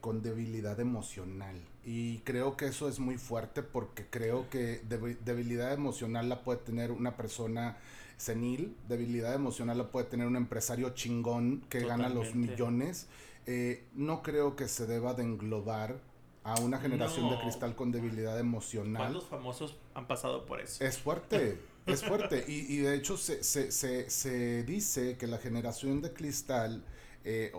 con 0.00 0.22
debilidad 0.22 0.78
emocional. 0.80 1.56
Y 1.84 2.18
creo 2.18 2.56
que 2.56 2.66
eso 2.66 2.88
es 2.88 2.98
muy 2.98 3.16
fuerte 3.16 3.62
porque 3.62 4.06
creo 4.10 4.50
que 4.50 4.82
debilidad 5.24 5.72
emocional 5.72 6.28
la 6.28 6.42
puede 6.42 6.58
tener 6.58 6.90
una 6.90 7.16
persona 7.16 7.76
senil, 8.18 8.76
debilidad 8.88 9.32
emocional 9.34 9.78
la 9.78 9.90
puede 9.90 10.06
tener 10.06 10.26
un 10.26 10.36
empresario 10.36 10.90
chingón 10.90 11.62
que 11.70 11.80
gana 11.80 12.08
los 12.08 12.34
millones. 12.34 13.06
Eh, 13.50 13.88
no 13.94 14.22
creo 14.22 14.56
que 14.56 14.68
se 14.68 14.86
deba 14.86 15.14
de 15.14 15.22
englobar 15.22 15.98
a 16.44 16.60
una 16.60 16.78
generación 16.78 17.30
de 17.30 17.38
cristal 17.38 17.74
con 17.74 17.90
debilidad 17.90 18.38
emocional. 18.38 19.00
¿Cuántos 19.00 19.24
famosos 19.24 19.76
han 19.94 20.06
pasado 20.06 20.44
por 20.44 20.60
eso? 20.60 20.84
Es 20.84 20.98
fuerte, 20.98 21.58
es 21.86 22.04
fuerte. 22.04 22.44
Y, 22.46 22.74
y 22.74 22.76
de 22.80 22.94
hecho 22.94 23.16
se, 23.16 23.42
se, 23.42 23.72
se, 23.72 24.10
se, 24.10 24.64
dice 24.64 25.16
que 25.16 25.26
la 25.26 25.38
generación 25.38 26.02
de 26.02 26.12
cristal 26.12 26.84
eh, 27.24 27.50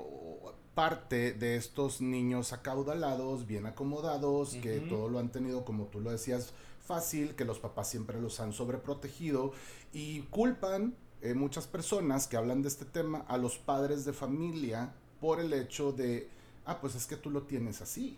parte 0.76 1.34
de 1.34 1.56
estos 1.56 2.02
niños 2.02 2.54
acaudalados, 2.54 3.48
bien 3.48 3.66
acomodados, 3.66 4.58
que 4.62 4.82
todo 4.82 5.10
lo 5.10 5.18
han 5.18 5.32
tenido, 5.32 5.66
como 5.66 5.86
tú 5.86 6.02
lo 6.02 6.12
decías, 6.12 6.54
fácil, 6.86 7.36
que 7.36 7.46
los 7.46 7.58
papás 7.58 7.90
siempre 7.90 8.22
los 8.22 8.40
han 8.40 8.54
sobreprotegido 8.54 9.54
y 9.92 10.22
culpan 10.30 10.96
eh, 11.22 11.34
muchas 11.34 11.66
personas 11.66 12.28
que 12.28 12.38
hablan 12.38 12.62
de 12.62 12.68
este 12.68 12.86
tema 12.86 13.26
a 13.28 13.38
los 13.38 13.58
padres 13.58 14.06
de 14.06 14.14
familia 14.14 14.94
por 15.20 15.40
el 15.40 15.54
hecho 15.54 15.92
de, 15.92 16.30
ah, 16.66 16.80
pues 16.80 16.96
es 16.96 17.06
que 17.06 17.16
tú 17.16 17.30
lo 17.30 17.44
tienes 17.44 17.82
así, 17.82 18.18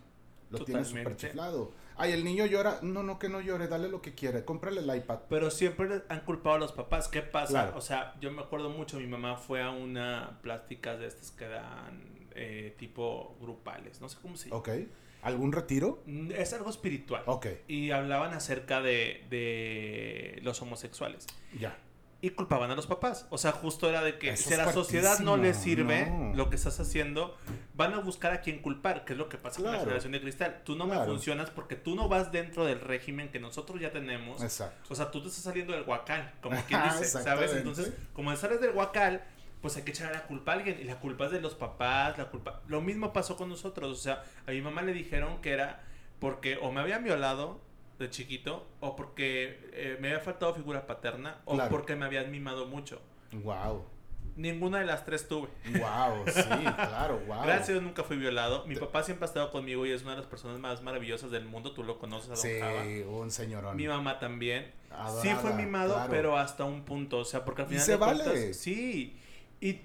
lo 0.50 0.64
tienes 0.64 0.88
súper 0.88 1.16
chiflado. 1.16 1.72
Ay, 1.96 2.12
el 2.12 2.24
niño 2.24 2.46
llora, 2.46 2.78
no, 2.82 3.02
no, 3.02 3.18
que 3.18 3.28
no 3.28 3.40
llore, 3.40 3.68
dale 3.68 3.88
lo 3.88 4.00
que 4.00 4.14
quiere, 4.14 4.44
cómprale 4.44 4.80
el 4.80 4.96
iPad. 4.96 5.20
Pero 5.28 5.50
siempre 5.50 6.02
han 6.08 6.20
culpado 6.20 6.56
a 6.56 6.58
los 6.58 6.72
papás, 6.72 7.08
¿qué 7.08 7.22
pasa? 7.22 7.72
O 7.76 7.80
sea, 7.80 8.14
yo 8.20 8.30
me 8.30 8.42
acuerdo 8.42 8.70
mucho, 8.70 8.98
mi 8.98 9.06
mamá 9.06 9.36
fue 9.36 9.62
a 9.62 9.70
una 9.70 10.38
plástica 10.42 10.96
de 10.96 11.06
estas 11.06 11.30
que 11.30 11.46
dan 11.46 12.28
eh, 12.34 12.74
tipo 12.78 13.36
grupales, 13.40 14.00
no 14.00 14.08
sé 14.08 14.18
cómo 14.20 14.36
se 14.36 14.48
llama. 14.48 14.60
Ok. 14.60 14.70
¿Algún 15.22 15.52
retiro? 15.52 16.02
Mm, 16.06 16.32
es 16.32 16.52
algo 16.52 16.70
espiritual. 16.70 17.22
Ok. 17.26 17.46
Y 17.68 17.92
hablaban 17.92 18.32
acerca 18.34 18.80
de, 18.80 19.24
de 19.30 20.40
los 20.42 20.60
homosexuales. 20.62 21.26
Ya. 21.58 21.78
Y 22.24 22.30
culpaban 22.30 22.70
a 22.70 22.76
los 22.76 22.86
papás. 22.86 23.26
O 23.30 23.36
sea, 23.36 23.50
justo 23.50 23.88
era 23.88 24.00
de 24.00 24.16
que 24.16 24.36
si 24.36 24.54
a 24.54 24.56
la 24.56 24.72
sociedad 24.72 25.18
no 25.18 25.36
les 25.36 25.56
sirve 25.56 26.32
lo 26.34 26.48
que 26.50 26.56
estás 26.56 26.78
haciendo, 26.78 27.36
van 27.74 27.94
a 27.94 27.98
buscar 27.98 28.32
a 28.32 28.40
quien 28.40 28.62
culpar, 28.62 29.04
que 29.04 29.14
es 29.14 29.18
lo 29.18 29.28
que 29.28 29.38
pasa 29.38 29.60
con 29.60 29.72
la 29.72 29.80
generación 29.80 30.12
de 30.12 30.20
cristal. 30.20 30.62
Tú 30.64 30.76
no 30.76 30.86
me 30.86 31.04
funcionas 31.04 31.50
porque 31.50 31.74
tú 31.74 31.96
no 31.96 32.08
vas 32.08 32.30
dentro 32.30 32.64
del 32.64 32.80
régimen 32.80 33.30
que 33.30 33.40
nosotros 33.40 33.80
ya 33.80 33.90
tenemos. 33.90 34.40
Exacto. 34.40 34.86
O 34.88 34.94
sea, 34.94 35.10
tú 35.10 35.20
te 35.20 35.28
estás 35.28 35.42
saliendo 35.42 35.72
del 35.72 35.82
huacal, 35.82 36.32
como 36.40 36.64
quien 36.64 36.80
dice, 36.98 37.06
¿sabes? 37.06 37.52
Entonces, 37.54 37.92
como 38.12 38.34
sales 38.36 38.60
del 38.60 38.70
huacal, 38.70 39.24
pues 39.60 39.76
hay 39.76 39.82
que 39.82 39.90
echar 39.90 40.12
la 40.12 40.22
culpa 40.22 40.52
a 40.52 40.54
alguien. 40.54 40.78
Y 40.80 40.84
la 40.84 41.00
culpa 41.00 41.26
es 41.26 41.32
de 41.32 41.40
los 41.40 41.56
papás, 41.56 42.16
la 42.18 42.26
culpa... 42.26 42.60
Lo 42.68 42.80
mismo 42.80 43.12
pasó 43.12 43.36
con 43.36 43.48
nosotros. 43.48 43.90
O 43.90 44.00
sea, 44.00 44.22
a 44.46 44.52
mi 44.52 44.62
mamá 44.62 44.82
le 44.82 44.92
dijeron 44.92 45.40
que 45.40 45.50
era 45.50 45.82
porque 46.20 46.56
o 46.62 46.70
me 46.70 46.80
habían 46.80 47.02
violado 47.02 47.60
de 48.02 48.10
chiquito, 48.10 48.66
o 48.80 48.94
porque 48.96 49.70
eh, 49.72 49.96
me 50.00 50.08
había 50.08 50.20
faltado 50.20 50.54
figura 50.54 50.86
paterna, 50.86 51.40
o 51.46 51.56
porque 51.70 51.96
me 51.96 52.04
habían 52.04 52.30
mimado 52.30 52.66
mucho. 52.66 53.00
Wow. 53.32 53.84
Ninguna 54.34 54.78
de 54.78 54.86
las 54.86 55.04
tres 55.04 55.28
tuve. 55.28 55.48
Wow, 55.66 56.24
sí, 56.26 56.42
claro, 56.76 57.20
wow. 57.26 57.42
Gracias 57.42 57.68
a 57.68 57.72
Dios 57.72 57.84
nunca 57.84 58.02
fui 58.02 58.16
violado. 58.16 58.64
Mi 58.66 58.76
papá 58.76 59.02
siempre 59.02 59.26
ha 59.26 59.28
estado 59.28 59.50
conmigo 59.50 59.84
y 59.84 59.92
es 59.92 60.02
una 60.02 60.12
de 60.12 60.18
las 60.18 60.26
personas 60.26 60.58
más 60.58 60.82
maravillosas 60.82 61.30
del 61.30 61.44
mundo. 61.44 61.72
Tú 61.72 61.82
lo 61.84 61.98
conoces 61.98 62.30
a 62.30 62.34
Don 62.34 62.84
Sí, 62.86 63.02
un 63.02 63.30
señorón. 63.30 63.76
Mi 63.76 63.86
mamá 63.88 64.18
también. 64.18 64.72
sí 65.20 65.28
fue 65.40 65.52
mimado, 65.54 66.06
pero 66.08 66.38
hasta 66.38 66.64
un 66.64 66.84
punto. 66.84 67.18
O 67.18 67.24
sea, 67.24 67.44
porque 67.44 67.62
al 67.62 67.68
final 67.68 67.84
se 67.84 67.96
vale. 67.96 68.54
sí. 68.54 69.18
Y 69.60 69.80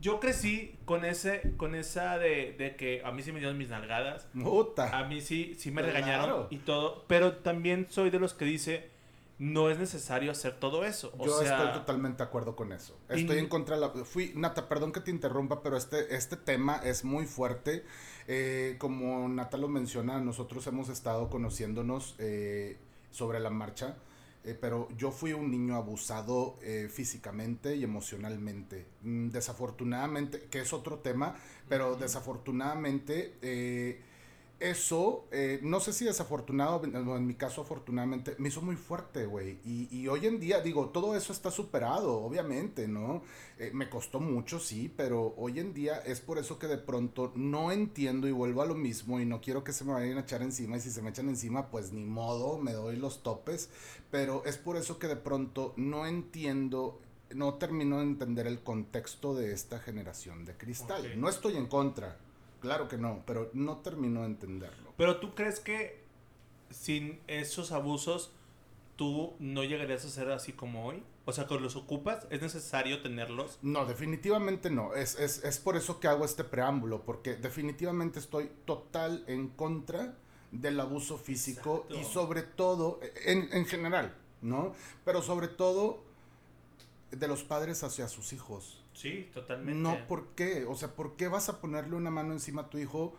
yo 0.00 0.18
crecí 0.18 0.78
con 0.86 1.04
ese, 1.04 1.54
con 1.56 1.74
esa 1.74 2.18
de, 2.18 2.54
de, 2.58 2.74
que 2.76 3.02
a 3.04 3.12
mí 3.12 3.22
sí 3.22 3.32
me 3.32 3.38
dieron 3.38 3.58
mis 3.58 3.68
nalgadas. 3.68 4.26
Puta. 4.32 4.98
A 4.98 5.04
mí 5.04 5.20
sí, 5.20 5.54
sí 5.58 5.70
me 5.70 5.82
regañaron 5.82 6.46
y 6.50 6.58
todo. 6.58 7.04
Pero 7.06 7.36
también 7.36 7.86
soy 7.90 8.10
de 8.10 8.18
los 8.18 8.32
que 8.32 8.46
dice, 8.46 8.90
no 9.38 9.70
es 9.70 9.78
necesario 9.78 10.30
hacer 10.32 10.58
todo 10.58 10.84
eso. 10.84 11.12
yo 11.18 11.42
estoy 11.42 11.72
totalmente 11.72 12.18
de 12.18 12.28
acuerdo 12.28 12.56
con 12.56 12.72
eso. 12.72 12.98
Estoy 13.08 13.38
en 13.38 13.48
contra 13.48 13.74
de 13.76 13.80
la... 13.80 13.90
Fui, 14.04 14.32
Nata, 14.36 14.68
perdón 14.68 14.92
que 14.92 15.00
te 15.00 15.10
interrumpa, 15.10 15.62
pero 15.62 15.76
este, 15.76 16.14
este 16.14 16.36
tema 16.36 16.80
es 16.84 17.04
muy 17.04 17.26
fuerte. 17.26 17.84
Eh, 18.26 18.76
como 18.78 19.28
Nata 19.28 19.58
lo 19.58 19.68
menciona, 19.68 20.18
nosotros 20.20 20.66
hemos 20.66 20.88
estado 20.88 21.28
conociéndonos 21.28 22.16
eh, 22.18 22.78
sobre 23.10 23.38
la 23.40 23.50
marcha. 23.50 23.96
Eh, 24.42 24.56
pero 24.58 24.88
yo 24.96 25.10
fui 25.10 25.34
un 25.34 25.50
niño 25.50 25.74
abusado 25.76 26.58
eh, 26.62 26.88
físicamente 26.90 27.76
y 27.76 27.84
emocionalmente. 27.84 28.86
Mm, 29.02 29.28
desafortunadamente, 29.28 30.48
que 30.50 30.60
es 30.60 30.72
otro 30.72 31.00
tema, 31.00 31.34
pero 31.68 31.96
desafortunadamente 31.96 33.34
eh, 33.42 34.00
eso, 34.60 35.26
eh, 35.32 35.58
no 35.62 35.80
sé 35.80 35.92
si 35.92 36.04
desafortunado, 36.04 36.84
en 36.84 37.26
mi 37.26 37.34
caso 37.34 37.62
afortunadamente, 37.62 38.34
me 38.38 38.48
hizo 38.48 38.60
muy 38.60 38.76
fuerte, 38.76 39.24
güey. 39.26 39.58
Y, 39.64 39.88
y, 39.90 40.06
hoy 40.06 40.26
en 40.26 40.38
día, 40.38 40.60
digo, 40.60 40.90
todo 40.90 41.16
eso 41.16 41.32
está 41.32 41.50
superado, 41.50 42.20
obviamente, 42.20 42.86
¿no? 42.86 43.22
Eh, 43.58 43.70
me 43.72 43.88
costó 43.88 44.20
mucho, 44.20 44.60
sí, 44.60 44.92
pero 44.94 45.34
hoy 45.38 45.60
en 45.60 45.72
día 45.72 45.96
es 45.98 46.20
por 46.20 46.38
eso 46.38 46.58
que 46.58 46.66
de 46.66 46.78
pronto 46.78 47.32
no 47.34 47.72
entiendo 47.72 48.28
y 48.28 48.32
vuelvo 48.32 48.62
a 48.62 48.66
lo 48.66 48.74
mismo 48.74 49.18
y 49.18 49.24
no 49.24 49.40
quiero 49.40 49.64
que 49.64 49.72
se 49.72 49.84
me 49.84 49.92
vayan 49.92 50.18
a 50.18 50.22
echar 50.22 50.42
encima 50.42 50.76
y 50.76 50.80
si 50.80 50.90
se 50.90 51.02
me 51.02 51.10
echan 51.10 51.28
encima, 51.28 51.70
pues 51.70 51.92
ni 51.92 52.04
modo, 52.04 52.58
me 52.58 52.72
doy 52.72 52.96
los 52.96 53.22
topes, 53.22 53.70
pero 54.10 54.44
es 54.44 54.58
por 54.58 54.76
eso 54.76 54.98
que 54.98 55.08
de 55.08 55.16
pronto 55.16 55.72
no 55.76 56.06
entiendo 56.06 57.00
no 57.34 57.54
termino 57.54 57.98
de 57.98 58.02
entender 58.02 58.46
el 58.46 58.60
contexto 58.60 59.34
de 59.34 59.52
esta 59.52 59.78
generación 59.78 60.44
de 60.44 60.56
cristal. 60.56 61.18
No 61.20 61.28
estoy 61.28 61.56
en 61.56 61.66
contra, 61.66 62.18
Claro 62.60 62.88
que 62.88 62.98
no, 62.98 63.22
pero 63.26 63.50
no 63.52 63.78
terminó 63.78 64.20
de 64.20 64.26
entenderlo. 64.26 64.92
Pero 64.96 65.18
tú 65.18 65.34
crees 65.34 65.60
que 65.60 66.04
sin 66.70 67.20
esos 67.26 67.72
abusos 67.72 68.32
tú 68.96 69.34
no 69.38 69.64
llegarías 69.64 70.04
a 70.04 70.10
ser 70.10 70.30
así 70.30 70.52
como 70.52 70.86
hoy? 70.86 71.02
O 71.24 71.32
sea, 71.32 71.46
con 71.46 71.62
los 71.62 71.76
ocupas, 71.76 72.26
¿es 72.30 72.42
necesario 72.42 73.00
tenerlos? 73.02 73.58
No, 73.62 73.86
definitivamente 73.86 74.68
no. 74.68 74.94
Es, 74.94 75.18
es, 75.18 75.42
es 75.44 75.58
por 75.58 75.76
eso 75.76 76.00
que 76.00 76.08
hago 76.08 76.24
este 76.24 76.44
preámbulo, 76.44 77.02
porque 77.04 77.36
definitivamente 77.36 78.18
estoy 78.18 78.50
total 78.66 79.24
en 79.26 79.48
contra 79.48 80.16
del 80.50 80.80
abuso 80.80 81.16
físico 81.16 81.86
y 81.88 82.04
sobre 82.04 82.42
todo, 82.42 83.00
en, 83.24 83.48
en 83.52 83.64
general, 83.64 84.14
¿no? 84.42 84.74
Pero 85.04 85.22
sobre 85.22 85.48
todo 85.48 86.02
de 87.10 87.28
los 87.28 87.42
padres 87.42 87.82
hacia 87.84 88.08
sus 88.08 88.32
hijos. 88.32 88.79
Sí, 88.92 89.30
totalmente. 89.32 89.80
No, 89.80 90.06
¿por 90.06 90.28
qué? 90.34 90.64
O 90.66 90.74
sea, 90.74 90.94
¿por 90.94 91.16
qué 91.16 91.28
vas 91.28 91.48
a 91.48 91.60
ponerle 91.60 91.96
una 91.96 92.10
mano 92.10 92.32
encima 92.32 92.62
a 92.62 92.70
tu 92.70 92.78
hijo 92.78 93.14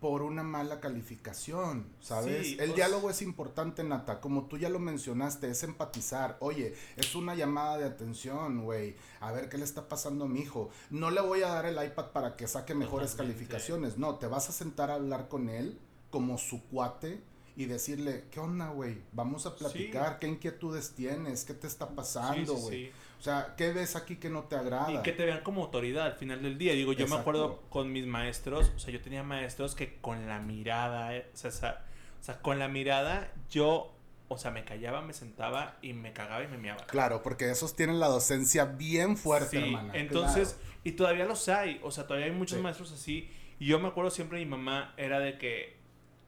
por 0.00 0.22
una 0.22 0.42
mala 0.42 0.80
calificación? 0.80 1.86
¿Sabes? 2.00 2.52
el 2.52 2.56
pues 2.56 2.74
diálogo 2.74 3.10
es 3.10 3.22
importante, 3.22 3.82
Nata. 3.84 4.20
Como 4.20 4.46
tú 4.46 4.58
ya 4.58 4.68
lo 4.68 4.78
mencionaste, 4.78 5.50
es 5.50 5.62
empatizar. 5.62 6.36
Oye, 6.40 6.74
es 6.96 7.14
una 7.14 7.34
llamada 7.34 7.78
de 7.78 7.84
atención, 7.84 8.62
güey. 8.62 8.96
A 9.20 9.32
ver 9.32 9.48
qué 9.48 9.58
le 9.58 9.64
está 9.64 9.88
pasando 9.88 10.24
a 10.24 10.28
mi 10.28 10.40
hijo. 10.40 10.70
No 10.90 11.10
le 11.10 11.20
voy 11.20 11.42
a 11.42 11.48
dar 11.48 11.66
el 11.66 11.82
iPad 11.84 12.12
para 12.12 12.36
que 12.36 12.46
saque 12.46 12.74
mejores 12.74 13.14
calificaciones. 13.14 13.98
No, 13.98 14.16
te 14.16 14.26
vas 14.26 14.48
a 14.48 14.52
sentar 14.52 14.90
a 14.90 14.94
hablar 14.94 15.28
con 15.28 15.48
él 15.48 15.78
como 16.10 16.38
su 16.38 16.62
cuate 16.68 17.22
y 17.56 17.66
decirle, 17.66 18.24
¿qué 18.30 18.40
onda, 18.40 18.70
güey? 18.70 19.02
Vamos 19.12 19.46
a 19.46 19.54
platicar, 19.56 20.18
¿qué 20.18 20.28
inquietudes 20.28 20.92
tienes? 20.92 21.44
¿Qué 21.44 21.54
te 21.54 21.66
está 21.66 21.90
pasando, 21.90 22.54
güey? 22.54 22.92
O 23.20 23.22
sea, 23.22 23.52
¿qué 23.54 23.70
ves 23.74 23.96
aquí 23.96 24.16
que 24.16 24.30
no 24.30 24.44
te 24.44 24.56
agrada? 24.56 24.90
Y 24.90 25.02
que 25.02 25.12
te 25.12 25.26
vean 25.26 25.42
como 25.42 25.62
autoridad 25.62 26.06
al 26.06 26.14
final 26.14 26.42
del 26.42 26.56
día. 26.56 26.72
Digo, 26.72 26.94
yo 26.94 27.06
me 27.06 27.16
acuerdo 27.16 27.60
con 27.68 27.92
mis 27.92 28.06
maestros, 28.06 28.72
o 28.74 28.78
sea, 28.78 28.94
yo 28.94 29.02
tenía 29.02 29.22
maestros 29.22 29.74
que 29.74 29.98
con 30.00 30.26
la 30.26 30.38
mirada, 30.40 31.14
eh, 31.14 31.26
o, 31.34 31.36
sea, 31.36 31.84
o 32.18 32.24
sea, 32.24 32.40
con 32.40 32.58
la 32.58 32.68
mirada 32.68 33.30
yo 33.50 33.94
o 34.28 34.38
sea, 34.38 34.52
me 34.52 34.64
callaba, 34.64 35.02
me 35.02 35.12
sentaba 35.12 35.76
y 35.82 35.92
me 35.92 36.12
cagaba 36.12 36.44
y 36.44 36.46
me 36.46 36.56
miaba. 36.56 36.86
Claro, 36.86 37.20
porque 37.20 37.50
esos 37.50 37.74
tienen 37.74 37.98
la 37.98 38.06
docencia 38.06 38.64
bien 38.64 39.16
fuerte, 39.16 39.58
sí, 39.58 39.64
hermana. 39.66 39.92
Entonces, 39.96 40.56
y 40.84 40.92
todavía 40.92 41.24
los 41.26 41.48
hay, 41.48 41.80
o 41.82 41.90
sea, 41.90 42.06
todavía 42.06 42.26
hay 42.26 42.32
muchos 42.32 42.60
maestros 42.60 42.92
así. 42.92 43.28
Y 43.58 43.66
yo 43.66 43.80
me 43.80 43.88
acuerdo 43.88 44.08
siempre 44.10 44.38
mi 44.38 44.46
mamá 44.46 44.94
era 44.96 45.18
de 45.18 45.36
que 45.36 45.79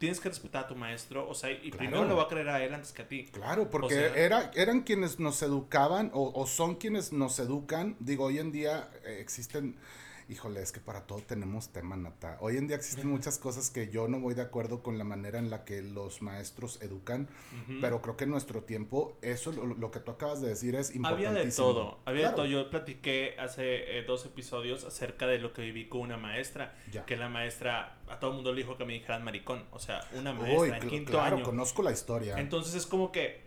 tienes 0.03 0.18
que 0.18 0.28
respetar 0.28 0.64
a 0.64 0.66
tu 0.66 0.74
maestro, 0.74 1.28
o 1.28 1.32
sea, 1.32 1.53
y 1.53 1.70
primero 1.70 2.05
lo 2.05 2.16
va 2.16 2.24
a 2.24 2.26
creer 2.26 2.48
a 2.48 2.61
él 2.61 2.74
antes 2.74 2.90
que 2.90 3.03
a 3.03 3.07
ti. 3.07 3.28
Claro, 3.30 3.70
porque 3.70 4.11
era, 4.16 4.50
eran 4.57 4.80
quienes 4.80 5.20
nos 5.20 5.40
educaban 5.42 6.11
o, 6.12 6.44
son 6.44 6.74
quienes 6.74 7.12
nos 7.12 7.38
educan. 7.38 7.94
Digo, 8.00 8.24
hoy 8.24 8.40
en 8.40 8.50
día 8.50 8.90
eh, 9.05 9.18
existen 9.20 9.76
Híjole, 10.29 10.62
es 10.62 10.73
que 10.73 10.81
para 10.81 11.07
todo 11.07 11.20
tenemos 11.20 11.70
tema, 11.70 11.97
Nata. 11.97 12.37
Hoy 12.41 12.57
en 12.57 12.66
día 12.66 12.77
existen 12.77 13.09
muchas 13.09 13.39
cosas 13.39 13.70
que 13.70 13.91
yo 13.91 14.09
no 14.09 14.20
voy 14.20 14.35
de 14.35 14.43
acuerdo 14.43 14.83
con 14.83 14.99
la 14.99 15.05
manera 15.05 15.39
en 15.39 15.51
la 15.51 15.64
que 15.64 15.83
los 15.83 16.23
maestros 16.23 16.81
educan, 16.83 17.29
pero 17.81 18.01
creo 18.01 18.16
que 18.16 18.25
en 18.25 18.31
nuestro 18.31 18.62
tiempo, 18.62 19.18
eso, 19.23 19.53
lo, 19.53 19.91
que 19.91 20.01
tú 20.01 20.11
acabas 20.12 20.41
de 20.41 20.49
decir 20.49 20.75
es 20.75 20.95
importantísimo. 20.95 21.31
Había 21.31 21.45
de 21.45 21.53
todo, 21.53 21.99
había 22.05 22.29
de 22.31 22.37
todo. 22.37 22.47
Yo 22.47 22.70
platiqué 22.70 23.37
hace 23.39 23.99
eh, 23.99 24.05
dos 24.05 24.25
episodios 24.25 24.85
acerca 24.85 25.27
de 25.27 25.39
lo 25.39 25.53
que 25.53 25.62
viví 25.62 25.89
con 25.89 26.01
una 26.01 26.16
maestra, 26.16 26.75
que 27.07 27.16
la 27.16 27.29
maestra, 27.29 27.99
a 28.09 28.18
todo 28.18 28.31
el 28.31 28.37
mundo 28.37 28.53
le 28.53 28.62
dijo 28.62 28.77
que 28.77 28.85
me 28.85 28.95
dijeran 28.95 29.25
maricón, 29.25 29.64
o 29.73 29.79
sea, 29.79 30.01
una 30.14 30.33
maestra 30.33 30.79
en 30.79 30.89
quinto 30.89 31.12
claro, 31.12 31.43
conozco 31.43 31.83
la 31.83 31.93
historia. 31.93 32.39
Entonces 32.39 32.75
es 32.75 32.87
como 32.87 33.12
que 33.12 33.41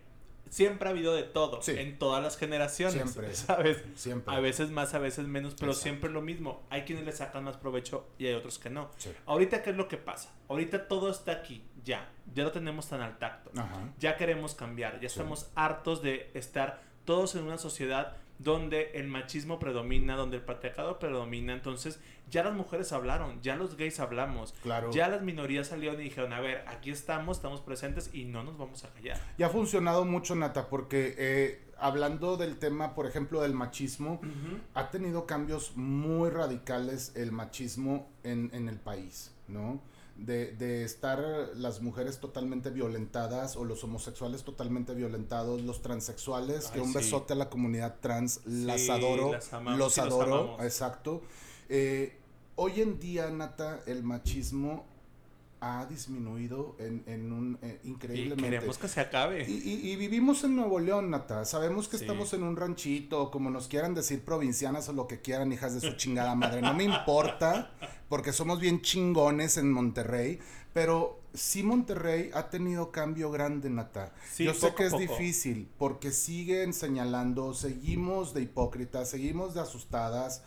siempre 0.56 0.88
ha 0.88 0.92
habido 0.92 1.14
de 1.14 1.24
todo 1.24 1.60
en 1.68 2.00
todas 2.00 2.24
las 2.24 2.38
generaciones. 2.38 3.12
Siempre. 3.12 3.36
¿Sabes? 3.36 3.84
Siempre. 3.96 4.34
A 4.34 4.40
veces 4.40 4.70
más, 4.70 4.94
a 4.94 5.00
veces 5.00 5.28
menos, 5.28 5.54
pero 5.60 5.74
siempre 5.74 6.10
lo 6.10 6.22
mismo. 6.22 6.64
Hay 6.70 6.84
quienes 6.84 7.04
le 7.04 7.12
sacan 7.12 7.44
más 7.44 7.58
provecho 7.58 8.08
y 8.18 8.28
hay 8.28 8.36
otros 8.36 8.58
que 8.58 8.70
no. 8.70 8.90
Ahorita, 9.26 9.62
¿qué 9.62 9.72
es 9.72 9.76
lo 9.76 9.90
que 9.90 9.98
pasa? 9.98 10.32
Ahorita 10.48 10.88
todo 10.88 11.12
está 11.12 11.34
aquí, 11.34 11.62
ya. 11.84 12.10
Ya 12.34 12.46
lo 12.46 12.54
tenemos 12.54 12.88
tan 12.88 13.02
al 13.02 13.18
tacto. 13.18 13.52
Ya 14.00 14.16
queremos 14.16 14.56
cambiar. 14.56 15.02
Ya 15.02 15.08
estamos 15.08 15.50
hartos 15.56 16.02
de 16.02 16.32
estar 16.34 16.82
todos 17.04 17.36
en 17.36 17.44
una 17.44 17.58
sociedad 17.58 18.16
donde 18.38 18.92
el 18.96 19.08
machismo 19.08 19.60
predomina, 19.60 20.16
donde 20.16 20.38
el 20.38 20.44
patriarcado 20.44 21.00
predomina. 21.00 21.54
Entonces, 21.54 22.00
ya 22.30 22.44
las 22.44 22.54
mujeres 22.54 22.92
hablaron, 22.92 23.42
ya 23.42 23.56
los 23.56 23.78
gays 23.78 24.00
hablamos, 24.00 24.54
claro. 24.64 24.92
ya 24.92 25.08
las 25.08 25.22
minorías 25.22 25.68
salieron 25.68 26.00
y 26.02 26.06
dijeron, 26.06 26.34
a 26.34 26.40
ver, 26.40 26.64
aquí 26.68 26.90
estamos, 26.90 27.38
estamos 27.38 27.62
presentes 27.62 28.10
y 28.14 28.26
no 28.26 28.44
nos 28.44 28.58
vamos 28.58 28.84
a 28.84 28.90
callar. 28.90 29.20
Y 29.38 29.44
ha 29.44 29.50
funcionado 29.50 30.06
mucho, 30.06 30.36
Nata, 30.36 30.68
porque 30.70 31.16
eh, 31.18 31.64
hablando 31.78 32.38
del 32.38 32.58
tema, 32.58 32.96
por 32.96 33.06
ejemplo, 33.06 33.42
del 33.42 33.54
machismo, 33.54 34.20
ha 34.74 34.90
tenido 34.90 35.26
cambios 35.26 35.76
muy 35.76 36.30
radicales 36.30 37.14
el 37.16 37.32
machismo 37.32 38.10
en, 38.24 38.50
en 38.54 38.70
el 38.70 38.78
país, 38.78 39.34
¿no? 39.48 39.82
De, 40.16 40.54
de, 40.54 40.86
estar 40.86 41.20
las 41.56 41.82
mujeres 41.82 42.20
totalmente 42.20 42.70
violentadas 42.70 43.58
o 43.58 43.66
los 43.66 43.84
homosexuales 43.84 44.44
totalmente 44.44 44.94
violentados, 44.96 45.62
los 45.62 45.82
transexuales, 45.82 46.68
que 46.68 46.80
un 46.80 46.94
besote 46.94 47.34
a 47.34 47.36
la 47.36 47.50
comunidad 47.50 47.98
trans, 48.00 48.40
las 48.46 48.88
adoro, 48.90 49.34
los 49.76 49.98
adoro, 49.98 50.64
exacto. 50.64 51.22
Eh, 51.68 52.18
hoy 52.56 52.82
en 52.82 52.98
día, 53.00 53.30
Nata, 53.30 53.82
el 53.88 54.04
machismo 54.04 54.86
ha 55.66 55.86
disminuido 55.88 56.76
en, 56.78 57.04
en 57.08 57.32
un 57.32 57.58
eh, 57.64 57.80
increíblemente. 57.86 58.48
Y 58.48 58.52
queremos 58.52 58.78
que 58.78 58.88
se 58.88 59.02
acabe. 59.02 59.46
Y, 59.50 59.96
vivimos 59.96 60.44
en 60.44 60.56
Nuevo 60.56 60.80
León, 60.80 61.10
Nata. 61.10 61.44
Sabemos 61.44 61.88
que 61.88 61.96
estamos 61.96 62.34
en 62.34 62.44
un 62.44 62.56
ranchito, 62.56 63.32
como 63.32 63.50
nos 63.50 63.68
quieran 63.68 63.96
decir 63.96 64.24
provincianas 64.24 64.90
o 64.90 64.94
lo 64.94 65.08
que 65.08 65.22
quieran, 65.22 65.52
hijas 65.52 65.74
de 65.74 65.82
su 65.82 65.96
chingada 65.96 66.36
madre. 66.36 66.62
No 66.62 66.76
me 66.76 66.84
importa, 66.84 67.72
porque 68.10 68.32
somos 68.32 68.60
bien 68.60 68.82
chingones 68.82 69.58
en 69.58 69.72
Monterrey. 69.72 70.40
Pero 70.72 71.22
sí 71.34 71.64
Monterrey 71.64 72.30
ha 72.36 72.50
tenido 72.52 72.92
cambio 72.92 73.32
grande, 73.32 73.70
Nata. 73.72 74.14
Yo 74.38 74.54
sé 74.54 74.76
que 74.76 74.86
es 74.86 74.96
difícil, 74.96 75.68
porque 75.80 76.12
siguen 76.12 76.74
señalando, 76.74 77.56
seguimos 77.56 78.36
de 78.36 78.42
hipócritas, 78.44 79.10
seguimos 79.10 79.56
de 79.56 79.62
asustadas 79.62 80.44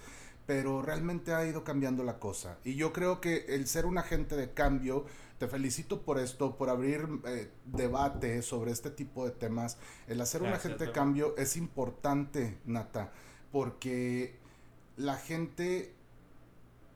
pero 0.49 0.80
realmente 0.80 1.34
ha 1.34 1.44
ido 1.44 1.62
cambiando 1.62 2.03
la 2.05 2.18
cosa. 2.18 2.57
Y 2.64 2.74
yo 2.74 2.90
creo 2.94 3.20
que 3.20 3.44
el 3.49 3.66
ser 3.66 3.84
un 3.84 3.99
agente 3.99 4.34
de 4.34 4.55
cambio, 4.55 5.05
te 5.36 5.46
felicito 5.46 6.01
por 6.01 6.18
esto, 6.18 6.57
por 6.57 6.70
abrir 6.70 7.07
eh, 7.26 7.51
debate 7.66 8.40
sobre 8.40 8.70
este 8.70 8.90
tipo 8.90 9.26
de 9.26 9.30
temas. 9.30 9.76
El 10.07 10.22
hacer 10.22 10.40
un 10.40 10.49
agente 10.49 10.86
de 10.86 10.92
cambio 10.92 11.36
es 11.36 11.59
importante, 11.59 12.57
Nata, 12.64 13.12
porque 13.53 14.36
la 14.96 15.16
gente 15.16 15.92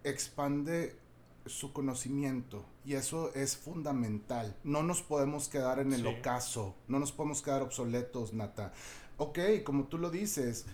expande 0.02 0.96
su 1.44 1.74
conocimiento 1.74 2.64
y 2.86 2.94
eso 2.94 3.34
es 3.34 3.58
fundamental. 3.58 4.56
No 4.64 4.82
nos 4.82 5.02
podemos 5.02 5.50
quedar 5.50 5.78
en 5.78 5.92
el 5.92 6.06
ocaso, 6.06 6.74
no 6.88 6.98
nos 6.98 7.12
podemos 7.12 7.42
quedar 7.42 7.60
obsoletos, 7.60 8.32
Nata. 8.32 8.72
Ok, 9.18 9.38
como 9.62 9.88
tú 9.88 9.98
lo 9.98 10.08
dices, 10.08 10.64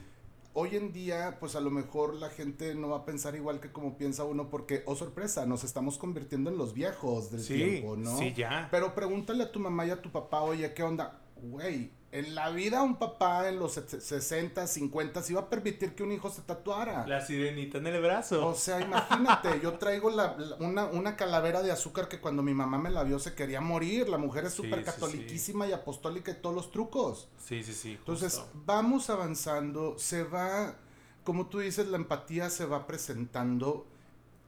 hoy 0.58 0.74
en 0.74 0.92
día, 0.92 1.36
pues 1.38 1.54
a 1.54 1.60
lo 1.60 1.70
mejor 1.70 2.14
la 2.14 2.30
gente 2.30 2.74
no 2.74 2.88
va 2.88 2.98
a 2.98 3.04
pensar 3.04 3.36
igual 3.36 3.60
que 3.60 3.70
como 3.70 3.96
piensa 3.96 4.24
uno, 4.24 4.50
porque, 4.50 4.82
oh 4.86 4.96
sorpresa, 4.96 5.46
nos 5.46 5.62
estamos 5.62 5.98
convirtiendo 5.98 6.50
en 6.50 6.58
los 6.58 6.74
viejos 6.74 7.30
del 7.30 7.46
tiempo, 7.46 7.96
¿no? 7.96 8.18
Sí, 8.18 8.34
ya. 8.36 8.66
Pero 8.72 8.92
pregúntale 8.92 9.44
a 9.44 9.52
tu 9.52 9.60
mamá 9.60 9.86
y 9.86 9.90
a 9.90 10.02
tu 10.02 10.10
papá, 10.10 10.42
oye, 10.42 10.74
¿qué 10.74 10.82
onda? 10.82 11.22
Güey, 11.36 11.92
en 12.10 12.34
la 12.34 12.48
vida 12.50 12.82
un 12.82 12.96
papá 12.96 13.48
en 13.48 13.58
los 13.58 13.72
60, 13.72 14.66
50 14.66 15.22
se 15.22 15.32
iba 15.32 15.42
a 15.42 15.50
permitir 15.50 15.94
que 15.94 16.02
un 16.02 16.12
hijo 16.12 16.30
se 16.30 16.40
tatuara. 16.40 17.06
La 17.06 17.20
sirenita 17.20 17.78
en 17.78 17.86
el 17.86 18.00
brazo. 18.00 18.46
O 18.46 18.54
sea, 18.54 18.80
imagínate, 18.80 19.60
yo 19.62 19.74
traigo 19.74 20.08
la, 20.08 20.34
una, 20.58 20.86
una, 20.86 21.16
calavera 21.16 21.62
de 21.62 21.70
azúcar 21.70 22.08
que 22.08 22.18
cuando 22.18 22.42
mi 22.42 22.54
mamá 22.54 22.78
me 22.78 22.90
la 22.90 23.04
vio 23.04 23.18
se 23.18 23.34
quería 23.34 23.60
morir. 23.60 24.08
La 24.08 24.16
mujer 24.16 24.46
es 24.46 24.54
súper 24.54 24.84
catoliquísima 24.84 25.66
y 25.66 25.72
apostólica 25.72 26.30
y 26.30 26.36
todos 26.36 26.54
los 26.54 26.70
trucos. 26.70 27.28
Sí, 27.44 27.62
sí, 27.62 27.74
sí. 27.74 27.92
Entonces, 27.98 28.42
vamos 28.54 29.10
avanzando, 29.10 29.98
se 29.98 30.22
va, 30.22 30.76
como 31.24 31.48
tú 31.48 31.58
dices, 31.58 31.88
la 31.88 31.98
empatía 31.98 32.48
se 32.48 32.64
va 32.64 32.86
presentando, 32.86 33.86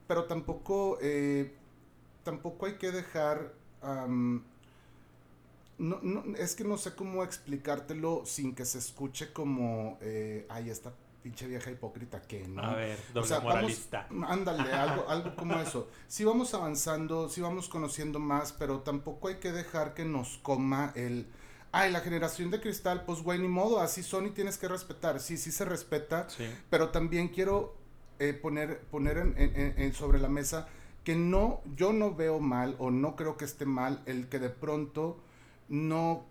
pero 0.06 0.24
tampoco, 0.24 0.96
eh, 1.02 1.54
tampoco 2.24 2.64
hay 2.64 2.78
que 2.78 2.90
dejar 2.90 3.52
no, 5.80 5.98
no, 6.02 6.36
es 6.36 6.54
que 6.54 6.62
no 6.62 6.76
sé 6.76 6.94
cómo 6.94 7.24
explicártelo 7.24 8.22
sin 8.26 8.54
que 8.54 8.66
se 8.66 8.78
escuche 8.78 9.32
como, 9.32 9.98
eh, 10.02 10.46
ay, 10.50 10.68
esta 10.68 10.92
pinche 11.22 11.46
vieja 11.46 11.70
hipócrita 11.70 12.20
que, 12.22 12.46
¿no? 12.46 12.62
A 12.62 12.74
ver, 12.74 12.98
doble 13.14 13.40
moralista. 13.40 14.06
ándale, 14.26 14.72
algo, 14.72 15.08
algo 15.08 15.34
como 15.36 15.58
eso. 15.58 15.88
Sí 16.06 16.22
vamos 16.24 16.52
avanzando, 16.52 17.30
sí 17.30 17.40
vamos 17.40 17.68
conociendo 17.68 18.18
más, 18.18 18.52
pero 18.52 18.80
tampoco 18.80 19.28
hay 19.28 19.36
que 19.36 19.52
dejar 19.52 19.94
que 19.94 20.04
nos 20.04 20.36
coma 20.38 20.92
el, 20.96 21.26
ay, 21.72 21.90
la 21.90 22.00
generación 22.00 22.50
de 22.50 22.60
cristal, 22.60 23.04
pues 23.06 23.22
güey, 23.22 23.38
ni 23.38 23.48
modo, 23.48 23.80
así 23.80 24.02
son 24.02 24.26
y 24.26 24.30
tienes 24.30 24.58
que 24.58 24.68
respetar. 24.68 25.18
Sí, 25.18 25.38
sí 25.38 25.50
se 25.50 25.64
respeta, 25.64 26.28
sí. 26.28 26.44
pero 26.68 26.90
también 26.90 27.28
quiero 27.28 27.74
eh, 28.18 28.34
poner, 28.34 28.80
poner 28.90 29.16
en, 29.16 29.94
sobre 29.94 30.18
la 30.18 30.28
mesa 30.28 30.68
que 31.04 31.16
no, 31.16 31.62
yo 31.74 31.94
no 31.94 32.14
veo 32.14 32.38
mal 32.38 32.76
o 32.78 32.90
no 32.90 33.16
creo 33.16 33.38
que 33.38 33.46
esté 33.46 33.64
mal 33.64 34.02
el 34.04 34.28
que 34.28 34.38
de 34.38 34.50
pronto 34.50 35.18
no 35.70 36.26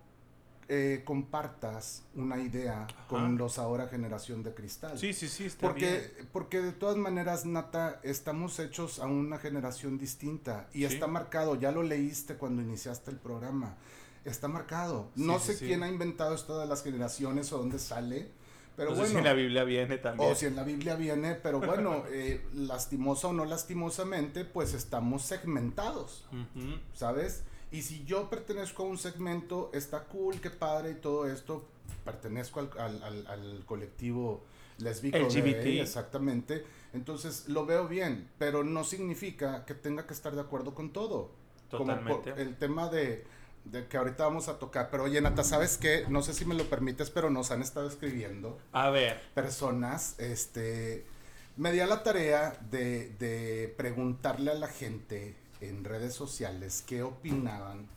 eh, 0.67 1.01
compartas 1.03 2.03
una 2.13 2.37
idea 2.37 2.85
con 3.07 3.39
los 3.39 3.57
ahora 3.57 3.87
generación 3.87 4.43
de 4.43 4.53
cristal. 4.53 4.99
Sí, 4.99 5.13
sí, 5.13 5.27
sí, 5.27 5.45
está 5.45 5.65
porque, 5.65 6.27
Porque 6.31 6.61
de 6.61 6.73
todas 6.73 6.95
maneras, 6.95 7.47
Nata, 7.47 7.99
estamos 8.03 8.59
hechos 8.59 8.99
a 8.99 9.07
una 9.07 9.39
generación 9.39 9.97
distinta 9.97 10.69
y 10.71 10.83
está 10.83 11.07
marcado, 11.07 11.55
ya 11.55 11.71
lo 11.71 11.81
leíste 11.81 12.35
cuando 12.35 12.61
iniciaste 12.61 13.09
el 13.09 13.17
programa, 13.17 13.77
está 14.25 14.47
marcado. 14.47 15.09
no 15.15 15.39
sé 15.39 15.57
quién 15.57 15.81
ha 15.81 15.87
inventado 15.87 16.35
esto 16.35 16.59
de 16.59 16.67
las 16.67 16.83
generaciones 16.83 17.51
o 17.51 17.57
dónde 17.57 17.79
sale. 17.79 18.29
Pero 18.75 18.91
bueno, 18.91 19.07
si 19.07 19.17
en 19.17 19.23
la 19.23 19.33
Biblia 19.33 19.63
viene 19.63 19.97
también. 19.97 20.31
O 20.31 20.35
si 20.35 20.45
en 20.45 20.55
la 20.55 20.63
Biblia 20.63 20.95
viene, 20.95 21.33
pero 21.33 21.59
bueno, 21.59 22.03
eh, 22.11 22.45
lastimosa 22.53 23.29
o 23.29 23.33
no 23.33 23.43
lastimosamente, 23.43 24.45
pues 24.45 24.75
estamos 24.75 25.23
segmentados, 25.23 26.27
¿sabes? 26.93 27.43
Y 27.71 27.83
si 27.83 28.03
yo 28.03 28.29
pertenezco 28.29 28.83
a 28.83 28.87
un 28.87 28.97
segmento, 28.97 29.69
está 29.73 30.05
cool, 30.05 30.41
qué 30.41 30.49
padre 30.49 30.91
y 30.91 30.95
todo 30.95 31.27
esto, 31.27 31.67
pertenezco 32.03 32.59
al, 32.59 33.03
al, 33.03 33.27
al, 33.27 33.63
colectivo 33.65 34.43
lesbico 34.79 35.17
LGBT. 35.17 35.81
exactamente. 35.81 36.65
Entonces 36.93 37.47
lo 37.47 37.65
veo 37.65 37.87
bien, 37.87 38.27
pero 38.39 38.63
no 38.63 38.83
significa 38.83 39.65
que 39.65 39.75
tenga 39.75 40.07
que 40.07 40.13
estar 40.13 40.33
de 40.33 40.41
acuerdo 40.41 40.73
con 40.73 40.91
todo. 40.91 41.31
Totalmente. 41.69 42.31
Como 42.31 42.41
el 42.41 42.55
tema 42.57 42.89
de, 42.89 43.23
de, 43.65 43.85
que 43.87 43.97
ahorita 43.97 44.23
vamos 44.23 44.47
a 44.47 44.57
tocar. 44.57 44.89
Pero 44.89 45.03
oye, 45.03 45.21
Nata, 45.21 45.43
¿sabes 45.43 45.77
qué? 45.77 46.05
No 46.09 46.23
sé 46.23 46.33
si 46.33 46.45
me 46.45 46.55
lo 46.55 46.63
permites, 46.63 47.11
pero 47.11 47.29
nos 47.29 47.51
han 47.51 47.61
estado 47.61 47.87
escribiendo. 47.87 48.57
A 48.71 48.89
ver. 48.89 49.21
Personas, 49.35 50.19
este... 50.19 51.05
Me 51.55 51.73
di 51.73 51.81
a 51.81 51.87
la 51.87 52.03
tarea 52.03 52.57
de, 52.71 53.09
de 53.19 53.73
preguntarle 53.77 54.49
a 54.49 54.53
la 54.53 54.69
gente 54.69 55.35
en 55.61 55.83
redes 55.83 56.13
sociales 56.13 56.83
qué 56.85 57.03
opinaban 57.03 57.87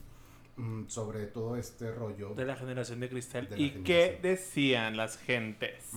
mm, 0.57 0.89
sobre 0.89 1.27
todo 1.27 1.57
este 1.57 1.93
rollo. 1.93 2.35
De 2.35 2.45
la 2.45 2.57
generación 2.57 3.01
de 3.01 3.09
cristal. 3.09 3.49
¿Y 3.57 3.83
qué 3.83 4.19
decían 4.23 4.97
las 4.97 5.19
gentes? 5.19 5.91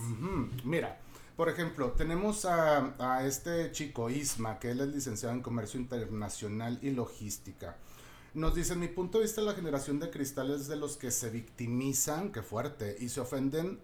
Mira, 0.64 0.98
por 1.36 1.48
ejemplo, 1.48 1.92
tenemos 1.92 2.44
a, 2.44 2.94
a, 2.98 3.26
este 3.26 3.70
chico 3.72 4.08
Isma, 4.10 4.58
que 4.58 4.70
él 4.70 4.80
es 4.80 4.88
licenciado 4.88 5.34
en 5.34 5.42
Comercio 5.42 5.78
Internacional 5.78 6.78
y 6.82 6.90
Logística. 6.90 7.76
Nos 8.34 8.54
dice, 8.54 8.74
en 8.74 8.80
mi 8.80 8.88
punto 8.88 9.18
de 9.18 9.24
vista, 9.24 9.40
la 9.40 9.54
generación 9.54 9.98
de 9.98 10.10
cristal 10.10 10.50
es 10.50 10.68
de 10.68 10.76
los 10.76 10.96
que 10.96 11.10
se 11.10 11.30
victimizan, 11.30 12.32
qué 12.32 12.42
fuerte, 12.42 12.96
y 13.00 13.08
se 13.08 13.20
ofenden 13.20 13.80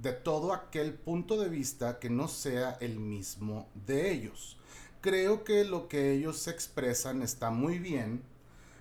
de 0.00 0.12
todo 0.12 0.52
aquel 0.52 0.94
punto 0.94 1.40
de 1.40 1.48
vista 1.48 1.98
que 1.98 2.10
no 2.10 2.28
sea 2.28 2.76
el 2.80 2.98
mismo 2.98 3.68
de 3.86 4.10
ellos 4.10 4.58
creo 5.04 5.44
que 5.44 5.66
lo 5.66 5.86
que 5.86 6.12
ellos 6.12 6.48
expresan 6.48 7.20
está 7.20 7.50
muy 7.50 7.78
bien, 7.78 8.22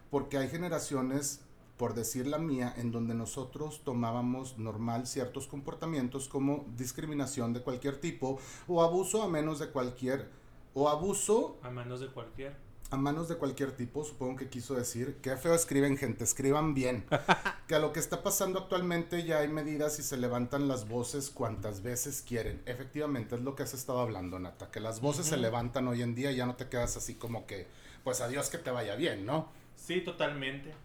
porque 0.10 0.38
hay 0.38 0.48
generaciones, 0.48 1.42
por 1.76 1.96
decir 1.96 2.28
la 2.28 2.38
mía, 2.38 2.74
en 2.78 2.94
donde 2.94 3.14
nosotros 3.14 3.82
tomábamos 3.84 4.58
normal 4.58 5.06
ciertos 5.06 5.48
comportamientos 5.48 6.30
como 6.30 6.66
discriminación 6.78 7.52
de 7.52 7.62
cualquier 7.62 8.00
tipo 8.00 8.40
o 8.70 8.82
abuso 8.82 9.22
a 9.22 9.28
menos 9.28 9.60
de 9.60 9.68
cualquier 9.68 10.30
o 10.74 10.88
abuso. 10.88 11.58
A 11.62 11.70
manos 11.70 12.00
de 12.00 12.08
cualquier. 12.08 12.56
A 12.94 12.96
manos 12.96 13.28
de 13.28 13.38
cualquier 13.38 13.72
tipo, 13.72 14.06
supongo 14.06 14.36
que 14.36 14.50
quiso 14.50 14.76
decir. 14.76 15.18
Qué 15.24 15.36
feo 15.36 15.56
escriben, 15.56 15.98
gente, 15.98 16.24
escriban 16.24 16.76
bien. 16.76 17.06
que 17.68 17.74
a 17.74 17.80
lo 17.80 17.92
que 17.92 18.00
está 18.00 18.22
pasando 18.22 18.60
actualmente 18.60 19.24
ya 19.24 19.40
hay 19.40 19.48
medidas 19.48 19.98
y 19.98 20.04
se 20.04 20.16
levantan 20.16 20.68
las 20.68 20.88
voces 20.88 21.32
cuantas 21.32 21.82
veces 21.82 22.22
quieren. 22.22 22.62
Efectivamente, 22.68 23.34
es 23.34 23.42
lo 23.42 23.56
que 23.56 23.64
has 23.64 23.74
estado 23.74 24.00
hablando, 24.00 24.38
Nata. 24.38 24.70
Que 24.70 24.80
las 24.80 25.02
voces 25.02 25.26
se 25.26 25.38
levantan 25.38 25.88
hoy 25.88 26.04
en 26.04 26.14
día 26.14 26.32
y 26.32 26.36
ya 26.36 26.46
no 26.46 26.56
te 26.56 26.70
quedas 26.70 26.96
así 26.96 27.16
como 27.16 27.48
que, 27.48 27.66
pues 28.04 28.22
adiós 28.22 28.52
que 28.52 28.60
te 28.60 28.70
vaya 28.70 28.96
bien, 28.96 29.26
¿no? 29.26 29.50
Sí, 29.76 30.02
totalmente. 30.02 30.76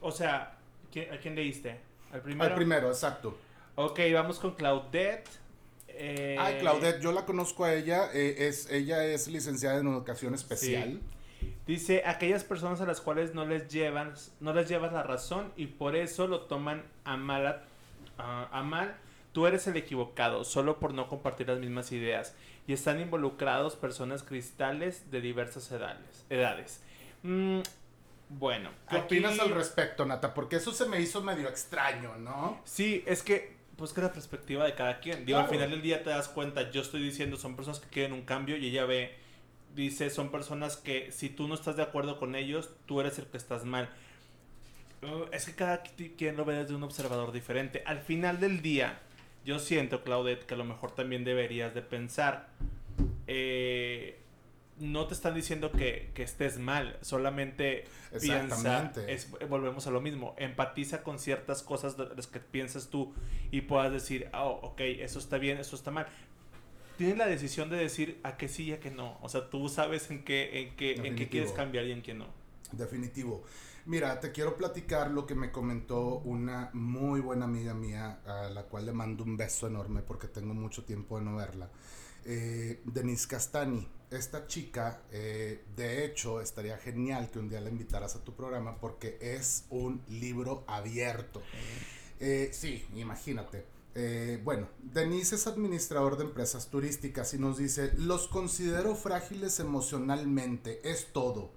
o 0.00 0.10
sea, 0.10 0.56
¿a 1.12 1.18
quién 1.20 1.34
leíste? 1.34 1.78
¿Al 2.12 2.22
primero? 2.22 2.50
Al 2.50 2.54
primero, 2.54 2.88
exacto. 2.88 3.36
Ok, 3.74 4.00
vamos 4.14 4.38
con 4.38 4.54
Claudette. 4.54 5.28
Eh... 5.88 6.34
Ay, 6.40 6.60
Claudette, 6.60 7.02
yo 7.02 7.12
la 7.12 7.26
conozco 7.26 7.64
a 7.66 7.74
ella. 7.74 8.08
Eh, 8.14 8.48
es, 8.48 8.70
ella 8.70 9.04
es 9.04 9.28
licenciada 9.28 9.80
en 9.80 9.88
educación 9.88 10.32
especial. 10.32 11.02
Dice, 11.66 12.02
aquellas 12.06 12.44
personas 12.44 12.80
a 12.80 12.86
las 12.86 13.02
cuales 13.02 13.34
no 13.34 13.44
les 13.44 13.68
llevas, 13.68 14.34
no 14.40 14.54
les 14.54 14.68
llevas 14.68 14.92
la 14.92 15.02
razón 15.02 15.52
y 15.54 15.66
por 15.66 15.96
eso 15.96 16.26
lo 16.26 16.40
toman 16.42 16.82
a 17.04 17.18
mal, 17.18 17.62
a, 18.16 18.62
mal, 18.62 18.96
tú 19.32 19.46
eres 19.46 19.66
el 19.66 19.76
equivocado, 19.76 20.44
solo 20.44 20.78
por 20.78 20.94
no 20.94 21.08
compartir 21.08 21.48
las 21.48 21.58
mismas 21.58 21.92
ideas. 21.92 22.34
Y 22.66 22.72
están 22.72 23.00
involucrados 23.00 23.76
personas 23.76 24.22
cristales 24.22 25.10
de 25.10 25.20
diversas 25.20 25.70
edades. 25.70 26.24
edades. 26.30 26.82
Mm, 27.22 27.60
bueno. 28.28 28.70
¿Qué 28.88 28.96
opinas 28.96 29.38
al 29.38 29.50
respecto, 29.50 30.04
Nata? 30.04 30.34
Porque 30.34 30.56
eso 30.56 30.72
se 30.72 30.86
me 30.86 31.00
hizo 31.00 31.22
medio 31.22 31.48
extraño, 31.48 32.16
¿no? 32.16 32.60
Sí, 32.64 33.02
es 33.06 33.22
que, 33.22 33.56
pues 33.76 33.92
que 33.92 34.00
la 34.00 34.12
perspectiva 34.12 34.64
de 34.64 34.74
cada 34.74 35.00
quien. 35.00 35.24
Digo, 35.24 35.38
al 35.38 35.48
final 35.48 35.70
del 35.70 35.82
día 35.82 36.02
te 36.02 36.10
das 36.10 36.28
cuenta, 36.28 36.70
yo 36.70 36.82
estoy 36.82 37.02
diciendo, 37.02 37.36
son 37.36 37.56
personas 37.56 37.80
que 37.80 37.88
quieren 37.88 38.12
un 38.12 38.22
cambio 38.22 38.56
y 38.56 38.68
ella 38.68 38.84
ve, 38.84 39.16
dice, 39.74 40.10
son 40.10 40.30
personas 40.30 40.76
que 40.76 41.12
si 41.12 41.28
tú 41.28 41.48
no 41.48 41.54
estás 41.54 41.76
de 41.76 41.82
acuerdo 41.82 42.18
con 42.18 42.34
ellos, 42.34 42.70
tú 42.86 43.00
eres 43.00 43.18
el 43.18 43.26
que 43.26 43.36
estás 43.36 43.64
mal. 43.64 43.88
Uh, 45.02 45.26
es 45.32 45.46
que 45.46 45.54
cada 45.54 45.82
quien 45.82 46.36
lo 46.36 46.44
ve 46.44 46.54
desde 46.54 46.74
un 46.74 46.82
observador 46.82 47.32
diferente. 47.32 47.82
Al 47.86 48.00
final 48.00 48.40
del 48.40 48.62
día, 48.62 49.00
yo 49.44 49.58
siento, 49.58 50.02
Claudette, 50.02 50.44
que 50.44 50.54
a 50.54 50.56
lo 50.56 50.64
mejor 50.64 50.92
también 50.92 51.24
deberías 51.24 51.74
de 51.74 51.82
pensar. 51.82 52.48
Eh, 53.26 54.18
no 54.80 55.06
te 55.06 55.14
están 55.14 55.34
diciendo 55.34 55.72
que, 55.72 56.10
estés 56.16 56.58
mal, 56.58 56.96
solamente 57.00 57.84
piensa, 58.20 58.92
es, 59.06 59.28
volvemos 59.48 59.86
a 59.86 59.90
lo 59.90 60.00
mismo, 60.00 60.34
empatiza 60.38 61.02
con 61.02 61.18
ciertas 61.18 61.62
cosas 61.62 61.96
de 61.96 62.14
las 62.14 62.26
que 62.26 62.40
piensas 62.40 62.88
tú 62.88 63.12
y 63.50 63.62
puedas 63.62 63.92
decir, 63.92 64.28
oh, 64.34 64.60
ok, 64.62 64.80
eso 64.80 65.18
está 65.18 65.38
bien, 65.38 65.58
eso 65.58 65.76
está 65.76 65.90
mal. 65.90 66.06
Tienes 66.98 67.16
la 67.16 67.26
decisión 67.26 67.70
de 67.70 67.76
decir 67.76 68.20
a 68.24 68.36
qué 68.36 68.48
sí 68.48 68.64
y 68.64 68.72
a 68.72 68.80
qué 68.80 68.90
no. 68.90 69.18
O 69.22 69.28
sea, 69.30 69.48
tú 69.48 69.68
sabes 69.68 70.10
en 70.10 70.24
qué, 70.24 70.60
en 70.60 70.76
qué, 70.76 70.94
en 70.94 71.16
qué 71.16 71.28
quieres 71.28 71.52
cambiar 71.52 71.86
y 71.86 71.92
en 71.92 72.02
qué 72.02 72.12
no. 72.12 72.26
Definitivo. 72.72 73.44
Mira, 73.86 74.20
te 74.20 74.32
quiero 74.32 74.56
platicar 74.56 75.10
lo 75.10 75.24
que 75.24 75.34
me 75.34 75.50
comentó 75.50 76.18
una 76.18 76.68
muy 76.74 77.20
buena 77.20 77.46
amiga 77.46 77.72
mía, 77.72 78.20
a 78.26 78.50
la 78.50 78.64
cual 78.64 78.84
le 78.84 78.92
mando 78.92 79.24
un 79.24 79.36
beso 79.36 79.66
enorme 79.66 80.02
porque 80.02 80.28
tengo 80.28 80.52
mucho 80.52 80.84
tiempo 80.84 81.18
de 81.18 81.24
no 81.24 81.36
verla. 81.36 81.70
Eh, 82.26 82.82
Denise 82.84 83.26
Castani 83.26 83.88
esta 84.10 84.46
chica, 84.46 85.02
eh, 85.10 85.64
de 85.76 86.04
hecho, 86.04 86.40
estaría 86.40 86.78
genial 86.78 87.30
que 87.30 87.38
un 87.38 87.48
día 87.48 87.60
la 87.60 87.68
invitaras 87.68 88.16
a 88.16 88.24
tu 88.24 88.34
programa 88.34 88.78
porque 88.80 89.18
es 89.20 89.66
un 89.70 90.02
libro 90.08 90.64
abierto. 90.66 91.42
Eh, 92.20 92.50
sí, 92.52 92.86
imagínate. 92.94 93.66
Eh, 93.94 94.40
bueno, 94.44 94.68
Denise 94.82 95.34
es 95.36 95.46
administrador 95.46 96.16
de 96.16 96.24
empresas 96.24 96.68
turísticas 96.68 97.34
y 97.34 97.38
nos 97.38 97.58
dice, 97.58 97.92
los 97.96 98.28
considero 98.28 98.94
frágiles 98.94 99.58
emocionalmente, 99.60 100.80
es 100.88 101.12
todo. 101.12 101.50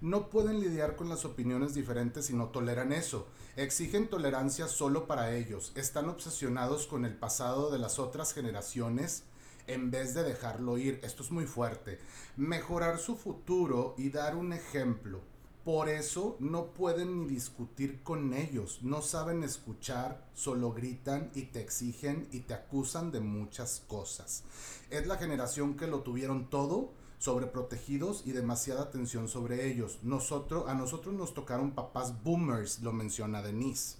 No 0.00 0.30
pueden 0.30 0.60
lidiar 0.60 0.94
con 0.94 1.08
las 1.08 1.24
opiniones 1.24 1.74
diferentes 1.74 2.30
y 2.30 2.34
no 2.34 2.50
toleran 2.50 2.92
eso. 2.92 3.26
Exigen 3.56 4.08
tolerancia 4.08 4.68
solo 4.68 5.08
para 5.08 5.34
ellos. 5.34 5.72
Están 5.74 6.08
obsesionados 6.08 6.86
con 6.86 7.04
el 7.04 7.16
pasado 7.16 7.72
de 7.72 7.80
las 7.80 7.98
otras 7.98 8.32
generaciones 8.32 9.24
en 9.66 9.90
vez 9.90 10.14
de 10.14 10.22
dejarlo 10.22 10.78
ir. 10.78 11.00
Esto 11.02 11.24
es 11.24 11.32
muy 11.32 11.46
fuerte. 11.46 11.98
Mejorar 12.36 12.98
su 12.98 13.16
futuro 13.16 13.94
y 13.98 14.10
dar 14.10 14.36
un 14.36 14.52
ejemplo. 14.52 15.20
Por 15.68 15.90
eso 15.90 16.34
no 16.40 16.68
pueden 16.72 17.20
ni 17.20 17.26
discutir 17.26 18.02
con 18.02 18.32
ellos, 18.32 18.78
no 18.80 19.02
saben 19.02 19.44
escuchar, 19.44 20.26
solo 20.32 20.72
gritan 20.72 21.30
y 21.34 21.42
te 21.42 21.60
exigen 21.60 22.26
y 22.32 22.40
te 22.40 22.54
acusan 22.54 23.12
de 23.12 23.20
muchas 23.20 23.82
cosas. 23.86 24.44
Es 24.88 25.06
la 25.06 25.18
generación 25.18 25.76
que 25.76 25.86
lo 25.86 26.00
tuvieron 26.00 26.48
todo, 26.48 26.94
sobreprotegidos 27.18 28.26
y 28.26 28.32
demasiada 28.32 28.84
atención 28.84 29.28
sobre 29.28 29.70
ellos. 29.70 29.98
Nosotros, 30.02 30.70
a 30.70 30.74
nosotros 30.74 31.14
nos 31.14 31.34
tocaron 31.34 31.72
papás 31.72 32.24
boomers, 32.24 32.80
lo 32.80 32.94
menciona 32.94 33.42
Denise. 33.42 33.96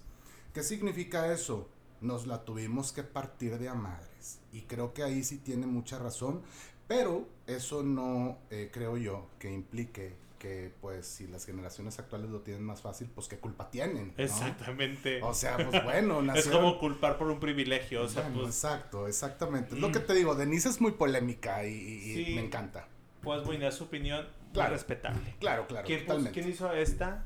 ¿Qué 0.55 0.63
significa 0.63 1.31
eso? 1.31 1.67
Nos 2.01 2.25
la 2.25 2.45
tuvimos 2.45 2.91
que 2.93 3.03
partir 3.03 3.59
de 3.59 3.69
a 3.69 3.75
madres. 3.75 4.39
Y 4.51 4.61
creo 4.61 4.95
que 4.95 5.03
ahí 5.03 5.23
sí 5.23 5.37
tiene 5.37 5.67
mucha 5.67 5.99
razón, 5.99 6.41
pero 6.87 7.27
eso 7.45 7.83
no 7.83 8.39
eh, 8.49 8.71
creo 8.73 8.97
yo 8.97 9.27
que 9.37 9.51
implique 9.51 10.28
que 10.39 10.71
pues 10.81 11.05
si 11.05 11.27
las 11.27 11.45
generaciones 11.45 11.99
actuales 11.99 12.29
lo 12.29 12.39
tienen 12.39 12.63
más 12.63 12.81
fácil, 12.81 13.09
pues 13.13 13.27
qué 13.27 13.37
culpa 13.37 13.69
tienen. 13.69 14.13
Exactamente. 14.17 15.21
O 15.21 15.33
sea, 15.33 15.57
pues 15.57 15.83
bueno, 15.83 16.21
Es 16.35 16.47
como 16.47 16.79
culpar 16.79 17.17
por 17.17 17.27
un 17.27 17.39
privilegio. 17.39 18.03
O 18.03 18.07
sea, 18.07 18.27
pues... 18.33 18.47
Exacto, 18.47 19.07
exactamente. 19.07 19.75
Lo 19.75 19.91
que 19.91 19.99
te 19.99 20.13
digo, 20.13 20.33
Denise 20.35 20.69
es 20.69 20.81
muy 20.81 20.93
polémica 20.93 21.65
y, 21.65 22.33
me 22.35 22.45
encanta. 22.45 22.87
Pues 23.21 23.43
bueno, 23.43 23.67
es 23.67 23.75
su 23.75 23.83
opinión 23.83 24.25
claro, 24.53 24.71
respetable. 24.71 25.35
Claro, 25.39 25.67
claro. 25.67 25.85
¿Quién, 25.85 26.05
¿Quién 26.31 26.49
hizo 26.49 26.71
esta? 26.71 27.25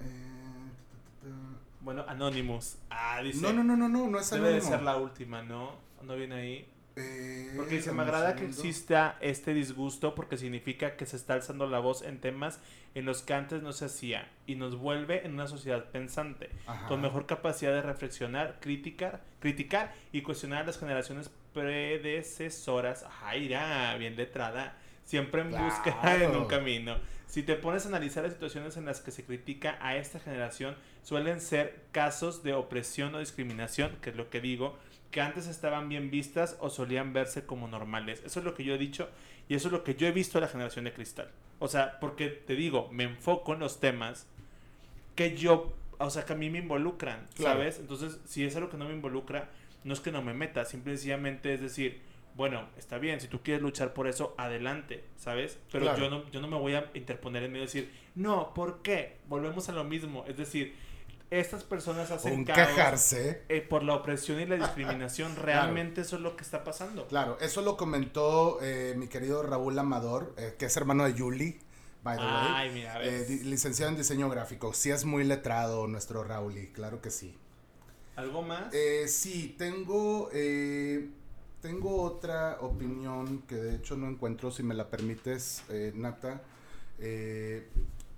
Eh, 0.00 0.62
bueno, 1.80 2.04
Anonymous. 2.06 2.76
Ah, 2.90 3.22
dice. 3.22 3.40
No, 3.40 3.52
no, 3.52 3.64
no, 3.64 3.76
no, 3.76 3.88
no, 3.88 4.08
no 4.08 4.18
es 4.20 4.30
Debe 4.30 4.52
de 4.52 4.60
ser 4.60 4.82
la 4.82 4.98
última, 4.98 5.42
¿no? 5.42 5.72
No 6.02 6.14
viene 6.14 6.34
ahí. 6.34 6.71
Eh, 6.96 7.52
porque 7.56 7.76
dice, 7.76 7.92
me 7.92 8.02
agrada 8.02 8.36
que 8.36 8.44
exista 8.44 9.16
este 9.20 9.54
disgusto 9.54 10.14
porque 10.14 10.36
significa 10.36 10.96
que 10.96 11.06
se 11.06 11.16
está 11.16 11.34
alzando 11.34 11.66
la 11.66 11.78
voz 11.78 12.02
en 12.02 12.20
temas 12.20 12.60
en 12.94 13.06
los 13.06 13.22
que 13.22 13.32
antes 13.32 13.62
no 13.62 13.72
se 13.72 13.86
hacía 13.86 14.28
y 14.46 14.56
nos 14.56 14.76
vuelve 14.76 15.24
en 15.24 15.34
una 15.34 15.46
sociedad 15.46 15.90
pensante, 15.90 16.50
con 16.88 17.00
mejor 17.00 17.26
capacidad 17.26 17.72
de 17.72 17.82
reflexionar, 17.82 18.58
criticar, 18.60 19.22
criticar 19.40 19.94
y 20.12 20.22
cuestionar 20.22 20.62
a 20.62 20.66
las 20.66 20.78
generaciones 20.78 21.30
predecesoras. 21.54 23.06
Ay, 23.22 23.48
bien 23.98 24.16
letrada, 24.16 24.76
siempre 25.04 25.42
en 25.42 25.50
busca 25.50 26.16
de 26.18 26.26
un 26.26 26.46
camino. 26.46 26.96
Si 27.26 27.42
te 27.42 27.56
pones 27.56 27.86
a 27.86 27.88
analizar 27.88 28.22
las 28.24 28.34
situaciones 28.34 28.76
en 28.76 28.84
las 28.84 29.00
que 29.00 29.10
se 29.10 29.24
critica 29.24 29.78
a 29.80 29.96
esta 29.96 30.20
generación, 30.20 30.76
suelen 31.02 31.40
ser 31.40 31.80
casos 31.90 32.42
de 32.42 32.52
opresión 32.52 33.14
o 33.14 33.20
discriminación, 33.20 33.96
que 34.02 34.10
es 34.10 34.16
lo 34.16 34.28
que 34.28 34.42
digo, 34.42 34.76
que 35.12 35.20
antes 35.20 35.46
estaban 35.46 35.88
bien 35.88 36.10
vistas 36.10 36.56
o 36.58 36.70
solían 36.70 37.12
verse 37.12 37.46
como 37.46 37.68
normales. 37.68 38.22
Eso 38.24 38.40
es 38.40 38.44
lo 38.44 38.54
que 38.54 38.64
yo 38.64 38.74
he 38.74 38.78
dicho 38.78 39.08
y 39.48 39.54
eso 39.54 39.68
es 39.68 39.72
lo 39.72 39.84
que 39.84 39.94
yo 39.94 40.08
he 40.08 40.12
visto 40.12 40.38
de 40.38 40.46
la 40.46 40.48
generación 40.48 40.86
de 40.86 40.92
cristal. 40.92 41.30
O 41.60 41.68
sea, 41.68 42.00
porque 42.00 42.28
te 42.28 42.56
digo, 42.56 42.88
me 42.90 43.04
enfoco 43.04 43.52
en 43.52 43.60
los 43.60 43.78
temas 43.78 44.26
que 45.14 45.36
yo, 45.36 45.74
o 45.98 46.10
sea, 46.10 46.24
que 46.24 46.32
a 46.32 46.36
mí 46.36 46.50
me 46.50 46.58
involucran, 46.58 47.28
¿sabes? 47.36 47.78
Entonces, 47.78 48.18
si 48.24 48.44
es 48.44 48.56
algo 48.56 48.70
que 48.70 48.78
no 48.78 48.86
me 48.86 48.94
involucra, 48.94 49.50
no 49.84 49.92
es 49.92 50.00
que 50.00 50.10
no 50.10 50.22
me 50.22 50.32
meta, 50.32 50.64
simplemente 50.64 51.54
es 51.54 51.60
decir, 51.60 52.00
bueno, 52.34 52.66
está 52.78 52.98
bien, 52.98 53.20
si 53.20 53.28
tú 53.28 53.42
quieres 53.42 53.62
luchar 53.62 53.92
por 53.92 54.08
eso, 54.08 54.34
adelante, 54.38 55.04
¿sabes? 55.16 55.58
Pero 55.70 55.94
yo, 55.96 56.08
no, 56.08 56.30
yo 56.30 56.40
no 56.40 56.48
me 56.48 56.56
voy 56.56 56.74
a 56.74 56.90
interponer 56.94 57.42
en 57.42 57.52
medio 57.52 57.64
y 57.64 57.66
decir, 57.66 57.92
no, 58.14 58.54
¿por 58.54 58.80
qué? 58.80 59.18
Volvemos 59.28 59.68
a 59.68 59.72
lo 59.72 59.84
mismo, 59.84 60.24
es 60.26 60.38
decir, 60.38 60.74
estas 61.32 61.64
personas 61.64 62.10
hacen 62.10 62.44
quejarse 62.44 63.42
eh, 63.48 63.62
por 63.62 63.82
la 63.82 63.94
opresión 63.94 64.38
y 64.38 64.46
la 64.46 64.56
discriminación. 64.56 65.34
Realmente 65.42 66.02
eso 66.02 66.16
es 66.16 66.22
lo 66.22 66.36
que 66.36 66.42
está 66.42 66.62
pasando. 66.62 67.06
Claro, 67.08 67.38
eso 67.40 67.62
lo 67.62 67.78
comentó 67.78 68.58
eh, 68.60 68.94
mi 68.98 69.08
querido 69.08 69.42
Raúl 69.42 69.78
Amador, 69.78 70.34
eh, 70.36 70.54
que 70.58 70.66
es 70.66 70.76
hermano 70.76 71.04
de 71.04 71.14
Yuli. 71.14 71.58
By 72.02 72.16
the 72.18 72.22
Ay, 72.24 72.70
mira, 72.72 73.00
licenciado 73.00 73.90
en 73.90 73.96
diseño 73.96 74.28
gráfico. 74.28 74.74
Sí 74.74 74.90
es 74.90 75.04
muy 75.04 75.24
letrado 75.24 75.86
nuestro 75.86 76.24
Raúl, 76.24 76.70
claro 76.72 77.00
que 77.00 77.10
sí. 77.10 77.38
¿Algo 78.16 78.42
más? 78.42 78.74
sí, 79.06 79.54
tengo, 79.56 80.28
tengo 81.60 82.02
otra 82.02 82.58
opinión 82.60 83.42
que 83.42 83.54
de 83.54 83.76
hecho 83.76 83.96
no 83.96 84.08
encuentro, 84.08 84.50
si 84.50 84.64
me 84.64 84.74
la 84.74 84.90
permites, 84.90 85.62
Nata 85.94 86.42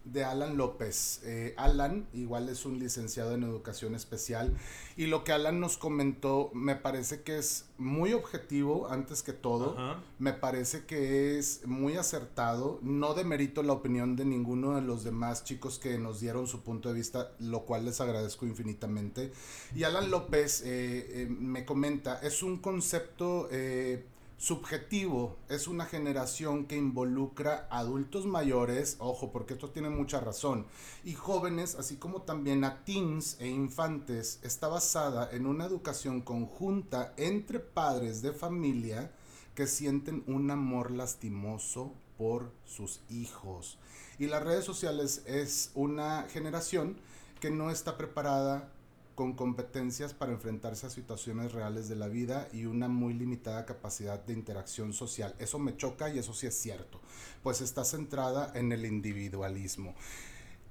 de 0.05 0.25
Alan 0.25 0.57
López. 0.57 1.21
Eh, 1.25 1.55
Alan 1.57 2.07
igual 2.13 2.49
es 2.49 2.67
un 2.67 2.79
licenciado 2.79 3.35
en 3.35 3.43
educación 3.43 3.95
especial 3.95 4.55
y 4.97 5.07
lo 5.07 5.25
que 5.25 5.33
Alan 5.33 5.61
nos 5.61 5.79
comentó 5.79 6.51
me 6.53 6.77
parece 6.77 7.23
que 7.23 7.39
es 7.39 7.67
muy 7.79 8.13
objetivo 8.13 8.89
antes 8.89 9.23
que 9.23 9.33
todo, 9.33 9.77
me 10.19 10.33
parece 10.33 10.85
que 10.85 11.39
es 11.39 11.67
muy 11.67 11.97
acertado, 11.97 12.79
no 12.83 13.15
demerito 13.15 13.63
la 13.63 13.73
opinión 13.73 14.15
de 14.15 14.25
ninguno 14.25 14.77
de 14.77 14.83
los 14.83 15.03
demás 15.03 15.45
chicos 15.45 15.79
que 15.79 15.99
nos 15.99 16.21
dieron 16.21 16.47
su 16.47 16.63
punto 16.63 16.89
de 16.91 16.95
vista, 16.95 17.33
lo 17.41 17.63
cual 17.65 17.85
les 17.85 18.01
agradezco 18.01 18.47
infinitamente. 18.47 19.33
Y 19.75 19.83
Alan 19.83 20.11
López 20.11 20.63
eh, 20.63 21.23
eh, 21.23 21.27
me 21.29 21.65
comenta, 21.65 22.21
es 22.21 22.43
un 22.43 22.59
concepto 22.59 23.49
Subjetivo 24.45 25.39
es 25.49 25.69
una 25.69 25.87
generación 25.87 26.67
que 26.67 26.77
involucra 26.77 27.67
adultos 27.71 28.27
mayores, 28.27 28.97
ojo, 28.99 29.33
porque 29.33 29.55
esto 29.55 29.71
tiene 29.71 29.89
mucha 29.89 30.21
razón, 30.21 30.67
y 31.03 31.15
jóvenes, 31.15 31.77
así 31.77 31.97
como 31.97 32.21
también 32.21 32.63
a 32.63 32.85
teens 32.85 33.39
e 33.41 33.49
infantes. 33.49 34.41
Está 34.43 34.69
basada 34.69 35.31
en 35.33 35.47
una 35.47 35.65
educación 35.65 36.21
conjunta 36.21 37.15
entre 37.17 37.59
padres 37.59 38.21
de 38.21 38.33
familia 38.33 39.11
que 39.55 39.67
sienten 39.67 40.23
un 40.27 40.51
amor 40.51 40.91
lastimoso 40.91 41.95
por 42.19 42.53
sus 42.67 43.01
hijos. 43.09 43.79
Y 44.19 44.27
las 44.27 44.43
redes 44.43 44.67
sociales 44.67 45.23
es 45.25 45.71
una 45.75 46.27
generación 46.29 46.99
que 47.41 47.51
no 47.51 47.71
está 47.71 47.97
preparada 47.97 48.74
con 49.15 49.35
competencias 49.35 50.15
para 50.15 50.33
enfrentarse 50.33 50.87
a 50.87 50.91
situaciones 50.91 51.53
reales 51.53 51.89
de 51.89 51.97
la 51.97 52.09
vida 52.09 52.49
y 52.53 52.67
una 52.67 52.89
muy 52.89 53.15
limitada 53.15 53.65
capacidad 53.67 54.19
de 54.25 54.33
interacción 54.33 54.93
social. 54.93 55.35
Eso 55.39 55.59
me 55.59 55.77
choca 55.77 56.09
y 56.11 56.19
eso 56.19 56.35
sí 56.35 56.47
es 56.47 56.55
cierto, 56.55 57.01
pues 57.43 57.61
está 57.61 57.85
centrada 57.85 58.53
en 58.55 58.73
el 58.73 58.85
individualismo. 58.85 59.95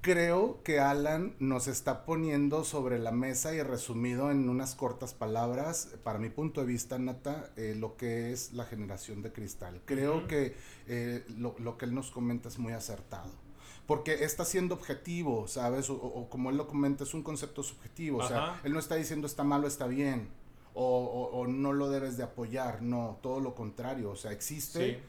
Creo 0.02 0.62
que 0.64 0.82
Alan 0.82 1.34
nos 1.40 1.68
está 1.68 2.04
poniendo 2.06 2.66
sobre 2.66 3.00
la 3.00 3.14
mesa 3.14 3.56
y 3.56 3.62
resumido 3.62 4.32
en 4.32 4.50
unas 4.50 4.76
cortas 4.76 5.14
palabras, 5.14 5.96
para 6.04 6.20
mi 6.20 6.30
punto 6.30 6.60
de 6.60 6.68
vista, 6.68 7.00
Nata, 7.00 7.54
eh, 7.56 7.74
lo 7.78 7.96
que 7.96 8.34
es 8.34 8.52
la 8.52 8.66
generación 8.66 9.22
de 9.22 9.32
cristal. 9.32 9.82
Creo 9.86 10.28
que 10.28 10.56
eh, 10.88 11.24
lo, 11.38 11.56
lo 11.60 11.78
que 11.78 11.86
él 11.86 11.96
nos 11.96 12.12
comenta 12.12 12.50
es 12.50 12.60
muy 12.60 12.74
acertado 12.74 13.43
porque 13.86 14.24
está 14.24 14.46
siendo 14.46 14.76
objetivo, 14.76 15.48
¿sabes? 15.48 15.90
O, 15.90 16.28
como 16.30 16.50
él 16.50 16.58
lo 16.58 16.68
comenta, 16.68 17.04
es 17.04 17.14
un 17.14 17.24
concepto 17.24 17.64
subjetivo, 17.64 18.20
o 18.20 18.28
sea, 18.28 18.60
él 18.64 18.74
no 18.74 18.80
está 18.80 18.96
diciendo 18.96 19.28
está 19.28 19.44
malo, 19.44 19.68
está 19.68 19.88
bien, 19.88 20.30
o, 20.74 21.46
no 21.48 21.74
lo 21.74 21.90
debes 21.90 22.18
de 22.18 22.24
apoyar, 22.24 22.82
no, 22.82 23.20
todo 23.22 23.40
lo 23.40 23.56
contrario, 23.56 24.12
o 24.12 24.16
sea, 24.16 24.32
existe, 24.32 25.02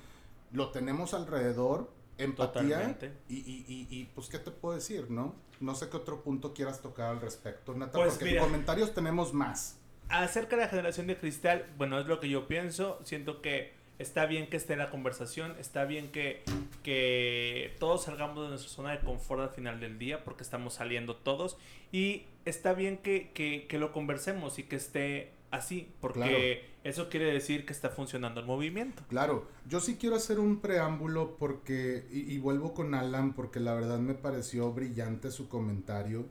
lo 0.52 0.70
tenemos 0.70 1.14
alrededor, 1.14 1.90
empatía, 2.18 2.98
y, 3.28 3.36
y, 3.36 3.86
y, 3.90 4.04
pues, 4.14 4.28
¿qué 4.28 4.38
te 4.38 4.50
puedo 4.50 4.74
decir, 4.74 5.10
no? 5.10 5.34
No 5.60 5.74
sé 5.74 5.88
qué 5.88 5.96
otro 5.96 6.22
punto 6.22 6.52
quieras 6.52 6.80
tocar 6.82 7.10
al 7.10 7.20
respecto, 7.20 7.74
Nata, 7.74 7.92
pues 7.92 8.14
porque 8.14 8.36
en 8.36 8.42
comentarios 8.42 8.92
tenemos 8.92 9.32
más. 9.32 9.78
Acerca 10.08 10.56
de 10.56 10.62
la 10.62 10.68
generación 10.68 11.06
de 11.06 11.16
cristal, 11.16 11.72
bueno, 11.78 11.98
es 11.98 12.06
lo 12.06 12.20
que 12.20 12.28
yo 12.28 12.46
pienso, 12.46 12.98
siento 13.04 13.40
que 13.40 13.72
está 13.98 14.26
bien 14.26 14.48
que 14.48 14.56
esté 14.56 14.76
la 14.76 14.90
conversación, 14.90 15.54
está 15.58 15.84
bien 15.84 16.10
que, 16.10 16.42
que 16.82 17.74
todos 17.78 18.04
salgamos 18.04 18.42
de 18.42 18.48
nuestra 18.50 18.70
zona 18.70 18.92
de 18.92 19.00
confort 19.00 19.42
al 19.42 19.50
final 19.50 19.80
del 19.80 19.98
día, 19.98 20.24
porque 20.24 20.42
estamos 20.42 20.74
saliendo 20.74 21.16
todos, 21.16 21.56
y 21.92 22.24
está 22.44 22.74
bien 22.74 22.98
que, 22.98 23.30
que, 23.32 23.78
lo 23.78 23.92
conversemos 23.92 24.58
y 24.58 24.64
que 24.64 24.76
esté 24.76 25.30
así, 25.50 25.88
porque 26.00 26.64
eso 26.82 27.08
quiere 27.08 27.32
decir 27.32 27.64
que 27.64 27.72
está 27.72 27.90
funcionando 27.90 28.40
el 28.40 28.46
movimiento. 28.46 29.04
Claro, 29.08 29.46
yo 29.68 29.80
sí 29.80 29.96
quiero 29.96 30.16
hacer 30.16 30.40
un 30.40 30.60
preámbulo 30.60 31.36
porque, 31.36 32.04
y, 32.10 32.36
vuelvo 32.38 32.74
con 32.74 32.94
Alan, 32.94 33.32
porque 33.32 33.60
la 33.60 33.74
verdad 33.74 33.98
me 33.98 34.14
pareció 34.14 34.72
brillante 34.72 35.30
su 35.30 35.48
comentario. 35.48 36.26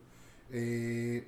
Eh, 0.51 1.25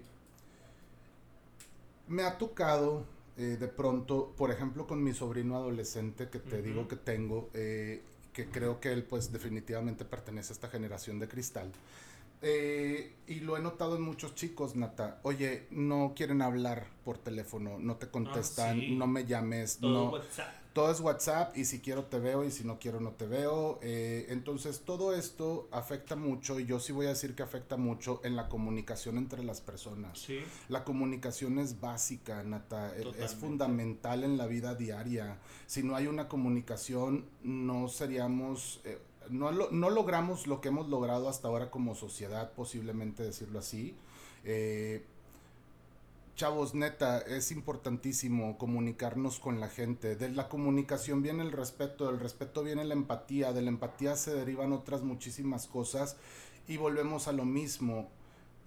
me 2.07 2.23
ha 2.23 2.37
tocado 2.37 3.05
eh, 3.37 3.57
de 3.59 3.67
pronto, 3.67 4.33
por 4.37 4.51
ejemplo, 4.51 4.87
con 4.87 5.03
mi 5.03 5.13
sobrino 5.13 5.55
adolescente 5.55 6.29
que 6.29 6.39
te 6.39 6.61
digo 6.61 6.87
que 6.87 6.95
tengo, 6.95 7.49
eh, 7.53 8.01
que 8.31 8.47
creo 8.47 8.79
que 8.79 8.93
él 8.93 9.03
pues 9.03 9.31
definitivamente 9.31 10.05
pertenece 10.05 10.53
a 10.53 10.55
esta 10.55 10.69
generación 10.69 11.19
de 11.19 11.27
cristal. 11.27 11.71
Eh, 12.41 13.13
y 13.27 13.39
lo 13.39 13.57
he 13.57 13.61
notado 13.61 13.95
en 13.95 14.03
muchos 14.03 14.35
chicos, 14.35 14.75
Nata. 14.75 15.19
Oye, 15.23 15.67
no 15.71 16.13
quieren 16.15 16.41
hablar 16.41 16.87
por 17.03 17.17
teléfono, 17.17 17.77
no 17.79 17.95
te 17.95 18.07
contestan, 18.07 18.79
ah, 18.79 18.85
no 18.89 19.07
me 19.07 19.25
llames, 19.25 19.81
no 19.81 20.11
todo 20.75 20.91
es 20.91 20.99
WhatsApp 20.99 21.57
y 21.57 21.63
si 21.63 21.79
quiero 21.79 22.03
te 22.03 22.19
veo 22.19 22.43
y 22.43 22.51
si 22.51 22.65
no 22.65 22.79
quiero 22.79 22.99
no 22.99 23.11
te 23.11 23.25
veo. 23.25 23.79
Eh, 23.81 24.25
entonces 24.27 24.81
todo 24.81 25.15
esto 25.15 25.69
afecta 25.71 26.17
mucho 26.17 26.59
y 26.59 26.65
yo 26.65 26.81
sí 26.81 26.91
voy 26.91 27.05
a 27.05 27.09
decir 27.09 27.33
que 27.33 27.43
afecta 27.43 27.77
mucho 27.77 28.19
en 28.25 28.35
la 28.35 28.49
comunicación 28.49 29.17
entre 29.17 29.41
las 29.41 29.61
personas. 29.61 30.27
La 30.67 30.83
comunicación 30.83 31.59
es 31.59 31.79
básica, 31.79 32.43
Nata, 32.43 32.93
e, 32.93 33.09
es 33.23 33.35
fundamental 33.35 34.25
en 34.25 34.37
la 34.37 34.47
vida 34.47 34.75
diaria. 34.75 35.39
Si 35.65 35.81
no 35.81 35.95
hay 35.95 36.07
una 36.07 36.27
comunicación 36.27 37.23
no 37.41 37.87
seríamos... 37.87 38.81
Eh, 38.83 38.99
no, 39.29 39.51
no 39.51 39.89
logramos 39.89 40.45
lo 40.45 40.59
que 40.59 40.67
hemos 40.67 40.89
logrado 40.89 41.29
hasta 41.29 41.47
ahora 41.47 41.71
como 41.71 41.95
sociedad, 41.95 42.51
posiblemente 42.51 43.23
decirlo 43.23 43.59
así. 43.59 43.95
Eh, 44.43 45.05
Chavos, 46.35 46.73
neta, 46.73 47.19
es 47.19 47.51
importantísimo 47.51 48.57
comunicarnos 48.57 49.39
con 49.39 49.61
la 49.61 49.69
gente. 49.69 50.17
De 50.17 50.27
la 50.27 50.49
comunicación 50.49 51.21
viene 51.21 51.43
el 51.43 51.53
respeto, 51.53 52.07
del 52.07 52.19
respeto 52.19 52.61
viene 52.61 52.83
la 52.83 52.93
empatía, 52.93 53.53
de 53.53 53.61
la 53.61 53.69
empatía 53.69 54.17
se 54.17 54.33
derivan 54.33 54.73
otras 54.73 55.01
muchísimas 55.01 55.65
cosas 55.65 56.17
y 56.67 56.75
volvemos 56.75 57.29
a 57.29 57.31
lo 57.31 57.45
mismo. 57.45 58.09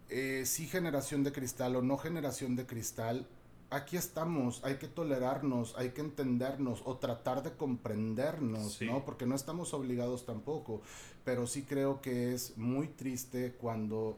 Eh, 0.08 0.44
si 0.46 0.66
generación 0.66 1.24
de 1.24 1.32
cristal 1.32 1.76
o 1.76 1.82
no 1.82 1.98
generación 1.98 2.56
de 2.56 2.64
cristal, 2.64 3.26
aquí 3.68 3.98
estamos, 3.98 4.64
hay 4.64 4.76
que 4.76 4.88
tolerarnos, 4.88 5.74
hay 5.76 5.90
que 5.90 6.00
entendernos 6.00 6.80
o 6.86 6.96
tratar 6.96 7.42
de 7.42 7.52
comprendernos, 7.52 8.80
¿no? 8.80 9.04
Porque 9.04 9.26
no 9.26 9.34
estamos 9.34 9.74
obligados 9.74 10.24
tampoco, 10.24 10.80
pero 11.22 11.46
sí 11.46 11.64
creo 11.64 12.00
que 12.00 12.32
es 12.32 12.56
muy 12.56 12.88
triste 12.88 13.56
cuando 13.60 14.16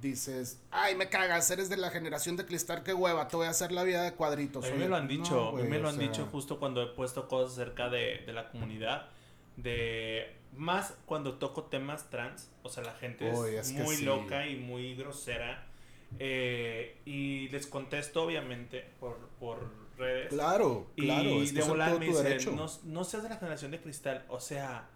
dices, 0.00 0.60
ay, 0.70 0.94
me 0.94 1.08
cagas, 1.08 1.50
eres 1.50 1.68
de 1.68 1.76
la 1.76 1.90
generación 1.90 2.36
de 2.36 2.46
cristal, 2.46 2.82
qué 2.82 2.94
hueva, 2.94 3.28
te 3.28 3.36
voy 3.36 3.46
a 3.46 3.50
hacer 3.50 3.72
la 3.72 3.82
vida 3.82 4.02
de 4.02 4.12
cuadritos. 4.12 4.64
A 4.64 4.70
mí 4.70 4.78
me 4.78 4.88
lo 4.88 4.96
han 4.96 5.08
dicho, 5.08 5.48
a 5.48 5.52
mí 5.52 5.68
me 5.68 5.78
lo 5.78 5.88
han 5.88 5.98
dicho 5.98 6.26
justo 6.30 6.58
cuando 6.58 6.82
he 6.82 6.86
puesto 6.86 7.28
cosas 7.28 7.58
acerca 7.58 7.88
de, 7.88 8.24
la 8.32 8.50
comunidad, 8.50 9.08
de 9.56 10.34
más 10.54 10.94
cuando 11.06 11.34
toco 11.34 11.64
temas 11.64 12.10
trans, 12.10 12.50
o 12.62 12.68
sea, 12.68 12.82
la 12.82 12.94
gente 12.94 13.30
es, 13.58 13.72
muy 13.72 13.98
loca 14.02 14.46
y 14.46 14.56
muy 14.56 14.94
grosera. 14.94 15.66
Eh, 16.20 17.00
y 17.04 17.48
les 17.48 17.66
contesto, 17.66 18.22
obviamente, 18.22 18.88
por, 19.00 19.18
por 19.40 19.58
redes. 19.98 20.28
Claro, 20.28 20.86
claro. 20.96 21.28
Y 21.42 21.50
de 21.50 21.62
volar 21.62 21.98
me 21.98 22.06
dicen, 22.06 22.54
no, 22.54 22.66
no 22.84 23.04
seas 23.04 23.24
de 23.24 23.28
la 23.28 23.36
generación 23.36 23.72
de 23.72 23.80
cristal, 23.80 24.24
o 24.28 24.38
sea 24.38 24.88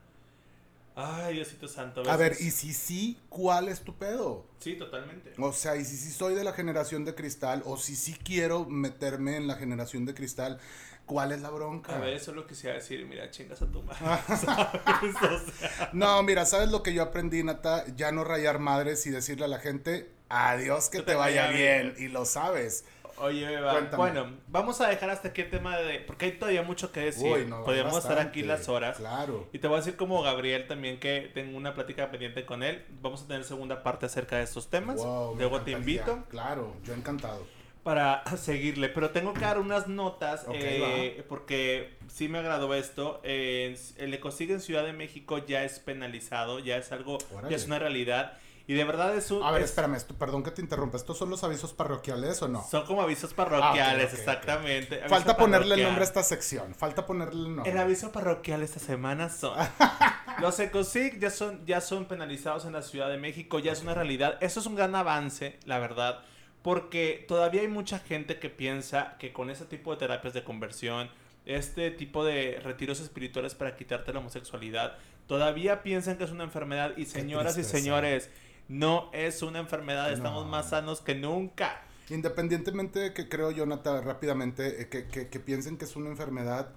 Ay, 0.94 1.34
Diosito 1.34 1.68
Santo. 1.68 2.02
A, 2.08 2.16
ver, 2.16 2.36
y 2.40 2.50
si 2.50 2.72
sí, 2.72 3.18
¿cuál 3.28 3.68
es 3.68 3.80
tu 3.80 3.96
pedo? 3.96 4.46
Sí, 4.58 4.76
totalmente. 4.76 5.32
O 5.38 5.52
sea, 5.52 5.76
y 5.76 5.84
si 5.84 5.96
sí 5.96 6.10
soy 6.10 6.34
de 6.34 6.44
la 6.44 6.52
generación 6.52 7.04
de 7.04 7.14
cristal, 7.14 7.62
o 7.64 7.76
si 7.76 7.96
sí 7.96 8.16
quiero 8.22 8.66
meterme 8.66 9.36
en 9.36 9.46
la 9.46 9.54
generación 9.54 10.04
de 10.04 10.14
cristal, 10.14 10.58
¿cuál 11.06 11.32
es 11.32 11.40
la 11.40 11.50
bronca? 11.50 11.96
A 11.96 12.00
ver, 12.00 12.14
eso 12.14 12.32
es 12.32 12.36
lo 12.36 12.46
que 12.46 12.54
se 12.54 12.68
va 12.68 12.74
a 12.74 12.76
decir, 12.76 13.06
mira, 13.06 13.30
chingas 13.30 13.62
a 13.62 13.66
tu 13.66 13.82
madre. 13.82 14.00
No, 15.92 16.22
mira, 16.22 16.44
¿sabes 16.44 16.70
lo 16.70 16.82
que 16.82 16.92
yo 16.92 17.02
aprendí, 17.02 17.42
Nata? 17.42 17.84
Ya 17.96 18.12
no 18.12 18.24
rayar 18.24 18.58
madres 18.58 19.06
y 19.06 19.10
decirle 19.10 19.46
a 19.46 19.48
la 19.48 19.58
gente, 19.58 20.10
adiós, 20.28 20.90
que, 20.90 21.02
te, 21.02 21.14
vaya, 21.14 21.50
bien. 21.50 21.94
Y 21.98 22.08
lo 22.08 22.24
sabes. 22.24 22.84
Oye, 23.20 23.58
bueno, 23.96 24.32
vamos 24.48 24.80
a 24.80 24.88
dejar 24.88 25.10
hasta 25.10 25.28
aquí 25.28 25.42
el 25.42 25.50
tema 25.50 25.76
de... 25.76 26.00
Porque 26.00 26.26
hay 26.26 26.32
todavía 26.32 26.62
mucho 26.62 26.90
que 26.90 27.00
decir. 27.00 27.48
Podríamos 27.64 27.96
estar 27.98 28.18
aquí 28.18 28.42
las 28.42 28.68
horas. 28.68 28.96
Claro. 28.96 29.48
Y 29.52 29.58
te 29.58 29.68
voy 29.68 29.76
a 29.76 29.80
decir 29.80 29.96
como 29.96 30.22
Gabriel 30.22 30.66
también 30.66 30.98
que 30.98 31.30
tengo 31.34 31.56
una 31.56 31.74
plática 31.74 32.10
pendiente 32.10 32.46
con 32.46 32.62
él. 32.62 32.84
Vamos 33.02 33.22
a 33.22 33.26
tener 33.26 33.44
segunda 33.44 33.82
parte 33.82 34.06
acerca 34.06 34.36
de 34.36 34.44
estos 34.44 34.70
temas. 34.70 34.96
Luego 35.36 35.60
te 35.60 35.72
invito. 35.72 36.24
Claro, 36.30 36.74
yo 36.84 36.94
encantado. 36.94 37.46
Para 37.82 38.24
seguirle. 38.36 38.88
Pero 38.88 39.10
tengo 39.10 39.34
que 39.34 39.40
dar 39.40 39.58
unas 39.58 39.86
notas 39.86 40.46
eh, 40.52 41.24
porque 41.28 41.98
sí 42.08 42.28
me 42.28 42.38
agradó 42.38 42.74
esto. 42.74 43.20
el 43.24 44.14
ecocidio 44.14 44.54
en 44.54 44.60
Ciudad 44.60 44.84
de 44.84 44.92
México 44.92 45.38
ya 45.38 45.64
es 45.64 45.78
penalizado, 45.78 46.58
ya 46.58 46.76
es 46.76 46.90
algo, 46.92 47.18
ya 47.48 47.56
es 47.56 47.66
una 47.66 47.78
realidad. 47.78 48.38
Y 48.66 48.74
de 48.74 48.84
verdad 48.84 49.16
es 49.16 49.30
un... 49.30 49.42
A 49.42 49.50
ver, 49.50 49.62
espérame, 49.62 49.98
perdón 50.18 50.42
que 50.42 50.50
te 50.52 50.62
interrumpa. 50.62 50.96
¿Estos 50.96 51.18
son 51.18 51.30
los 51.30 51.42
avisos 51.42 51.72
parroquiales 51.72 52.40
o 52.42 52.48
no? 52.48 52.64
Son 52.68 52.84
como 52.86 53.02
avisos 53.02 53.34
parroquiales, 53.34 54.10
ah, 54.12 54.16
exactamente. 54.16 55.08
Falta 55.08 55.36
ponerle 55.36 55.74
el 55.74 55.82
nombre 55.82 56.02
a 56.02 56.06
esta 56.06 56.22
sección. 56.22 56.74
Falta 56.74 57.04
ponerle 57.04 57.48
el 57.48 57.56
nombre. 57.56 57.72
El 57.72 57.78
aviso 57.78 58.12
parroquial 58.12 58.62
esta 58.62 58.78
semana 58.78 59.28
son... 59.28 59.56
los 60.40 60.58
ECOSIC 60.60 61.18
ya 61.18 61.30
son, 61.30 61.66
ya 61.66 61.80
son 61.80 62.06
penalizados 62.06 62.64
en 62.64 62.72
la 62.72 62.82
Ciudad 62.82 63.08
de 63.08 63.16
México, 63.16 63.58
ya 63.58 63.72
es 63.72 63.82
una 63.82 63.94
realidad. 63.94 64.38
Eso 64.40 64.60
es 64.60 64.66
un 64.66 64.76
gran 64.76 64.94
avance, 64.94 65.58
la 65.64 65.78
verdad. 65.78 66.22
Porque 66.62 67.24
todavía 67.26 67.62
hay 67.62 67.68
mucha 67.68 67.98
gente 67.98 68.38
que 68.38 68.50
piensa 68.50 69.16
que 69.18 69.32
con 69.32 69.50
ese 69.50 69.64
tipo 69.64 69.92
de 69.92 69.98
terapias 69.98 70.34
de 70.34 70.44
conversión, 70.44 71.10
este 71.46 71.90
tipo 71.90 72.24
de 72.24 72.60
retiros 72.62 73.00
espirituales 73.00 73.54
para 73.54 73.74
quitarte 73.74 74.12
la 74.12 74.20
homosexualidad, 74.20 74.98
todavía 75.26 75.82
piensan 75.82 76.18
que 76.18 76.24
es 76.24 76.30
una 76.30 76.44
enfermedad. 76.44 76.92
Y 76.96 77.06
señoras 77.06 77.56
y 77.56 77.64
señores 77.64 78.30
no 78.70 79.10
es 79.12 79.42
una 79.42 79.58
enfermedad, 79.58 80.12
estamos 80.12 80.46
más 80.46 80.70
sanos 80.70 81.00
que 81.00 81.16
nunca. 81.16 81.82
Independientemente 82.08 83.00
de 83.00 83.12
que 83.12 83.28
creo, 83.28 83.50
Jonathan, 83.50 84.04
rápidamente, 84.04 84.82
eh, 84.82 84.88
que, 84.88 85.08
que, 85.08 85.40
piensen 85.40 85.76
que 85.76 85.86
es 85.86 85.96
una 85.96 86.08
enfermedad, 86.08 86.70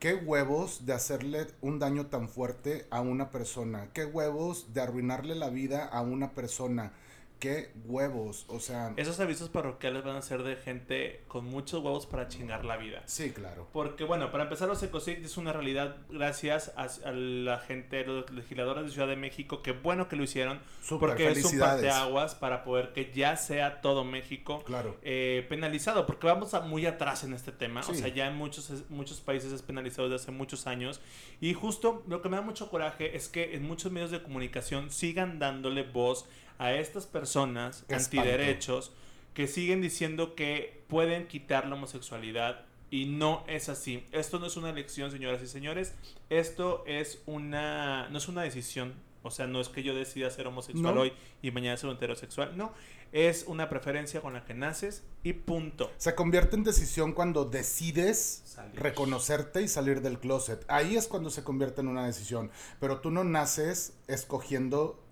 qué 0.00 0.16
huevos 0.16 0.84
de 0.84 0.94
hacerle 0.94 1.46
un 1.60 1.78
daño 1.78 2.06
tan 2.06 2.28
fuerte 2.28 2.88
a 2.90 3.00
una 3.00 3.30
persona, 3.30 3.88
qué 3.92 4.04
huevos 4.04 4.74
de 4.74 4.80
arruinarle 4.80 5.36
la 5.36 5.48
vida 5.48 5.86
a 5.86 6.00
una 6.00 6.32
persona 6.32 6.92
qué 7.38 7.70
huevos, 7.84 8.44
o 8.48 8.60
sea... 8.60 8.92
Esos 8.96 9.20
avisos 9.20 9.48
parroquiales 9.48 10.04
van 10.04 10.16
a 10.16 10.22
ser 10.22 10.42
de 10.42 10.56
gente 10.56 11.22
con 11.28 11.44
muchos 11.44 11.82
huevos 11.82 12.06
para 12.06 12.28
chingar 12.28 12.64
la 12.64 12.76
vida. 12.76 13.02
Sí, 13.06 13.30
claro. 13.30 13.68
Porque, 13.72 14.04
bueno, 14.04 14.30
para 14.32 14.44
empezar, 14.44 14.68
los 14.68 14.82
ECOSIC 14.82 15.24
es 15.24 15.36
una 15.36 15.52
realidad 15.52 15.96
gracias 16.10 16.72
a, 16.76 17.12
la 17.12 17.58
gente, 17.58 18.04
los 18.04 18.30
legisladores 18.30 18.84
de 18.84 18.90
Ciudad 18.90 19.08
de 19.08 19.16
México, 19.16 19.62
qué 19.62 19.72
bueno 19.72 20.08
que 20.08 20.16
lo 20.16 20.24
hicieron, 20.24 20.60
porque 20.88 21.28
es 21.30 21.44
un 21.44 21.58
parteaguas 21.58 22.34
para 22.34 22.64
poder 22.64 22.92
que 22.92 23.12
ya 23.12 23.36
sea 23.36 23.80
todo 23.80 24.04
México 24.04 24.62
claro. 24.64 24.96
eh, 25.02 25.46
penalizado, 25.48 26.06
porque 26.06 26.26
vamos 26.26 26.54
a 26.54 26.60
muy 26.60 26.86
atrás 26.86 27.24
en 27.24 27.34
este 27.34 27.52
tema, 27.52 27.80
o 27.80 27.94
sea, 27.94 28.08
ya 28.08 28.26
en 28.26 28.36
muchos, 28.36 28.84
muchos 28.88 29.20
países 29.20 29.52
es 29.52 29.62
penalizado 29.62 30.08
desde 30.08 30.24
hace 30.24 30.32
muchos 30.32 30.66
años, 30.66 31.00
y 31.40 31.54
justo 31.54 32.02
lo 32.08 32.20
que 32.22 32.28
me 32.28 32.36
da 32.36 32.42
mucho 32.42 32.68
coraje 32.68 33.16
es 33.16 33.28
que 33.28 33.54
en 33.54 33.62
muchos 33.66 33.92
medios 33.92 34.10
de 34.10 34.22
comunicación 34.22 34.90
sigan 34.90 35.38
dándole 35.38 35.82
voz 35.82 36.26
a 36.58 36.72
estas 36.74 37.06
personas 37.06 37.84
antiderechos 37.90 38.92
que 39.34 39.46
siguen 39.46 39.80
diciendo 39.80 40.34
que 40.34 40.82
pueden 40.88 41.28
quitar 41.28 41.66
la 41.66 41.76
homosexualidad 41.76 42.66
y 42.90 43.06
no 43.06 43.44
es 43.46 43.68
así. 43.68 44.04
Esto 44.12 44.38
no 44.38 44.46
es 44.46 44.56
una 44.56 44.70
elección, 44.70 45.10
señoras 45.10 45.42
y 45.42 45.46
señores. 45.46 45.94
Esto 46.30 46.82
es 46.86 47.22
una 47.26 48.08
no 48.10 48.18
es 48.18 48.28
una 48.28 48.42
decisión. 48.42 48.94
O 49.22 49.30
sea, 49.30 49.46
no 49.46 49.60
es 49.60 49.68
que 49.68 49.82
yo 49.82 49.94
decida 49.94 50.30
ser 50.30 50.46
homosexual 50.46 50.96
hoy 50.96 51.12
y 51.42 51.50
mañana 51.50 51.76
ser 51.76 51.90
heterosexual. 51.90 52.56
No, 52.56 52.72
es 53.12 53.44
una 53.46 53.68
preferencia 53.68 54.20
con 54.20 54.32
la 54.32 54.44
que 54.44 54.54
naces 54.54 55.02
y 55.22 55.32
punto. 55.32 55.90
Se 55.98 56.14
convierte 56.14 56.56
en 56.56 56.64
decisión 56.64 57.12
cuando 57.12 57.44
decides 57.44 58.56
reconocerte 58.74 59.60
y 59.60 59.68
salir 59.68 60.02
del 60.02 60.18
closet. 60.18 60.64
Ahí 60.68 60.96
es 60.96 61.08
cuando 61.08 61.30
se 61.30 61.42
convierte 61.42 61.80
en 61.80 61.88
una 61.88 62.06
decisión. 62.06 62.50
Pero 62.80 63.00
tú 63.00 63.10
no 63.10 63.24
naces 63.24 63.94
escogiendo 64.06 65.02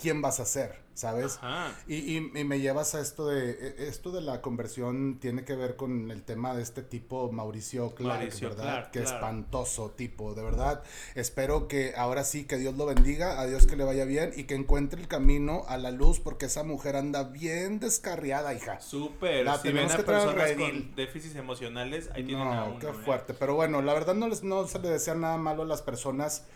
quién 0.00 0.22
vas 0.22 0.40
a 0.40 0.44
ser, 0.44 0.80
¿sabes? 0.96 1.38
Y, 1.86 2.16
y, 2.16 2.20
me 2.20 2.58
llevas 2.58 2.94
a 2.94 3.00
esto 3.00 3.28
de, 3.28 3.50
e, 3.50 3.88
esto 3.88 4.10
de 4.12 4.22
la 4.22 4.40
conversión 4.40 5.18
tiene 5.20 5.44
que 5.44 5.54
ver 5.54 5.76
con 5.76 6.10
el 6.10 6.22
tema 6.22 6.56
de 6.56 6.62
este 6.62 6.82
tipo 6.82 7.30
Mauricio 7.30 7.94
Clark, 7.94 8.40
¿verdad? 8.40 8.90
Qué 8.90 9.00
espantoso 9.02 9.90
tipo, 9.90 10.34
de 10.34 10.42
verdad. 10.42 10.82
Espero 11.14 11.68
que 11.68 11.92
ahora 11.96 12.24
sí, 12.24 12.44
que 12.44 12.56
Dios 12.56 12.76
lo 12.76 12.86
bendiga, 12.86 13.38
a 13.38 13.46
Dios 13.46 13.66
que 13.66 13.76
le 13.76 13.84
vaya 13.84 14.06
bien 14.06 14.32
y 14.34 14.44
que 14.44 14.54
encuentre 14.54 14.98
el 15.00 15.06
camino 15.06 15.64
a 15.68 15.76
la 15.76 15.90
luz 15.90 16.18
porque 16.18 16.46
esa 16.46 16.64
mujer 16.64 16.96
anda 16.96 17.24
bien 17.24 17.78
descarriada, 17.78 18.54
hija. 18.54 18.80
Súper. 18.80 19.44
La 19.44 19.58
si 19.58 19.72
ven 19.72 19.90
a 19.90 19.96
personas 19.98 20.52
con 20.52 20.96
déficits 20.96 21.36
emocionales, 21.36 22.08
ahí 22.14 22.24
tienen 22.24 22.48
a 22.48 22.64
uno, 22.64 22.78
qué 22.78 22.88
¿eh? 22.88 22.94
fuerte. 23.04 23.34
Pero 23.34 23.54
bueno, 23.54 23.82
la 23.82 23.92
verdad 23.92 24.14
no, 24.14 24.28
les, 24.28 24.42
no 24.42 24.66
se 24.66 24.78
le 24.78 24.88
desea 24.88 25.14
nada 25.14 25.36
malo 25.36 25.62
a 25.62 25.66
las 25.66 25.82
personas 25.82 26.46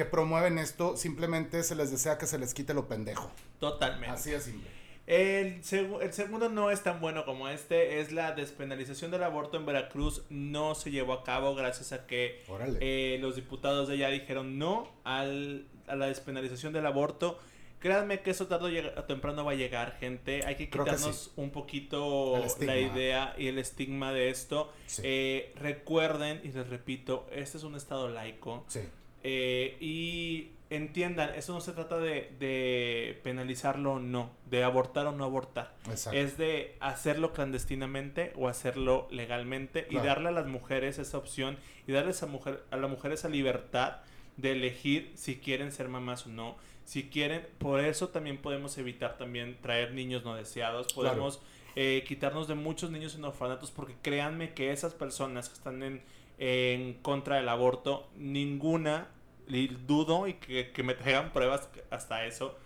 que 0.00 0.06
promueven 0.06 0.56
esto, 0.56 0.96
simplemente 0.96 1.62
se 1.62 1.74
les 1.74 1.90
desea 1.90 2.16
que 2.16 2.26
se 2.26 2.38
les 2.38 2.54
quite 2.54 2.72
lo 2.72 2.88
pendejo. 2.88 3.30
Totalmente. 3.58 4.08
Así 4.08 4.32
es 4.32 4.44
simple. 4.44 4.66
El, 5.06 5.60
el, 6.00 6.12
segundo 6.14 6.48
no 6.48 6.70
es 6.70 6.82
tan 6.82 7.02
bueno 7.02 7.26
como 7.26 7.50
este, 7.50 8.00
es 8.00 8.10
la 8.10 8.32
despenalización 8.32 9.10
del 9.10 9.24
aborto 9.24 9.58
en 9.58 9.66
Veracruz. 9.66 10.22
No 10.30 10.74
se 10.74 10.90
llevó 10.90 11.12
a 11.12 11.22
cabo 11.22 11.54
gracias 11.54 11.92
a 11.92 12.06
que 12.06 12.42
eh, 12.80 13.18
los 13.20 13.36
diputados 13.36 13.88
de 13.88 13.94
allá 13.94 14.08
dijeron 14.08 14.58
no 14.58 14.88
al, 15.04 15.66
a 15.86 15.96
la 15.96 16.06
despenalización 16.06 16.72
del 16.72 16.86
aborto. 16.86 17.38
Créanme 17.78 18.22
que 18.22 18.30
eso 18.30 18.46
tarde 18.46 18.94
o 18.96 19.04
temprano 19.04 19.44
va 19.44 19.52
a 19.52 19.54
llegar, 19.54 19.98
gente. 19.98 20.46
Hay 20.46 20.54
que 20.54 20.70
quitarnos 20.70 21.32
un 21.36 21.50
poquito 21.50 22.42
la 22.60 22.78
idea 22.78 23.34
y 23.36 23.48
el 23.48 23.58
estigma 23.58 24.14
de 24.14 24.30
esto. 24.30 24.72
Eh, 25.02 25.52
recuerden, 25.56 26.40
y 26.42 26.52
les 26.52 26.68
repito, 26.70 27.26
este 27.32 27.58
es 27.58 27.64
un 27.64 27.74
estado 27.74 28.08
laico. 28.08 28.64
Sí. 28.68 28.80
Eh, 29.22 29.76
y 29.80 30.50
entiendan, 30.70 31.34
eso 31.34 31.52
no 31.52 31.60
se 31.60 31.72
trata 31.72 31.98
de, 31.98 33.20
penalizarlo 33.22 33.94
o 33.94 33.98
no, 33.98 34.30
de 34.48 34.62
abortar 34.62 35.06
o 35.06 35.12
no 35.12 35.24
abortar. 35.24 35.74
Es 36.12 36.38
de 36.38 36.76
hacerlo 36.80 37.32
clandestinamente 37.32 38.32
o 38.36 38.48
hacerlo 38.48 39.08
legalmente 39.10 39.86
y 39.90 39.96
darle 39.96 40.28
a 40.28 40.32
las 40.32 40.46
mujeres 40.46 40.98
esa 40.98 41.18
opción 41.18 41.58
y 41.86 41.92
darle 41.92 42.14
a, 42.20 42.26
mujer, 42.26 42.62
a 42.70 42.76
las 42.76 42.90
mujeres 42.90 43.20
esa 43.20 43.28
libertad 43.28 43.98
de 44.36 44.52
elegir 44.52 45.12
si 45.16 45.36
quieren 45.36 45.72
ser 45.72 45.88
mamás 45.88 46.26
o 46.26 46.30
no. 46.30 46.56
Si 46.84 47.08
quieren, 47.08 47.46
por 47.58 47.80
eso 47.80 48.08
también 48.08 48.38
podemos 48.38 48.76
evitar 48.78 49.16
también 49.18 49.58
traer 49.60 49.92
niños 49.92 50.24
no 50.24 50.34
deseados. 50.34 50.92
Podemos 50.92 51.40
eh, 51.76 52.04
quitarnos 52.06 52.48
de 52.48 52.54
muchos 52.54 52.90
niños 52.90 53.14
en 53.14 53.24
orfanatos 53.24 53.70
porque 53.70 53.94
créanme 54.02 54.54
que 54.54 54.72
esas 54.72 54.94
personas 54.94 55.48
que 55.48 55.54
están 55.54 55.82
en 55.82 56.02
en 56.40 56.94
contra 56.94 57.36
del 57.36 57.48
aborto. 57.48 58.08
Ninguna, 58.16 59.08
dudo 59.86 60.26
y 60.26 60.34
que, 60.34 60.82
me 60.82 60.94
traigan 60.94 61.32
pruebas 61.32 61.68
hasta 61.90 62.24
eso. 62.26 62.56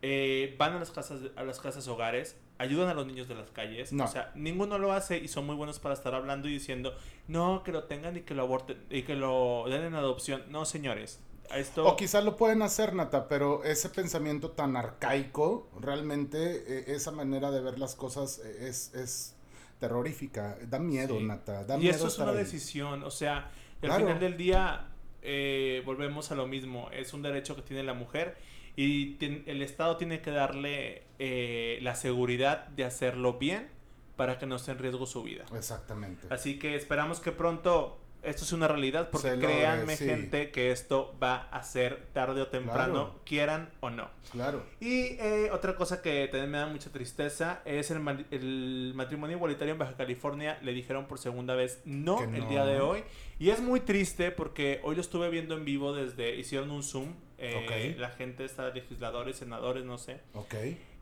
Eh, 0.00 0.54
van 0.56 0.72
a 0.72 0.78
las 0.78 0.90
casas 0.90 1.20
a 1.36 1.44
las 1.44 1.60
casas 1.60 1.86
hogares, 1.88 2.36
ayudan 2.58 2.88
a 2.88 2.94
los 2.94 3.06
niños 3.06 3.28
de 3.28 3.34
las 3.34 3.50
calles. 3.50 3.92
O 3.92 4.06
sea, 4.06 4.30
ninguno 4.34 4.78
lo 4.78 4.92
hace 4.92 5.18
y 5.18 5.28
son 5.28 5.46
muy 5.46 5.56
buenos 5.56 5.80
para 5.80 5.94
estar 5.94 6.14
hablando 6.14 6.48
y 6.48 6.52
diciendo, 6.52 6.94
no, 7.28 7.62
que 7.64 7.72
lo 7.72 7.84
tengan 7.84 8.16
y 8.16 8.20
que 8.22 8.34
lo 8.34 8.42
aborten 8.42 8.78
y 8.88 9.02
que 9.02 9.16
lo 9.16 9.64
den 9.68 9.82
en 9.82 9.94
adopción. 9.94 10.44
No, 10.48 10.64
señores. 10.64 11.20
Esto... 11.54 11.84
O 11.86 11.96
quizás 11.96 12.24
lo 12.24 12.36
pueden 12.36 12.62
hacer, 12.62 12.94
Nata, 12.94 13.28
pero 13.28 13.62
ese 13.64 13.90
pensamiento 13.90 14.52
tan 14.52 14.76
arcaico, 14.76 15.68
realmente 15.78 16.38
eh, 16.66 16.84
esa 16.94 17.10
manera 17.10 17.50
de 17.50 17.60
ver 17.60 17.78
las 17.78 17.94
cosas 17.94 18.38
eh, 18.38 18.68
es, 18.68 18.94
es 18.94 19.34
terrorífica. 19.82 20.56
Da 20.68 20.78
miedo, 20.78 21.18
Nata. 21.20 21.64
Da 21.64 21.76
y 21.76 21.88
eso 21.88 22.06
es 22.06 22.16
una 22.18 22.32
decisión. 22.32 23.02
O 23.02 23.10
sea, 23.10 23.50
al 23.82 23.92
final 23.92 24.20
del 24.20 24.36
día 24.36 24.86
eh, 25.22 25.82
volvemos 25.84 26.30
a 26.30 26.36
lo 26.36 26.46
mismo. 26.46 26.88
Es 26.92 27.12
un 27.12 27.22
derecho 27.22 27.56
que 27.56 27.62
tiene 27.62 27.82
la 27.82 27.94
mujer 27.94 28.36
y 28.76 29.16
el 29.20 29.60
Estado 29.60 29.96
tiene 29.96 30.22
que 30.22 30.30
darle 30.30 31.02
eh, 31.18 31.80
la 31.82 31.96
seguridad 31.96 32.68
de 32.68 32.84
hacerlo 32.84 33.38
bien 33.38 33.68
para 34.14 34.38
que 34.38 34.46
no 34.46 34.54
esté 34.54 34.70
en 34.70 34.78
riesgo 34.78 35.04
su 35.04 35.24
vida. 35.24 35.44
Exactamente. 35.52 36.28
Así 36.30 36.60
que 36.60 36.76
esperamos 36.76 37.18
que 37.18 37.32
pronto 37.32 37.98
esto 38.22 38.44
es 38.44 38.52
una 38.52 38.68
realidad 38.68 39.10
porque 39.10 39.38
créanme 39.38 39.96
gente 39.96 40.50
que 40.50 40.70
esto 40.70 41.16
va 41.22 41.48
a 41.50 41.62
ser 41.62 42.06
tarde 42.12 42.40
o 42.40 42.48
temprano, 42.48 43.20
quieran 43.24 43.70
o 43.80 43.90
no. 43.90 44.10
Claro. 44.30 44.64
Y 44.80 45.16
eh, 45.18 45.50
otra 45.52 45.74
cosa 45.74 46.02
que 46.02 46.28
también 46.28 46.50
me 46.50 46.58
da 46.58 46.66
mucha 46.66 46.90
tristeza 46.90 47.62
es 47.64 47.90
el, 47.90 48.26
el, 48.30 48.92
matrimonio 48.94 49.36
igualitario 49.36 49.72
en 49.72 49.78
Baja 49.78 49.96
California. 49.96 50.58
Le 50.62 50.72
dijeron 50.72 51.06
por 51.06 51.18
segunda 51.18 51.54
vez 51.54 51.80
no, 51.84 52.22
el 52.22 52.48
día 52.48 52.64
de 52.64 52.80
hoy. 52.80 53.02
Y 53.38 53.50
es 53.50 53.60
muy 53.60 53.80
triste 53.80 54.30
porque 54.30 54.80
hoy 54.84 54.94
lo 54.94 55.00
estuve 55.00 55.28
viendo 55.28 55.56
en 55.56 55.64
vivo 55.64 55.92
desde, 55.92 56.36
hicieron 56.36 56.70
un 56.70 56.82
Zoom. 56.82 57.14
Eh, 57.38 57.96
La 57.98 58.10
gente 58.10 58.44
está, 58.44 58.70
legisladores, 58.70 59.36
senadores, 59.36 59.84
no 59.84 59.98
sé. 59.98 60.20
Ok. 60.34 60.54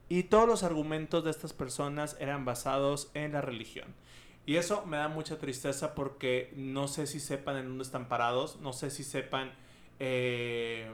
Y 0.09 0.25
todos 0.25 0.49
los 0.49 0.63
argumentos 0.63 1.23
de 1.23 1.31
estas 1.31 1.53
personas 1.53 2.17
eran 2.19 2.45
basados 2.45 3.11
en 3.15 3.33
la 3.33 3.43
religión. 3.43 3.95
Y 4.47 4.57
eso 4.57 4.85
me 4.87 4.97
da 4.97 5.09
mucha 5.09 5.39
tristeza 5.39 5.95
porque 5.95 6.53
no 6.57 6.89
sé 6.89 7.07
si 7.07 7.21
sepan 7.21 7.57
en 7.57 7.67
dónde 7.67 7.85
están 7.85 8.09
parados, 8.09 8.59
no 8.61 8.73
sé 8.73 8.91
si 8.91 9.05
sepan 9.05 9.53
eh, 9.99 10.91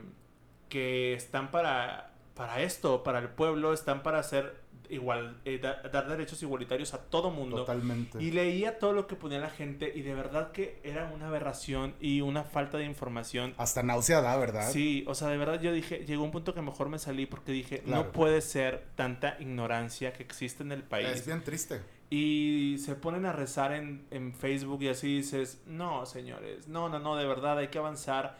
que 0.68 1.14
están 1.14 1.50
para, 1.50 2.12
para 2.34 2.60
esto, 2.62 3.02
para 3.02 3.18
el 3.20 3.28
pueblo, 3.28 3.72
están 3.72 4.02
para 4.02 4.18
hacer 4.18 4.66
igual, 4.90 5.40
eh, 5.44 5.58
dar 5.58 6.08
derechos 6.08 6.42
igualitarios 6.42 6.94
a 6.94 6.98
todo 6.98 7.30
mundo. 7.30 7.58
Totalmente. 7.58 8.22
Y 8.22 8.30
leía 8.30 8.78
todo 8.78 8.92
lo 8.92 9.06
que 9.06 9.16
ponía 9.16 9.38
la 9.38 9.50
gente 9.50 9.92
y 9.94 10.02
de 10.02 10.14
verdad 10.14 10.52
que 10.52 10.80
era 10.84 11.10
una 11.14 11.28
aberración 11.28 11.94
y 12.00 12.20
una 12.20 12.44
falta 12.44 12.78
de 12.78 12.84
información. 12.84 13.54
Hasta 13.58 13.82
náusea 13.82 14.20
da, 14.20 14.36
¿verdad? 14.36 14.70
Sí, 14.70 15.04
o 15.06 15.14
sea, 15.14 15.28
de 15.28 15.36
verdad 15.36 15.60
yo 15.60 15.72
dije, 15.72 16.04
llegó 16.04 16.24
un 16.24 16.30
punto 16.30 16.54
que 16.54 16.62
mejor 16.62 16.88
me 16.88 16.98
salí 16.98 17.26
porque 17.26 17.52
dije, 17.52 17.82
no 17.86 18.12
puede 18.12 18.40
ser 18.40 18.84
tanta 18.96 19.36
ignorancia 19.40 20.12
que 20.12 20.22
existe 20.22 20.62
en 20.62 20.72
el 20.72 20.82
país. 20.82 21.08
Es 21.08 21.26
bien 21.26 21.42
triste 21.42 21.95
y 22.08 22.76
se 22.78 22.94
ponen 22.94 23.26
a 23.26 23.32
rezar 23.32 23.72
en, 23.72 24.06
en, 24.10 24.32
Facebook 24.32 24.82
y 24.82 24.88
así 24.88 25.16
dices, 25.16 25.60
no, 25.66 26.06
señores, 26.06 26.68
no, 26.68 26.88
no, 26.88 26.98
no, 26.98 27.16
de 27.16 27.26
verdad 27.26 27.58
hay 27.58 27.68
que 27.68 27.78
avanzar. 27.78 28.38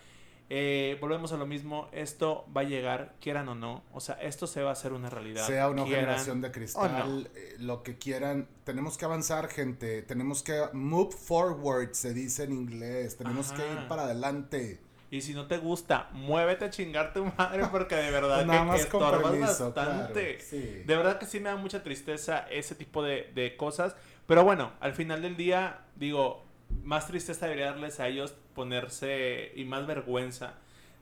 Eh, 0.49 0.97
volvemos 1.01 1.33
a 1.33 1.37
lo 1.37 1.45
mismo, 1.45 1.89
esto 1.91 2.47
va 2.57 2.61
a 2.61 2.65
llegar, 2.65 3.17
quieran 3.21 3.49
o 3.49 3.57
no, 3.57 3.83
o 3.93 3.99
sea, 3.99 4.15
esto 4.15 4.47
se 4.47 4.63
va 4.63 4.71
a 4.71 4.73
hacer 4.75 4.93
una 4.93 5.11
realidad. 5.11 5.45
Sea 5.45 5.69
una 5.69 5.85
generación 5.85 6.41
de 6.41 6.53
cristal, 6.53 7.29
eh, 7.35 7.57
lo 7.59 7.83
que 7.83 7.99
quieran, 7.99 8.47
tenemos 8.63 8.97
que 8.97 9.05
avanzar, 9.07 9.49
gente, 9.49 10.03
tenemos 10.03 10.45
que 10.45 10.63
move 10.73 11.11
forward, 11.11 11.95
se 11.95 12.15
dice 12.15 12.45
en 12.45 12.53
inglés, 12.53 13.17
tenemos 13.17 13.51
que 13.51 13.63
ir 13.63 13.89
para 13.89 14.05
adelante. 14.05 14.86
Y 15.11 15.21
si 15.21 15.35
no 15.35 15.47
te 15.47 15.59
gusta, 15.59 16.09
muévete 16.13 16.65
a 16.65 16.71
chingar 16.71 17.13
tu 17.13 17.25
madre 17.39 17.65
porque 17.71 17.95
de 17.95 18.11
verdad 18.11 18.45
que, 18.47 18.77
estorbas 18.77 19.39
bastante. 19.39 20.39
De 20.85 20.97
verdad 20.97 21.19
que 21.19 21.27
sí 21.27 21.39
me 21.39 21.49
da 21.49 21.57
mucha 21.57 21.83
tristeza 21.83 22.47
ese 22.51 22.75
tipo 22.75 23.03
de, 23.03 23.55
cosas. 23.57 23.95
Pero 24.27 24.43
bueno, 24.43 24.73
al 24.81 24.93
final 24.93 25.23
del 25.23 25.37
día, 25.37 25.81
digo, 25.95 26.45
más 26.83 27.07
tristeza 27.07 27.47
debería 27.47 27.67
darles 27.67 28.01
a 28.01 28.09
ellos 28.09 28.35
ponerse 28.55 29.53
y 29.55 29.65
más 29.65 29.87
vergüenza 29.87 30.55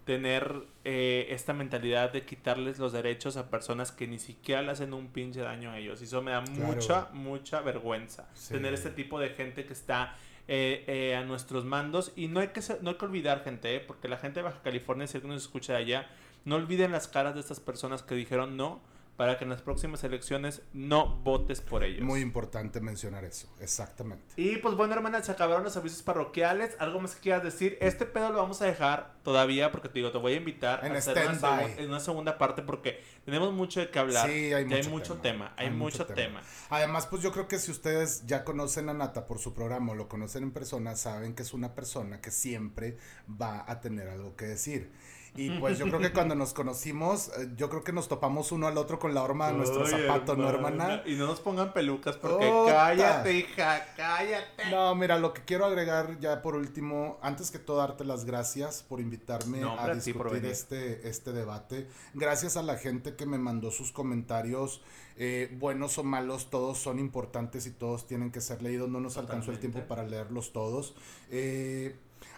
tener 0.05 0.65
eh, 0.85 1.29
esta 1.31 1.55
mentalidad 1.55 2.13
de 2.13 2.27
quitarles 2.27 2.79
los 2.79 2.93
derechos 2.93 3.37
a 3.39 3.49
personas 3.49 3.91
que 3.91 4.07
ni 4.07 4.19
siquiera 4.19 4.61
le 4.63 4.71
hacen 4.71 4.93
un 4.93 5.09
pinche 5.09 5.41
daño 5.41 5.71
a 5.71 5.79
ellos. 5.79 6.01
Y 6.03 6.05
eso 6.05 6.21
me 6.23 6.33
da 6.33 6.43
mucha, 6.43 7.09
mucha 7.13 7.61
vergüenza. 7.63 8.29
Tener 8.49 8.75
este 8.75 8.91
tipo 8.91 9.19
de 9.19 9.31
gente 9.31 9.65
que 9.65 9.73
está 9.73 10.15
eh, 10.47 10.85
eh, 10.87 11.17
a 11.17 11.25
nuestros 11.25 11.65
mandos. 11.65 12.13
Y 12.17 12.29
no 12.29 12.41
hay 12.41 12.49
que, 12.49 12.61
no 12.83 12.91
hay 12.91 12.97
que 12.97 13.05
olvidar, 13.05 13.43
gente, 13.45 13.77
eh, 13.77 13.81
porque 13.81 14.09
la 14.09 14.19
gente 14.19 14.41
de 14.41 14.45
Baja 14.45 14.61
California, 14.63 15.07
si 15.07 15.17
alguien 15.17 15.33
nos 15.35 15.43
escucha 15.43 15.73
de 15.75 15.79
allá, 15.79 16.11
no 16.45 16.57
olviden 16.57 16.93
las 16.93 17.09
caras 17.09 17.35
de 17.35 17.41
estas 17.41 17.61
personas 17.61 18.03
que 18.03 18.15
dijeron 18.15 18.57
no, 18.57 18.81
para 19.17 19.39
que 19.39 19.45
en 19.45 19.51
las 19.51 19.63
próximas 19.63 20.03
elecciones 20.03 20.63
no 20.73 21.07
votes 21.07 21.61
por 21.61 21.85
ellos. 21.85 22.03
Muy 22.03 22.21
importante 22.21 22.81
mencionar 22.81 23.25
eso, 23.25 23.49
exactamente. 23.61 24.25
Y 24.37 24.57
pues 24.57 24.75
bueno, 24.75 24.95
hermana, 24.95 25.23
se 25.23 25.31
acabaron 25.31 25.63
los 25.63 25.77
avisos 25.77 26.03
parroquiales. 26.03 26.77
¿Algo 26.81 27.01
más 27.01 27.15
que 27.15 27.21
quieras 27.21 27.45
decir? 27.45 27.79
Este 27.81 28.07
pedo 28.07 28.31
lo 28.31 28.39
vamos 28.39 28.61
a 28.63 28.67
dejar 28.67 29.15
todavía 29.23 29.71
porque 29.71 29.89
te 29.89 29.95
digo, 29.95 30.11
te 30.11 30.19
voy 30.19 30.33
a 30.33 30.37
invitar 30.37 30.85
en 30.85 30.93
a 30.95 30.99
hacer 30.99 31.29
una, 31.29 31.63
en 31.63 31.89
una 31.89 32.01
segunda 32.01 32.39
parte 32.39 32.63
porque 32.63 33.03
tenemos 33.25 33.53
mucho 33.53 33.81
de 33.81 33.91
qué 33.91 33.99
hablar. 33.99 34.29
Sí, 34.29 34.53
hay, 34.53 34.65
mucho, 34.65 35.17
tema. 35.19 35.55
Hay, 35.57 35.71
mucho, 35.71 36.07
tema. 36.07 36.43
Además, 36.71 37.07
pues 37.07 37.23
yo 37.23 37.31
creo 37.33 37.47
que 37.47 37.59
si 37.59 37.71
ustedes 37.71 38.27
ya 38.27 38.45
conocen 38.45 38.89
a 38.89 38.95
Nata 38.95 39.27
por 39.27 39.39
su 39.39 39.55
programa 39.55 39.93
o 39.93 39.95
lo 39.95 40.09
conocen 40.09 40.43
en 40.43 40.51
persona, 40.51 40.97
saben 40.97 41.35
que 41.35 41.43
es 41.43 41.55
una 41.55 41.75
persona 41.75 42.21
que 42.21 42.31
siempre 42.31 42.99
va 43.29 43.65
a 43.67 43.81
tener 43.81 44.09
algo 44.09 44.35
que 44.37 44.47
decir. 44.47 44.93
Y 45.37 45.51
pues 45.61 45.79
yo 45.79 45.87
creo 45.87 46.01
que 46.01 46.13
cuando 46.13 46.35
nos 46.35 46.53
conocimos, 46.53 47.29
eh, 47.39 47.51
yo 47.57 47.69
creo 47.69 47.83
que 47.83 47.93
nos 47.93 48.09
topamos 48.09 48.53
uno 48.53 48.67
al 48.67 48.79
otro 48.79 48.99
con 48.99 49.15
la 49.15 49.23
horma 49.23 49.49
de 49.49 49.55
nuestro 49.55 49.87
zapato, 49.87 50.37
¿no, 50.37 50.49
hermana? 50.49 51.03
Y 51.07 51.15
no 51.15 51.27
nos 51.27 51.41
pongan 51.41 51.73
pelucas 51.73 52.17
porque 52.17 52.51
cállate, 52.67 53.37
hija, 53.37 53.87
cállate. 53.97 54.71
No, 54.71 54.95
mira, 54.95 55.19
lo 55.19 55.33
que 55.33 55.43
quiero 55.43 55.65
agregar 55.65 56.19
ya 56.21 56.43
por 56.43 56.55
último, 56.55 57.19
antes 57.23 57.51
que 57.51 57.59
todo 57.59 57.79
darte 57.79 58.05
las 58.05 58.25
gracias 58.25 58.83
por 58.83 59.01
invitarme 59.01 59.63
a 59.65 59.95
discutir 59.95 60.45
este, 60.47 61.09
este 61.09 61.33
debate. 61.33 61.89
Gracias 62.15 62.57
a 62.57 62.63
la 62.63 62.77
gente 62.77 63.17
que 63.17 63.27
me 63.27 63.39
mandó 63.39 63.71
sus 63.71 63.93
comentarios. 63.93 64.83
Eh, 65.17 65.55
buenos 65.61 65.97
o 65.99 66.05
malos, 66.05 66.51
todos 66.51 66.79
son 66.79 66.99
importantes 66.99 67.67
y 67.67 67.71
todos 67.71 68.07
tienen 68.07 68.33
que 68.33 68.41
ser 68.41 68.63
leídos. 68.63 68.89
No 68.89 69.01
nos 69.01 69.17
alcanzó 69.17 69.53
el 69.53 69.59
tiempo 69.59 69.81
para 69.87 70.05
leerlos 70.05 70.53
todos. 70.53 70.95
Eh, 71.31 71.97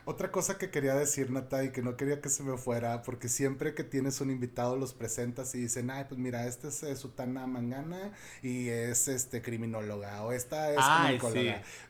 otra 0.09 0.31
cosa 0.31 0.57
que 0.57 0.71
quería 0.71 0.95
decir, 0.95 1.33
Nata, 1.33 1.65
y 1.65 1.73
que 1.73 1.83
no 1.83 1.97
quería 1.97 2.21
que 2.21 2.29
se 2.29 2.45
me 2.45 2.57
fuera, 2.57 3.03
porque 3.03 3.29
siempre 3.29 3.75
que 3.75 3.83
tienes 3.83 4.21
un 4.21 4.31
invitado 4.31 4.77
los 4.77 4.95
presentas 4.95 5.53
y 5.57 5.59
dicen, 5.59 5.91
ay, 5.91 6.05
pues 6.09 6.21
mira, 6.21 6.47
este 6.47 6.69
es, 6.69 6.81
eh, 6.85 6.95
Sutana 6.95 7.45
Mangana 7.49 8.13
y 8.41 8.69
es 8.69 9.09
este 9.09 9.43
criminóloga, 9.43 10.23
o 10.23 10.31
esta 10.31 10.71
es 10.71 10.79
ay, 10.81 11.19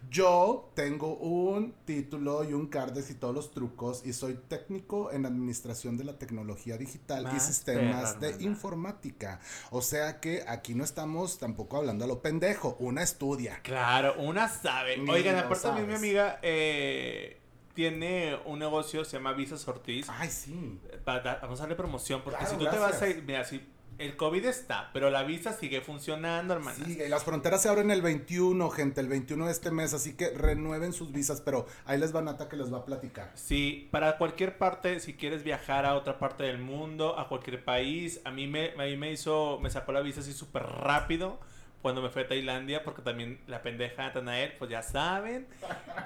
Yo 0.08 0.72
tengo 0.74 1.14
un 1.18 1.74
título 1.84 2.42
y 2.42 2.54
un 2.54 2.68
cardes 2.68 3.10
y 3.10 3.14
todos 3.14 3.34
los 3.34 3.50
trucos, 3.50 4.00
y 4.06 4.14
soy 4.14 4.40
técnico 4.48 5.12
en 5.12 5.26
administración 5.26 5.98
de 5.98 6.04
la 6.04 6.18
tecnología 6.18 6.78
digital 6.78 7.30
y 7.36 7.38
sistemas 7.38 8.18
de 8.18 8.42
informática. 8.42 9.40
O 9.70 9.82
sea 9.82 10.20
que 10.20 10.42
aquí 10.48 10.74
no 10.74 10.84
estamos 10.84 11.38
tampoco 11.38 11.76
hablando 11.76 12.06
a 12.06 12.08
lo 12.08 12.22
pendejo, 12.22 12.78
una 12.80 13.02
estudia. 13.02 13.60
Claro, 13.62 14.14
una 14.18 14.48
sabe. 14.48 14.98
Oigan, 15.06 15.36
aparte 15.36 15.64
también 15.64 15.86
mi 15.86 15.94
amiga, 15.94 16.38
eh 16.40 17.42
tiene 17.76 18.40
un 18.46 18.58
negocio, 18.58 19.04
se 19.04 19.18
llama 19.18 19.34
Visas 19.34 19.68
Ortiz. 19.68 20.08
Ay, 20.08 20.30
sí. 20.30 20.80
vamos 21.04 21.60
a 21.60 21.62
darle 21.62 21.76
promoción, 21.76 22.22
porque 22.24 22.44
si 22.46 22.56
tú 22.56 22.64
te 22.64 22.78
vas 22.78 23.00
a 23.02 23.08
ir, 23.08 23.22
mira, 23.22 23.44
si 23.44 23.60
el 23.98 24.16
COVID 24.16 24.44
está, 24.46 24.90
pero 24.92 25.10
la 25.10 25.22
visa 25.22 25.52
sigue 25.52 25.82
funcionando, 25.82 26.54
hermano. 26.54 26.84
Sí, 26.84 26.98
y 27.00 27.08
las 27.08 27.22
fronteras 27.22 27.62
se 27.62 27.68
abren 27.68 27.90
el 27.90 28.00
21, 28.00 28.70
gente, 28.70 29.02
el 29.02 29.08
21 29.08 29.46
de 29.46 29.52
este 29.52 29.70
mes, 29.70 29.92
así 29.92 30.14
que 30.14 30.30
renueven 30.30 30.94
sus 30.94 31.12
visas, 31.12 31.42
pero 31.42 31.66
ahí 31.84 31.98
les 31.98 32.16
va 32.16 32.22
Nata 32.22 32.48
que 32.48 32.56
les 32.56 32.72
va 32.72 32.78
a 32.78 32.84
platicar. 32.86 33.30
Sí, 33.34 33.88
para 33.90 34.16
cualquier 34.16 34.56
parte, 34.56 35.00
si 35.00 35.14
quieres 35.14 35.44
viajar 35.44 35.84
a 35.84 35.94
otra 35.96 36.18
parte 36.18 36.44
del 36.44 36.58
mundo, 36.58 37.18
a 37.18 37.28
cualquier 37.28 37.62
país, 37.62 38.20
a 38.24 38.30
mí 38.30 38.46
me, 38.46 38.70
a 38.70 38.84
mí 38.84 38.96
me 38.96 39.12
hizo, 39.12 39.58
me 39.60 39.70
sacó 39.70 39.92
la 39.92 40.00
visa 40.00 40.20
así 40.20 40.32
súper 40.32 40.62
rápido 40.62 41.38
cuando 41.82 42.02
me 42.02 42.08
fui 42.08 42.22
a 42.22 42.28
Tailandia, 42.28 42.82
porque 42.82 43.02
también 43.02 43.40
la 43.46 43.62
pendeja 43.62 44.02
Natanael, 44.02 44.52
pues 44.58 44.70
ya 44.70 44.82
saben, 44.82 45.46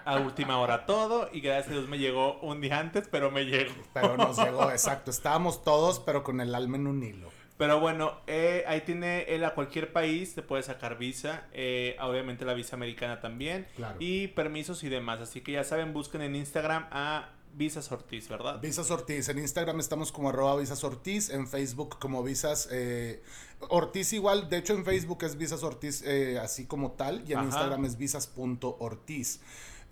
a 0.05 0.19
última 0.19 0.59
hora 0.59 0.87
todo, 0.87 1.29
y 1.33 1.41
gracias 1.41 1.69
a 1.69 1.73
Dios 1.73 1.89
me 1.89 1.99
llegó 1.99 2.39
un 2.41 2.61
día 2.61 2.79
antes, 2.79 3.09
pero 3.11 3.31
me 3.31 3.45
llegó. 3.45 3.73
Pero 3.95 4.17
nos 4.17 4.39
llegó, 4.39 4.71
exacto, 4.71 5.11
estábamos 5.11 5.65
todos, 5.65 6.01
pero 6.01 6.23
con 6.23 6.41
el 6.41 6.55
alma 6.55 6.77
en 6.77 6.87
un 6.87 7.03
hilo. 7.03 7.31
Pero 7.57 7.79
bueno, 7.79 8.21
eh, 8.27 8.65
ahí 8.67 8.81
tiene 8.83 9.23
él 9.25 9.45
a 9.45 9.55
cualquier 9.55 9.93
país, 9.93 10.35
te 10.35 10.43
puede 10.43 10.63
sacar 10.63 10.97
visa, 10.97 11.45
eh, 11.53 11.97
obviamente 12.01 12.45
la 12.45 12.55
visa 12.55 12.77
americana 12.77 13.21
también, 13.21 13.67
y 13.99 14.29
permisos 14.29 14.83
y 14.83 14.89
demás, 14.89 15.21
así 15.21 15.43
que 15.43 15.53
ya 15.53 15.65
saben, 15.65 15.93
busquen 15.93 16.23
en 16.23 16.37
Instagram 16.37 16.87
a 16.91 17.31
Visas 17.55 17.91
Ortiz, 17.91 18.29
¿verdad? 18.29 18.61
Visas 18.61 18.91
Ortiz. 18.91 19.29
En 19.29 19.39
Instagram 19.39 19.81
estamos 19.81 20.13
como 20.13 20.29
arroba 20.29 20.57
Visas 20.57 20.85
Ortiz. 20.85 21.31
En 21.31 21.47
Facebook 21.47 21.99
como 21.99 22.23
Visas 22.23 22.69
eh, 22.71 23.23
Ortiz 23.69 24.13
igual. 24.13 24.49
De 24.49 24.59
hecho 24.59 24.75
en 24.75 24.85
Facebook 24.85 25.25
es 25.25 25.37
Visas 25.37 25.63
Ortiz 25.63 26.03
eh, 26.03 26.39
así 26.39 26.67
como 26.67 26.93
tal. 26.93 27.25
Y 27.29 27.33
en 27.33 27.45
Instagram 27.45 27.85
es 27.85 27.97
visas.ortiz. 27.97 29.41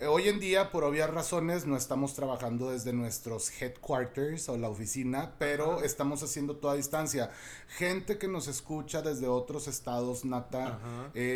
Eh, 0.00 0.06
hoy 0.06 0.28
en 0.28 0.38
día, 0.38 0.70
por 0.70 0.84
obvias 0.84 1.10
razones, 1.10 1.66
no 1.66 1.76
estamos 1.76 2.14
trabajando 2.14 2.70
desde 2.70 2.92
nuestros 2.92 3.50
headquarters 3.60 4.48
o 4.48 4.56
la 4.56 4.68
oficina, 4.68 5.34
pero 5.38 5.82
estamos 5.82 6.22
haciendo 6.22 6.56
toda 6.56 6.74
distancia. 6.74 7.32
Gente 7.66 8.16
que 8.16 8.28
nos 8.28 8.46
escucha 8.46 9.02
desde 9.02 9.26
otros 9.26 9.66
estados, 9.66 10.24
Nata, 10.24 10.78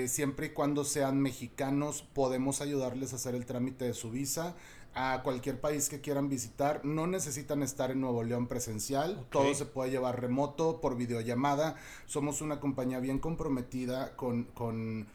siempre 0.07 0.47
y 0.47 0.51
cuando 0.51 0.85
sean 0.85 1.21
mexicanos, 1.21 2.03
podemos 2.15 2.61
ayudarles 2.61 3.13
a 3.13 3.17
hacer 3.17 3.35
el 3.35 3.47
trámite 3.47 3.85
de 3.85 3.95
su 3.95 4.13
visa 4.13 4.55
a 4.95 5.23
cualquier 5.23 5.61
país 5.61 5.89
que 5.89 6.01
quieran 6.01 6.29
visitar. 6.29 6.85
No 6.85 7.07
necesitan 7.07 7.63
estar 7.63 7.91
en 7.91 8.01
Nuevo 8.01 8.23
León 8.23 8.47
presencial. 8.47 9.27
Todo 9.31 9.55
se 9.55 9.65
puede 9.65 9.91
llevar 9.91 10.21
remoto, 10.21 10.81
por 10.81 10.97
videollamada. 10.97 11.77
Somos 12.07 12.41
una 12.41 12.61
compañía 12.61 13.01
bien 13.01 13.19
comprometida 13.19 14.15
con, 14.17 14.45
con 14.55 15.07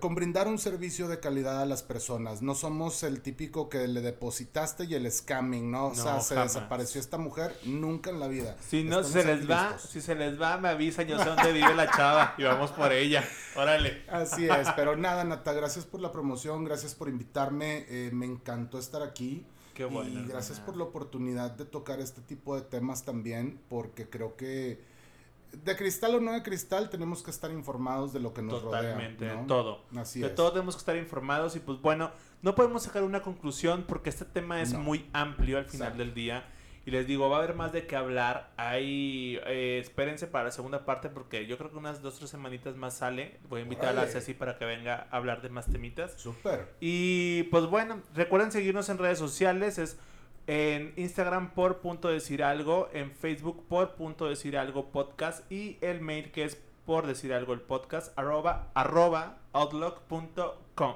con 0.00 0.14
brindar 0.14 0.48
un 0.48 0.58
servicio 0.58 1.08
de 1.08 1.20
calidad 1.20 1.62
a 1.62 1.66
las 1.66 1.82
personas. 1.82 2.42
No 2.42 2.54
somos 2.54 3.02
el 3.02 3.20
típico 3.20 3.68
que 3.68 3.86
le 3.88 4.00
depositaste 4.00 4.84
y 4.84 4.94
el 4.94 5.10
scamming, 5.10 5.70
¿no? 5.70 5.88
O 5.88 5.94
sea, 5.94 6.20
se 6.20 6.34
desapareció 6.34 7.00
esta 7.00 7.18
mujer 7.18 7.56
nunca 7.64 8.10
en 8.10 8.20
la 8.20 8.28
vida. 8.28 8.56
Si 8.66 8.84
no 8.84 9.02
se 9.02 9.24
les 9.24 9.48
va, 9.48 9.78
si 9.78 10.00
se 10.00 10.14
les 10.14 10.40
va, 10.40 10.58
me 10.58 10.68
avisan, 10.68 11.06
yo 11.06 11.18
sé 11.18 11.24
dónde 11.24 11.52
vive 11.52 11.74
la 11.74 11.90
chava 11.90 12.34
y 12.36 12.42
vamos 12.42 12.70
por 12.72 12.92
ella. 12.92 13.24
Órale. 13.56 14.02
Así 14.08 14.48
es, 14.48 14.68
pero 14.76 14.96
nada, 14.96 15.24
Nata, 15.24 15.52
gracias 15.52 15.84
por 15.84 16.00
la 16.00 16.12
promoción, 16.12 16.64
gracias 16.64 16.94
por 16.94 17.08
invitarme, 17.08 17.86
eh, 17.88 18.10
me 18.12 18.26
encantó 18.26 18.78
estar 18.78 19.02
aquí. 19.02 19.46
Qué 19.74 19.84
bueno. 19.84 20.20
Y 20.20 20.26
gracias 20.26 20.58
por 20.58 20.76
la 20.76 20.84
oportunidad 20.84 21.52
de 21.52 21.64
tocar 21.64 22.00
este 22.00 22.20
tipo 22.20 22.56
de 22.56 22.62
temas 22.62 23.04
también, 23.04 23.60
porque 23.68 24.08
creo 24.08 24.36
que 24.36 24.82
de 25.52 25.76
cristal 25.76 26.14
o 26.14 26.20
no 26.20 26.32
de 26.32 26.42
cristal, 26.42 26.90
tenemos 26.90 27.22
que 27.22 27.30
estar 27.30 27.50
informados 27.50 28.12
de 28.12 28.20
lo 28.20 28.32
que 28.32 28.42
nos 28.42 28.62
rodea. 28.62 28.80
Totalmente, 28.80 29.24
de 29.24 29.36
todo. 29.46 29.84
Así 29.96 30.20
de 30.20 30.28
todo 30.30 30.52
tenemos 30.52 30.74
que 30.74 30.80
estar 30.80 30.96
informados 30.96 31.56
y 31.56 31.60
pues 31.60 31.80
bueno, 31.80 32.10
no 32.42 32.54
podemos 32.54 32.82
sacar 32.82 33.02
una 33.02 33.22
conclusión 33.22 33.84
porque 33.86 34.10
este 34.10 34.24
tema 34.24 34.60
es 34.62 34.74
muy 34.74 35.08
amplio 35.12 35.58
al 35.58 35.66
final 35.66 35.96
del 35.96 36.14
día. 36.14 36.44
Y 36.86 36.90
les 36.90 37.06
digo, 37.06 37.28
va 37.28 37.36
a 37.36 37.38
haber 37.40 37.54
más 37.54 37.70
de 37.70 37.86
qué 37.86 37.96
hablar. 37.96 38.50
Ahí, 38.56 39.38
eh, 39.44 39.78
espérense 39.78 40.26
para 40.26 40.44
la 40.44 40.50
segunda 40.52 40.86
parte 40.86 41.10
porque 41.10 41.46
yo 41.46 41.58
creo 41.58 41.70
que 41.70 41.76
unas 41.76 42.00
dos, 42.00 42.16
tres 42.16 42.30
semanitas 42.30 42.76
más 42.76 42.96
sale. 42.96 43.40
Voy 43.50 43.60
a 43.60 43.64
invitar 43.64 43.98
a 43.98 44.06
Ceci 44.06 44.32
para 44.32 44.56
que 44.56 44.64
venga 44.64 45.06
a 45.10 45.16
hablar 45.18 45.42
de 45.42 45.50
más 45.50 45.70
temitas. 45.70 46.14
Súper. 46.14 46.74
Y 46.80 47.42
pues 47.50 47.66
bueno, 47.66 48.00
recuerden 48.14 48.50
seguirnos 48.52 48.88
en 48.88 48.96
redes 48.96 49.18
sociales. 49.18 49.76
Es 49.76 49.98
en 50.48 50.94
Instagram 50.96 51.50
por 51.50 51.80
punto 51.80 52.08
decir 52.08 52.42
algo, 52.42 52.88
en 52.94 53.12
Facebook 53.12 53.66
por 53.68 53.96
punto 53.96 54.26
decir 54.26 54.56
algo 54.56 54.90
podcast 54.90 55.50
y 55.52 55.76
el 55.82 56.00
mail 56.00 56.32
que 56.32 56.44
es 56.44 56.56
por 56.86 57.06
decir 57.06 57.34
algo 57.34 57.52
el 57.52 57.60
podcast 57.60 58.18
arroba, 58.18 58.70
arroba 58.72 59.36
outlook.com. 59.52 60.94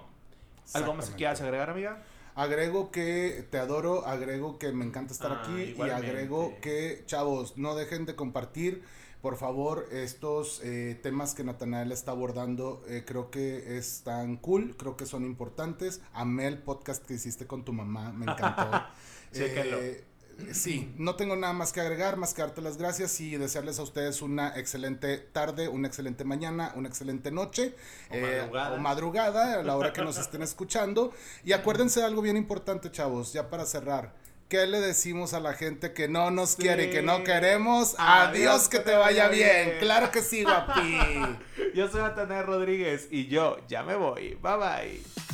¿Algo 0.73 0.95
más 0.95 1.11
que 1.11 1.17
quieras 1.17 1.43
agregar, 1.43 1.69
amiga? 1.69 2.03
Agrego 2.35 2.91
que 2.91 3.47
te 3.51 3.59
adoro, 3.59 4.07
agrego 4.07 4.59
que 4.59 4.73
me 4.73 4.87
encanta 4.87 5.13
estar 5.13 5.33
ah, 5.33 5.43
aquí 5.43 5.77
y 5.77 5.83
agrego 5.83 6.55
que, 6.63 7.03
chavos, 7.05 7.59
no 7.59 7.75
dejen 7.75 8.07
de 8.07 8.17
compartir, 8.17 8.83
por 9.21 9.37
favor, 9.37 9.87
estos 9.93 10.63
eh, 10.65 10.99
temas 11.03 11.35
que 11.35 11.45
Natanael 11.45 11.93
está 11.93 12.13
abordando. 12.13 12.83
Eh, 12.89 13.05
creo 13.07 13.31
que 13.31 13.77
están 13.77 14.39
cool, 14.39 14.77
creo 14.79 14.97
que 14.97 15.05
son 15.05 15.27
importantes. 15.27 16.01
Amé 16.15 16.47
el 16.47 16.57
podcast 16.57 17.05
que 17.05 17.15
hiciste 17.15 17.47
con 17.47 17.67
tu 17.67 17.75
mamá, 17.75 18.13
me 18.13 18.25
encantó. 18.25 18.71
Eh, 19.35 20.05
sí, 20.53 20.93
no 20.97 21.17
tengo 21.17 21.37
nada 21.37 21.53
más 21.53 21.73
que 21.73 21.81
agregar, 21.81 22.17
más 22.17 22.35
que 22.35 22.43
darte 22.43 22.61
las 22.63 22.77
gracias 22.77 23.21
y 23.21 23.37
desearles 23.37 23.79
a 23.79 23.83
ustedes 23.83 24.23
una 24.23 24.59
excelente 24.59 25.19
tarde, 25.19 25.69
una 25.69 25.89
excelente 25.89 26.25
mañana, 26.25 26.73
una 26.77 26.89
excelente 26.89 27.31
noche 27.31 27.75
o, 28.11 28.15
eh, 28.15 28.51
madrugada. 28.79 29.61
a 29.61 29.63
la 29.63 29.77
hora 29.77 29.93
que 29.93 30.03
nos 30.03 30.19
estén 30.19 30.43
escuchando. 30.43 31.13
Y 31.45 31.53
acuérdense 31.53 32.01
de 32.01 32.07
algo 32.07 32.23
bien 32.23 32.37
importante, 32.37 32.91
chavos, 32.91 33.33
ya 33.33 33.51
para 33.51 33.67
cerrar. 33.67 34.15
¿Qué 34.53 34.67
le 34.67 34.81
decimos 34.81 35.33
a 35.33 35.41
la 35.41 35.55
gente 35.55 35.95
que 35.95 36.09
no 36.09 36.31
nos 36.31 36.57
quiere 36.57 36.85
y 36.85 36.91
que 36.91 37.01
no 37.01 37.25
queremos? 37.25 37.95
Adiós, 37.97 38.69
que 38.69 38.81
te 38.81 38.95
vaya 38.95 39.29
bien. 39.29 39.79
Claro 39.81 40.11
que 40.11 40.21
sí, 40.21 40.43
guapi. 40.43 40.99
yo 41.75 41.89
soy 41.89 42.03
Natanael 42.03 42.45
Rodríguez 42.45 43.09
y 43.11 43.29
yo 43.29 43.57
ya 43.67 43.83
me 43.83 43.95
voy. 43.95 44.35
Bye 44.43 44.57
bye. 44.59 45.32